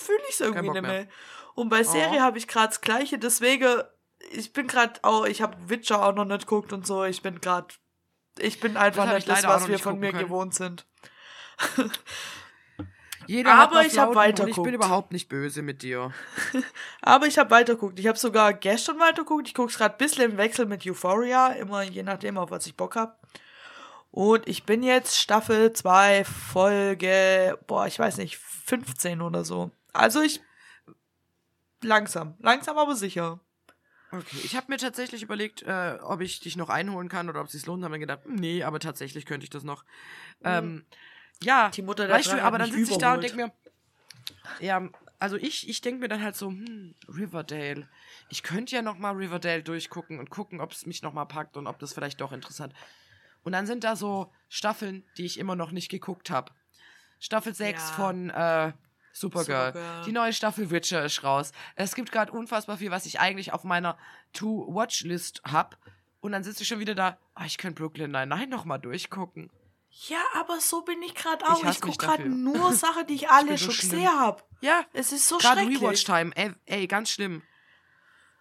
[0.00, 0.90] fühle ich es irgendwie nicht mehr.
[0.90, 1.06] mehr.
[1.54, 2.22] Und bei Serie Oh.
[2.22, 3.82] habe ich gerade das gleiche, deswegen,
[4.30, 7.40] ich bin gerade auch, ich habe Witcher auch noch nicht geguckt und so, ich bin
[7.40, 7.68] gerade,
[8.38, 10.24] ich bin einfach hab nicht ich das, was wir von mir können.
[10.24, 10.86] gewohnt sind.
[13.26, 14.58] Jeder Aber ich hab Flauten und weitergeguckt.
[14.58, 16.12] Ich bin überhaupt nicht böse mit dir.
[17.02, 17.98] Aber ich habe weitergeguckt.
[18.00, 19.46] Ich habe sogar gestern weitergeguckt.
[19.46, 22.66] Ich gucke es gerade ein bisschen im Wechsel mit Euphoria, immer je nachdem, auf was
[22.66, 23.14] ich Bock habe.
[24.10, 29.70] Und ich bin jetzt Staffel 2, Folge, boah, ich weiß nicht, 15 oder so.
[29.92, 30.40] Also ich
[31.82, 33.40] langsam, langsam aber sicher.
[34.10, 37.46] Okay, ich habe mir tatsächlich überlegt, äh, ob ich dich noch einholen kann oder ob
[37.46, 37.82] es sich lohnt.
[37.82, 39.84] Habe mir gedacht, hm, nee, aber tatsächlich könnte ich das noch.
[40.44, 40.84] Ähm,
[41.42, 43.52] ja, Die Mutter der weißt du, aber dann sitze ich da und denke mir,
[44.60, 44.86] ja,
[45.18, 47.88] also ich, ich denke mir dann halt so, hm, Riverdale.
[48.28, 51.56] Ich könnte ja noch mal Riverdale durchgucken und gucken, ob es mich noch mal packt
[51.56, 52.74] und ob das vielleicht doch interessant.
[53.44, 56.52] Und dann sind da so Staffeln, die ich immer noch nicht geguckt habe.
[57.18, 57.94] Staffel 6 Ja.
[57.94, 58.72] von äh,
[59.12, 59.72] Super geil.
[59.72, 60.04] Supergirl.
[60.04, 61.52] Die neue Staffel Witcher ist raus.
[61.76, 63.98] Es gibt gerade unfassbar viel, was ich eigentlich auf meiner
[64.32, 65.76] To-Watch-List hab.
[66.20, 69.50] Und dann sitze ich schon wieder da, ah, ich könnte Brooklyn Nine-Nine nochmal durchgucken.
[70.08, 71.58] Ja, aber so bin ich gerade auch.
[71.58, 73.90] Ich, mich gucke gerade nur Sachen, die ich alle so schon schlimm.
[73.90, 74.42] gesehen habe.
[74.60, 75.82] Ja, Es ist so gerade schrecklich.
[75.82, 76.30] Rewatch-Time.
[76.34, 77.42] Ey, ey, ganz schlimm.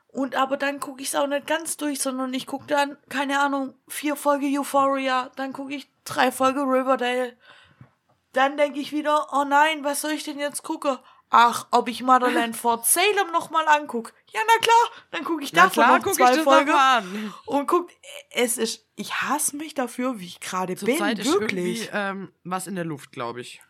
[0.07, 3.39] Und aber dann gucke ich es auch nicht ganz durch, sondern ich gucke dann, keine
[3.39, 7.37] Ahnung, vier Folge Euphoria, dann gucke ich drei Folge Riverdale.
[8.33, 10.97] Dann denke ich wieder, oh nein, was soll ich denn jetzt gucken?
[11.33, 14.13] Ach, ob ich Motherland Fort Salem nochmal anguck.
[14.33, 16.67] Ja, na klar, dann gucke ich Na davon klar, noch guck ich zwei Folgen.
[16.69, 17.33] nochmal an.
[17.45, 17.89] Und guck,
[18.31, 21.89] es ist, ich hasse mich dafür, wie ich gerade bin, ist irgendwie wirklich.
[21.93, 23.61] ähm, was in der Luft, glaube ich.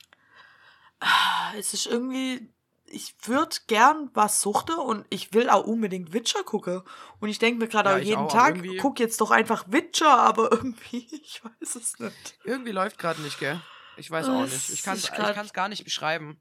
[1.57, 2.51] Es ist irgendwie,
[2.85, 6.81] ich würde gern was suchte und ich will auch unbedingt Witcher gucken.
[7.19, 9.65] Und ich denke mir gerade Ja, auch ich jeden auch, Tag, guck jetzt doch einfach
[9.67, 12.37] Witcher, aber irgendwie, ich weiß es nicht.
[12.43, 13.59] Irgendwie läuft gerade nicht, gell?
[14.01, 14.69] Ich weiß auch nicht.
[14.69, 16.39] Ich kann es gar nicht beschreiben.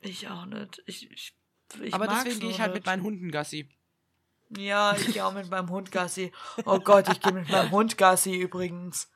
[0.00, 0.82] Ich auch nicht.
[0.86, 1.34] Ich, ich,
[1.80, 2.80] ich Aber deswegen gehe ich halt nicht.
[2.80, 3.68] mit meinen Hunden Gassi.
[4.56, 6.32] Ja, ich gehe auch mit meinem Hund Gassi.
[6.64, 9.10] Oh Gott, ich gehe mit meinem Hund Gassi übrigens.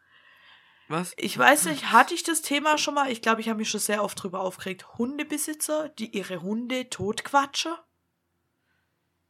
[0.89, 1.13] Was?
[1.17, 3.11] Ich weiß nicht, hatte ich das Thema schon mal?
[3.11, 4.99] Ich glaube, ich habe mich schon sehr oft drüber aufgeregt.
[4.99, 7.75] Hundebesitzer, die ihre Hunde totquatschen?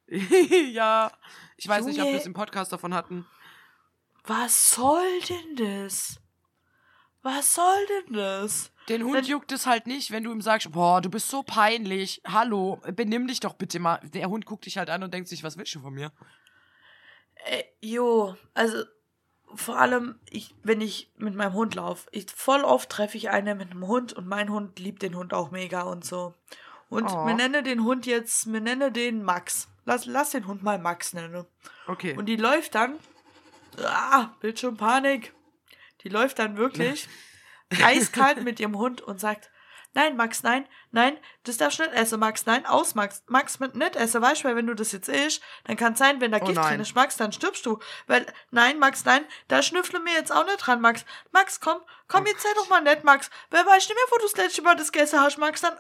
[0.73, 1.11] ja.
[1.57, 2.20] Ich weiß nicht, ob wir Junge.
[2.20, 3.27] es im Podcast davon hatten.
[4.24, 6.22] Was soll denn das?
[7.23, 8.73] Was soll denn das?
[8.89, 12.20] Den Hund juckt es halt nicht, wenn du ihm sagst, boah, du bist so peinlich.
[12.27, 14.01] Hallo, benimm dich doch bitte mal.
[14.12, 16.11] Der Hund guckt dich halt an und denkt sich, was willst du von mir?
[17.44, 18.85] Äh, jo, also
[19.55, 23.55] vor allem, ich, wenn ich mit meinem Hund laufe, ich, voll oft treffe ich eine
[23.55, 26.35] mit einem Hund und mein Hund liebt den Hund auch mega und so.
[26.89, 27.27] Und Oh.
[27.27, 29.69] wir nennen den Hund jetzt, wir nennen den Max.
[29.85, 31.47] Lass, lass den Hund mal Max nennen.
[31.86, 32.16] Okay.
[32.16, 32.97] Und die läuft dann,
[33.78, 35.32] ah, Bildschirmpanik,
[36.05, 37.09] die läuft dann wirklich
[37.83, 39.51] eiskalt mit ihrem Hund und sagt,
[39.95, 43.74] nein, Max, nein, nein, das darfst du nicht essen, Max, nein, aus, Max, Max, mit
[43.74, 46.33] nicht essen, weißt du, weil wenn du das jetzt isst, dann kann es sein, wenn
[46.33, 46.70] da Oh Gift nein.
[46.73, 50.47] drin ist, Max, dann stirbst du, weil, nein, Max, nein, da schnüffle mir jetzt auch
[50.47, 53.95] nicht dran, Max, Max, komm, komm, jetzt sei doch mal nett, Max, wer weiß nicht
[53.95, 55.74] mehr, wo du das letzte Mal das gegessen hast, Max, dann,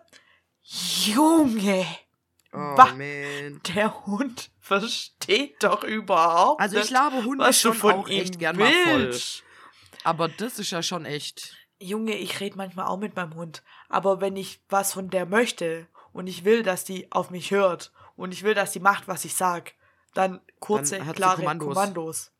[0.62, 1.86] Junge,
[2.52, 2.92] oh, Bah.
[2.94, 3.60] man.
[3.74, 8.70] der Hund versteht doch überhaupt Also ich labe Hunde schon von auch echt gern mal
[8.84, 9.14] voll.
[10.04, 11.56] Aber das ist ja schon echt.
[11.80, 13.62] Junge, ich rede manchmal auch mit meinem Hund.
[13.88, 17.92] Aber wenn ich was von der möchte und ich will, dass die auf mich hört
[18.16, 19.74] und ich will, dass die macht, was ich sag,
[20.14, 21.68] dann kurze, Dann klare Kommandos.
[21.68, 22.32] Kommandos.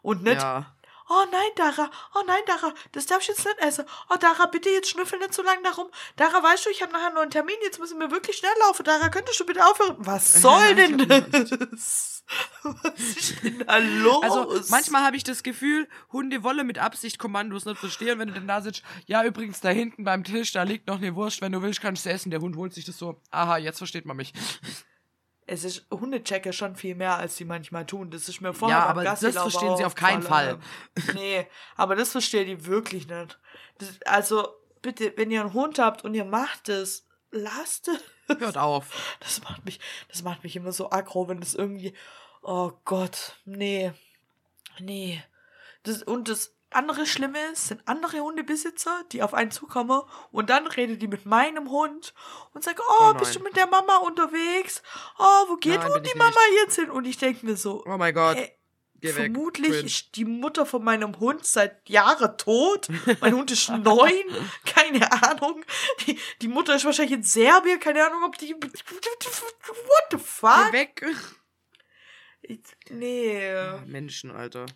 [0.00, 0.74] Und nicht, Ja.
[1.10, 3.84] oh nein, Dara, oh nein, Dara, das darf ich jetzt nicht essen.
[4.08, 5.88] Oh, Dara, bitte jetzt schnüffel nicht so lange darum.
[6.16, 8.84] Dara, weißt du, ich habe nachher noch einen Termin, jetzt müssen wir wirklich schnell laufen.
[8.84, 9.96] Dara, könntest du bitte aufhören?
[9.98, 12.15] Was soll denn das?
[12.62, 14.22] Was ist denn da los?
[14.22, 18.34] Also manchmal habe ich das Gefühl, Hunde wollen mit Absicht Kommandos nicht verstehen, wenn du
[18.34, 18.82] dann da sitzt.
[19.06, 21.40] Ja, übrigens, da hinten beim Tisch, da liegt noch eine Wurst.
[21.40, 22.30] Wenn du willst, kannst du essen.
[22.30, 23.20] Der Hund holt sich das so.
[23.30, 24.32] Aha, jetzt versteht man mich.
[25.48, 28.10] Es ist Hundechecker schon viel mehr, als sie manchmal tun.
[28.10, 30.60] Das ist mir vorher Ja, aber das verstehen sie auf keinen aufgefallen.
[31.14, 31.46] Nee,
[31.76, 33.38] aber das verstehen die wirklich nicht.
[33.78, 34.48] Das, also,
[34.82, 38.00] bitte, wenn ihr einen Hund habt und ihr macht es, lasst es.
[38.38, 39.16] Hört auf.
[39.20, 41.94] Das macht mich, das macht mich immer so aggro, wenn das irgendwie,
[42.42, 43.92] oh Gott, nee,
[44.78, 45.22] nee.
[45.82, 50.66] Das, und das andere Schlimme ist, sind andere Hundebesitzer, die auf einen zukommen und dann
[50.66, 52.12] redet die mit meinem Hund
[52.52, 54.82] und sagt, oh, Oh bist du mit der Mama unterwegs?
[55.18, 56.62] Oh, wo geht Nein, nun die Mama nicht.
[56.64, 56.90] jetzt hin?
[56.90, 58.36] Und ich denke mir so, Oh mein Gott.
[58.36, 58.55] ey,
[59.06, 59.32] Geh weg.
[59.32, 59.86] vermutlich Cringe.
[59.86, 62.88] ist die Mutter von meinem Hund seit Jahren tot.
[63.20, 64.24] Mein Hund ist neun,
[64.64, 65.64] keine Ahnung.
[66.06, 68.54] Die, die Mutter ist wahrscheinlich in Serbien, keine Ahnung, ob die.
[68.54, 68.72] What
[70.10, 70.72] the Geh fuck?
[70.72, 71.04] weg.
[72.42, 72.60] Ich,
[72.90, 73.50] nee.
[73.86, 74.66] Menschen, Alter.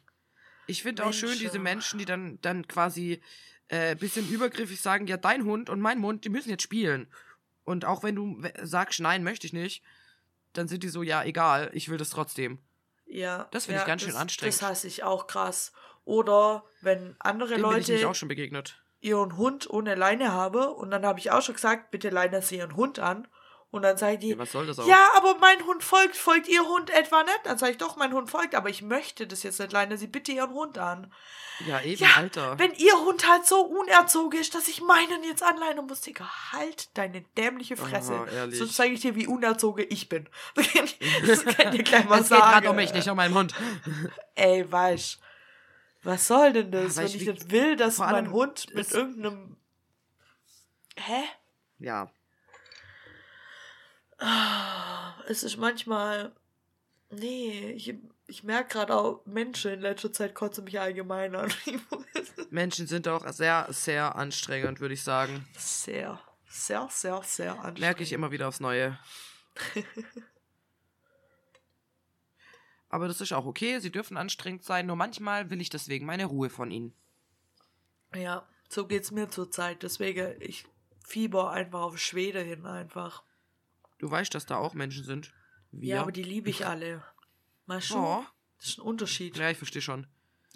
[0.66, 3.20] Ich finde auch schön diese Menschen, die dann, dann quasi
[3.68, 7.08] äh, bisschen übergriffig sagen, ja, dein Hund und mein Hund, die müssen jetzt spielen.
[7.64, 9.82] Und auch wenn du sagst, nein, möchte ich nicht,
[10.52, 12.58] dann sind die so, ja, egal, ich will das trotzdem.
[13.10, 13.48] Ja.
[13.50, 14.54] Das finde ich ja, ganz schön das, anstrengend.
[14.54, 15.72] Das hasse ich auch krass.
[16.04, 18.82] Oder wenn andere Dem bin ich Leute auch schon begegnet.
[19.00, 22.56] ihren Hund ohne Leine habe und dann habe ich auch schon gesagt, bitte leinen Sie
[22.56, 23.28] Ihren Hund an.
[23.70, 24.86] Und dann sagen die, Ja, was soll das auch?
[24.86, 26.16] Ja, aber mein Hund folgt.
[26.16, 27.40] Folgt Ihr Hund etwa nicht?
[27.44, 29.96] Dann sage ich doch, mein Hund folgt, aber ich möchte das jetzt nicht leiden.
[29.96, 31.12] Sie bitte Ihren Hund an.
[31.66, 32.58] Ja, eben, Ja, Alter.
[32.58, 36.96] Wenn Ihr Hund halt so unerzogen ist, dass ich meinen jetzt anleinen muss, Digga, halt
[36.96, 38.26] deine dämliche Fresse.
[38.34, 38.58] Ehrlich.
[38.58, 40.28] Sonst zeige ich dir, wie unerzogen ich bin.
[41.26, 42.50] Das kann ich dir gleich mal es geht sagen.
[42.50, 43.54] gerade um mich, nicht um meinen Hund.
[44.34, 45.20] Ey, weißt
[46.02, 49.56] was soll denn das, Weil wenn ich ich nicht will, dass mein Hund mit irgendeinem.
[50.96, 51.22] Hä?
[51.78, 52.10] Ja.
[55.26, 56.32] Es ist manchmal.
[57.10, 57.94] Nee, ich,
[58.26, 61.52] ich merke gerade auch, Menschen in letzter Zeit kotzen mich allgemein an.
[62.50, 65.46] Menschen sind auch sehr, sehr anstrengend, würde ich sagen.
[65.56, 66.20] Sehr.
[66.48, 67.80] Sehr, sehr, sehr anstrengend.
[67.80, 68.98] Merke ich immer wieder aufs Neue.
[72.88, 76.24] Aber das ist auch okay, sie dürfen anstrengend sein, nur manchmal will ich deswegen meine
[76.24, 76.92] Ruhe von ihnen.
[78.14, 79.84] Ja, so geht's mir zurzeit.
[79.84, 80.66] Deswegen, ich
[81.06, 83.22] fieber einfach auf Schwede hin einfach.
[84.00, 85.32] Du weißt, dass da auch Menschen sind.
[85.70, 85.94] Wir.
[85.96, 87.04] Ja, aber die liebe ich alle.
[87.66, 87.98] Weißt du?
[87.98, 88.24] Oh.
[88.58, 89.36] Das ist ein Unterschied.
[89.36, 90.06] Ja, ich verstehe schon.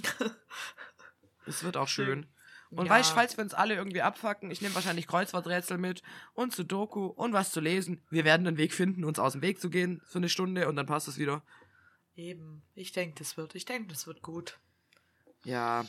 [1.47, 2.27] es wird auch schön.
[2.71, 2.93] Und Ja.
[2.93, 6.03] weißt falls wir uns alle irgendwie abfacken, ich nehme wahrscheinlich Kreuzworträtsel mit
[6.33, 8.03] und Sudoku und was zu lesen.
[8.11, 10.75] Wir werden einen Weg finden, uns aus dem Weg zu gehen für eine Stunde und
[10.77, 11.43] dann passt es wieder.
[12.17, 12.63] Eben.
[12.75, 13.55] Ich denke, das wird.
[13.55, 14.59] Ich denke, das wird gut.
[15.45, 15.85] Ja.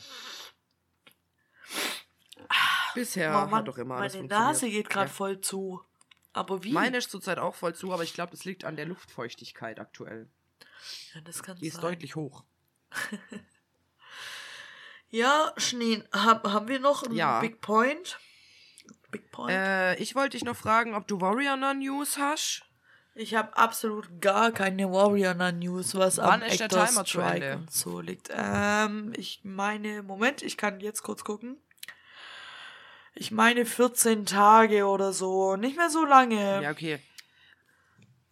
[2.94, 4.28] Bisher Oh Mann, hat doch immer alles meine.
[4.28, 5.12] Nase geht gerade Ja.
[5.14, 5.82] voll zu.
[6.36, 6.72] Aber wie?
[6.72, 10.28] Meine ist zurzeit auch voll zu, aber ich glaube, das liegt an der Luftfeuchtigkeit aktuell.
[11.14, 11.82] ja, das kann Die ist sein.
[11.82, 12.44] deutlich hoch.
[15.08, 17.40] Ja, Schnee, hab, haben wir noch einen Ja.
[17.40, 18.18] Big Point?
[19.10, 19.52] Big Point?
[19.52, 22.62] Äh, ich wollte dich noch fragen, ob du Warrior News hast.
[23.14, 27.34] Ich habe absolut gar keine Warrior News, was Wann am ist der Timer zu Strike
[27.46, 27.56] Ende?
[27.58, 28.30] und so liegt.
[28.34, 31.56] Ähm, ich meine, Moment, ich kann jetzt kurz gucken.
[33.18, 36.62] Ich meine 14 Tage oder so, nicht mehr so lange.
[36.62, 37.00] Ja, okay.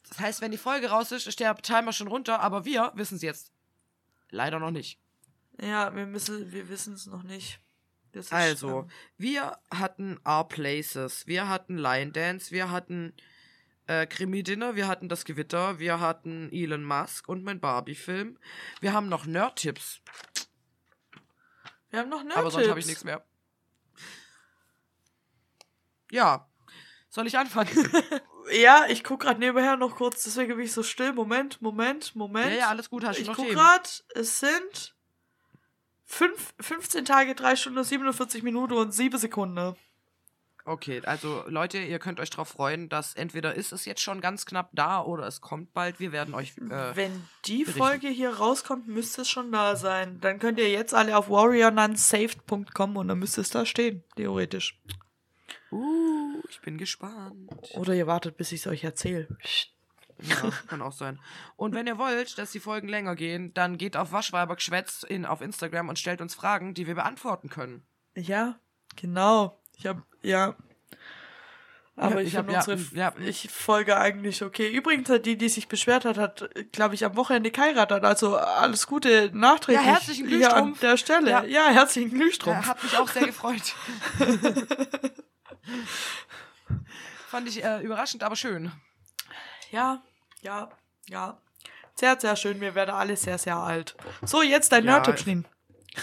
[0.08, 3.16] Das heißt, wenn die Folge raus ist, ist der Timer schon runter, aber wir wissen
[3.16, 3.50] es jetzt.
[4.30, 5.00] Leider noch nicht.
[5.60, 7.60] Ja, wir müssen, wir wissen es noch nicht.
[8.30, 13.14] Also, ähm, wir hatten Our Places, wir hatten Lion Dance, wir hatten
[13.86, 18.38] äh, Krimi-Dinner, wir hatten Das Gewitter, wir hatten Elon Musk und mein Barbie-Film.
[18.80, 20.00] Wir haben noch Nerd-Tipps,
[21.90, 23.24] wir haben noch Nerd aber sonst habe ich nichts mehr.
[26.10, 26.48] Ja.
[27.08, 27.70] Soll ich anfangen?
[28.52, 31.12] Ja, ich guck gerade nebenher noch kurz, deswegen bin ich so still.
[31.12, 32.50] Moment, Moment, Moment.
[32.50, 34.94] ja, ja, alles gut, hast du ich guck gerade, es sind
[36.04, 39.76] fünf, 15 Tage, 3 Stunden, 47 Minuten und 7 Sekunden.
[40.66, 44.46] Okay, also Leute, ihr könnt euch darauf freuen, dass entweder ist es jetzt schon ganz
[44.46, 46.00] knapp da oder es kommt bald.
[46.00, 46.56] Wir werden euch.
[46.56, 47.78] Äh, Wenn die berichten.
[47.78, 50.20] Folge hier rauskommt, müsste es schon da sein.
[50.22, 54.80] Dann könnt ihr jetzt alle auf warriornunsaved.com und dann müsste es da stehen, theoretisch.
[55.74, 57.50] Uh, ich bin gespannt.
[57.74, 59.28] Oder ihr wartet, bis ich es euch erzähle.
[60.22, 60.36] Ja,
[60.68, 61.18] kann auch sein.
[61.56, 65.26] Und wenn ihr wollt, dass die Folgen länger gehen, dann geht auf Waschweiber geschwätzt in,
[65.26, 67.82] auf Instagram und stellt uns Fragen, die wir beantworten können.
[68.16, 68.58] Ja,
[68.94, 69.60] genau.
[69.76, 70.54] Ich hab, ja.
[71.96, 73.12] Aber Ja, ich, ich hab- finde ja, unsere ja.
[73.28, 74.68] ich folge eigentlich okay.
[74.70, 78.04] Übrigens hat die, die sich beschwert hat, hat, glaube ich, am Wochenende geheiratet.
[78.04, 79.84] Also alles Gute nachträglich.
[79.84, 81.30] Ja, herzlichen Hier an der Stelle.
[81.30, 81.44] Ja.
[81.44, 82.66] Ja, herzlichen Glühstrumpf.
[82.66, 83.74] Ja, hat mich auch sehr gefreut.
[87.28, 88.72] Fand ich äh, überraschend, aber schön.
[89.70, 90.02] Ja,
[90.42, 90.70] ja,
[91.08, 91.38] ja.
[91.94, 92.60] Sehr, sehr schön.
[92.60, 93.96] Wir werden alle sehr, sehr alt.
[94.22, 95.46] So, jetzt dein Ja, Nerdtipp, Schneen.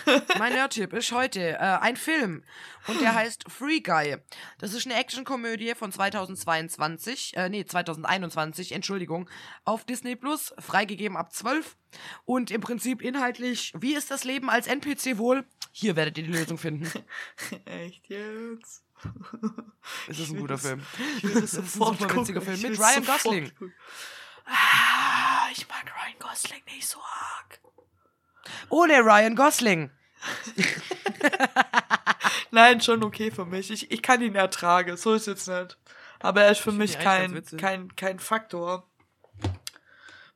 [0.40, 2.44] Mein Nerdtipp ist heute äh, ein Film
[2.88, 4.18] und der heißt Free Guy.
[4.58, 9.30] Das ist eine Actionkomödie von 2022, äh, nee, 2021, Entschuldigung,
[9.66, 11.76] auf Disney Plus, freigegeben ab 12
[12.26, 15.46] und im Prinzip inhaltlich, wie ist das Leben als NPC wohl?
[15.74, 16.90] Hier werdet ihr die Lösung finden.
[17.66, 18.84] Echt jetzt?
[20.08, 20.82] Es ist ein guter das- Film.
[21.18, 22.42] Ich will das ist ein sofort witziger.
[22.42, 23.52] Film mit Ryan sofort Gosling.
[24.46, 27.60] Ah, ich mag Ryan Gosling nicht so arg.
[28.70, 29.92] Ohne Ryan Gosling.
[32.52, 33.72] Nein, schon okay für mich.
[33.72, 35.78] Ich, ich kann ihn ertragen, so ist es nicht.
[36.20, 38.88] Aber er ist für Ich mich kein, kein, kein Faktor.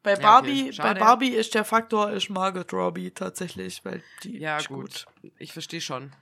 [0.01, 0.21] Bei okay.
[0.21, 0.99] Barbie, bei Schade.
[0.99, 5.05] Barbie ist der Faktor ist Margot Robbie tatsächlich, weil die Ja, ist gut.
[5.39, 6.13] Ich verstehe schon.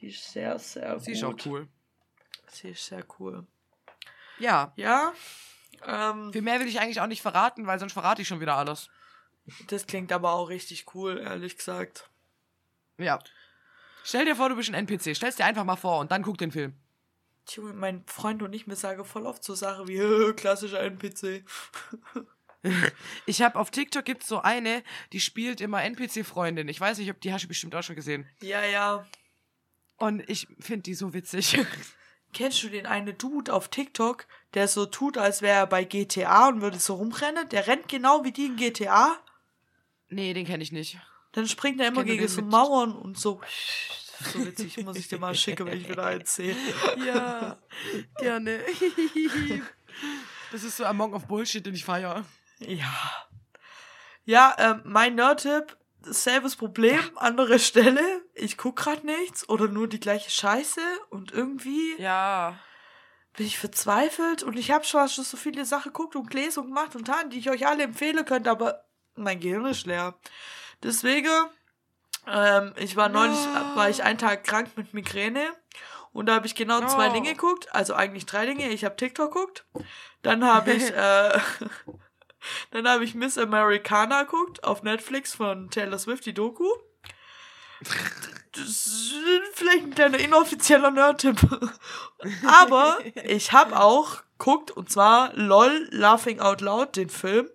[0.00, 1.16] Die ist sehr, sehr Sie gut.
[1.16, 1.68] ist auch cool.
[2.62, 3.46] Ist sehr cool.
[4.38, 4.72] Ja.
[4.76, 5.12] Ja,
[5.86, 8.56] ähm, Viel mehr will ich eigentlich auch nicht verraten, weil sonst verrate ich schon wieder
[8.56, 8.88] alles.
[9.68, 12.08] das klingt aber auch richtig cool, ehrlich gesagt.
[12.98, 13.18] Ja.
[14.04, 15.14] Stell dir vor, du bist ein NPC.
[15.16, 16.74] Stell's dir einfach mal vor und dann guck den Film.
[17.48, 21.44] Junge, mein Freund und ich mir sagen voll oft so Sachen wie "Äh, klassischer NPC.
[23.24, 24.82] Ich habe auf TikTok gibt's so eine,
[25.12, 26.68] die spielt immer NPC-Freundin.
[26.68, 28.28] Ich weiß nicht, ob die hast du bestimmt auch schon gesehen.
[28.42, 29.06] Ja, ja.
[29.96, 31.58] Und ich finde die so witzig.
[32.32, 36.48] Kennst du den einen Dude auf TikTok, der so tut, als wäre er bei GTA
[36.48, 37.48] und würde so rumrennen?
[37.48, 39.16] Der rennt genau wie die in GTA.
[40.08, 40.98] nee, den kenne ich nicht.
[41.32, 43.40] Dann springt er immer gegen so Mauern und so.
[44.32, 46.54] So witzig, muss ich dir mal schicken, wenn ich wieder eins sehe.
[47.04, 47.58] Ja,
[48.18, 48.60] gerne.
[50.52, 52.24] Das ist so Among of Bullshit, den ich feiere.
[52.58, 52.92] Ja.
[54.24, 58.02] Ja, ähm, mein Nerd-Tipp, selbes Problem, andere Stelle.
[58.34, 62.58] Ich guck grad nichts oder nur die gleiche Scheiße und irgendwie Ja.
[63.36, 66.66] bin ich verzweifelt und ich habe schon, schon so viele Sachen geguckt und gelesen und
[66.68, 70.14] gemacht und getan, die ich euch alle empfehlen könnte, aber mein Gehirn ist leer.
[70.82, 71.30] Deswegen,
[72.26, 73.76] ähm, ich war neulich, Ja.
[73.76, 75.44] war ich einen Tag krank mit Migräne
[76.12, 77.12] Und da habe ich genau zwei Oh.
[77.12, 77.72] Dinge geguckt.
[77.72, 78.68] Also eigentlich drei Dinge.
[78.70, 79.64] Ich habe TikTok geguckt.
[80.22, 81.38] Dann habe ich, äh,
[82.70, 86.68] dann habe ich Miss Americana geguckt auf Netflix von Taylor Swift, die Doku.
[88.52, 89.14] Das ist
[89.54, 91.38] vielleicht ein kleiner inoffizieller Nerd-Tipp.
[92.46, 97.48] Aber ich habe auch geguckt, und zwar LOL Laughing Out Loud, den Film.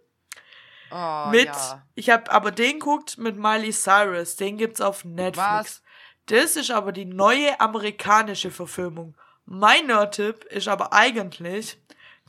[0.91, 1.83] Oh, mit, ja.
[1.95, 4.35] ich habe aber den geguckt mit Miley Cyrus.
[4.35, 5.37] Den gibt's auf Netflix.
[5.37, 5.83] Was?
[6.27, 9.15] Das ist aber die neue amerikanische Verfilmung.
[9.45, 11.77] Mein Nerd-Tipp ist aber eigentlich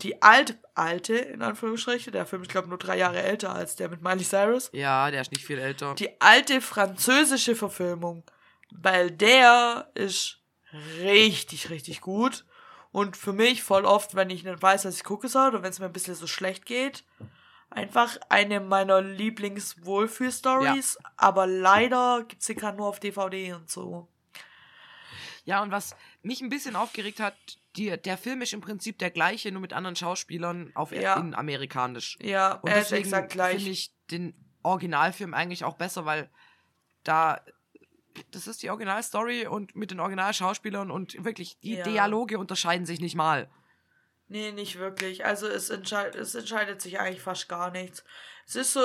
[0.03, 3.89] die alte, alte, in Anführungsstrichen, der Film ist, glaube nur drei Jahre älter als der
[3.89, 5.95] mit Miley Cyrus, Ja, der ist nicht viel älter.
[5.95, 8.23] die alte französische Verfilmung.
[8.73, 10.41] Weil der ist
[11.01, 12.45] richtig, richtig gut.
[12.93, 15.71] Und für mich voll oft, wenn ich nicht weiß, was ich gucke soll, oder wenn
[15.71, 17.05] es mir ein bisschen so schlecht geht,
[17.71, 20.99] einfach eine meiner Lieblings-Wohlfühl-Stories.
[21.17, 24.09] Aber leider gibt's sie gerade nur auf DVD und so.
[25.47, 27.35] Ja, und was mich ein bisschen aufgeregt hat,
[27.77, 31.15] die, der Film ist im Prinzip der gleiche, nur mit anderen Schauspielern auf Ja.
[31.17, 32.19] in amerikanisch.
[32.21, 33.57] Ja, Und er ist deswegen exakt gleich.
[33.57, 36.29] finde ich den Originalfilm eigentlich auch besser, weil
[37.05, 37.41] da
[38.31, 41.85] das ist die Originalstory und mit den Originalschauspielern und wirklich die Ja.
[41.85, 43.49] Dialoge unterscheiden sich nicht mal.
[44.29, 45.25] Nee, nicht wirklich.
[45.27, 48.05] Also es, entscheid, es entscheidet sich eigentlich fast gar nichts.
[48.47, 48.81] Es ist so,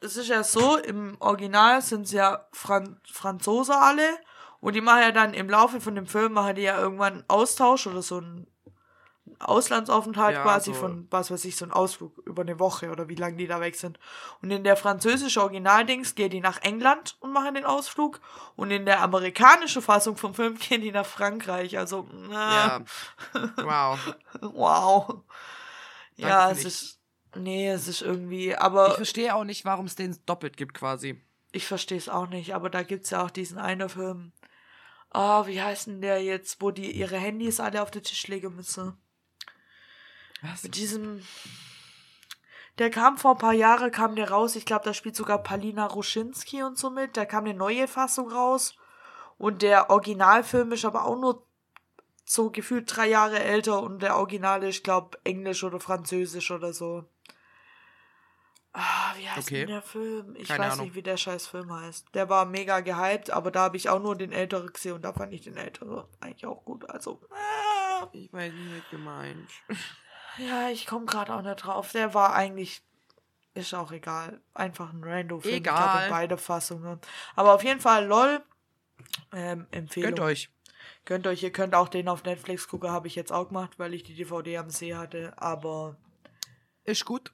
[0.00, 4.18] es ist ja so, im Original sind es ja Fran Franzose alle
[4.64, 7.24] und die machen ja dann im Laufe von dem Film machen die ja irgendwann einen
[7.28, 8.46] Austausch oder so einen
[9.40, 13.08] Auslandsaufenthalt Ja, quasi so- von, was weiß ich, so ein Ausflug über eine Woche oder
[13.08, 13.98] wie lange die da weg sind.
[14.42, 18.20] Und in der französische Originaldings gehen die nach England und machen den Ausflug
[18.56, 21.76] und in der amerikanischen Fassung vom Film gehen die nach Frankreich.
[21.78, 22.78] Also, Ja.
[22.78, 22.80] äh,
[23.64, 23.98] Wow.
[24.40, 25.14] Wow.
[26.16, 27.00] ja, für es ist.
[27.36, 28.50] Nee, es ist irgendwie.
[28.50, 31.20] Ich Aber verstehe auch nicht, warum es den doppelt gibt quasi.
[31.50, 32.54] ich verstehe es auch nicht.
[32.54, 34.32] Aber da gibt's ja auch diesen einen Film.
[35.14, 38.56] Ah, wie heißt denn der jetzt, wo die ihre Handys alle auf den Tisch legen
[38.56, 39.00] müssen?
[40.42, 40.64] Was?
[40.64, 41.22] Mit diesem.
[42.78, 44.56] Der kam vor ein paar Jahren, kam der raus.
[44.56, 47.16] Ich glaube, da spielt sogar Palina Ruschinski und so mit.
[47.16, 48.76] Da kam eine neue Fassung raus.
[49.38, 51.46] Und der Originalfilm ist aber auch nur
[52.24, 53.84] so gefühlt drei Jahre älter.
[53.84, 57.04] Und der Original ist, glaube Englisch oder Französisch oder so.
[58.76, 59.60] Ah, wie heißt Okay.
[59.60, 60.34] denn der Film?
[60.36, 60.86] Ich Keine weiß Ahnung.
[60.86, 62.08] nicht, wie der scheiß Film heißt.
[62.12, 65.12] Der war mega gehypt, aber da habe ich auch nur den älteren gesehen und da
[65.12, 66.88] fand ich den älteren eigentlich auch gut.
[66.90, 68.08] Also, ah.
[68.12, 69.48] Ich weiß nicht gemeint.
[70.38, 71.92] Ja, ich komme gerade auch nicht drauf.
[71.92, 72.82] Der war eigentlich.
[73.54, 74.40] Ist auch egal.
[74.52, 75.54] Einfach ein Rando-Film.
[75.54, 76.04] Ich glaube, Egal.
[76.06, 77.00] in beide Fassungen.
[77.36, 78.42] Aber auf jeden Fall, lol.
[79.32, 80.10] Ähm, Empfehlung.
[80.10, 80.50] Gönnt euch.
[81.04, 81.40] Gönnt euch.
[81.44, 82.90] Ihr könnt auch den auf Netflix gucken.
[82.90, 85.32] Habe ich jetzt auch gemacht, weil ich die DVD am See hatte.
[85.36, 85.96] Aber.
[86.82, 87.32] Ist gut.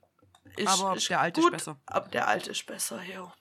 [0.56, 1.76] Ist, Aber ist der alte ist gut, besser.
[1.86, 3.32] Aber der alte ist besser, ja.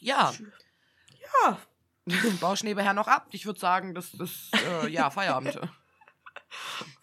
[0.00, 0.32] Ja.
[1.42, 1.58] Ja.
[2.40, 3.26] Bausch nebenher noch ab.
[3.30, 5.58] Ich würde sagen, das ist, äh, ja, Feierabend.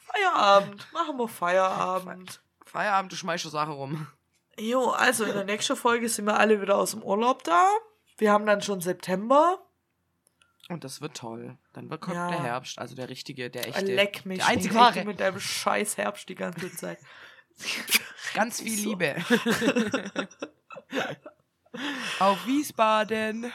[0.05, 0.87] Feierabend.
[0.93, 2.41] Machen wir Feierabend.
[2.65, 4.07] Feierabend, du schmeißt die Sache rum.
[4.59, 7.67] Jo, also in der nächsten Folge sind wir alle wieder aus dem Urlaub da.
[8.17, 9.59] Wir haben dann schon September.
[10.71, 11.57] Und das wird toll.
[11.73, 12.29] Dann wird kommt Ja.
[12.29, 13.93] der Herbst, also der richtige, der echte.
[13.93, 14.39] Leck mich.
[14.39, 15.05] Der einzig Henrik, wahre.
[15.05, 16.97] Mit deinem scheiß Herbst die ganze Zeit.
[18.33, 18.89] Ganz viel So.
[18.89, 19.15] Liebe.
[22.19, 23.51] Auf Wiesbaden.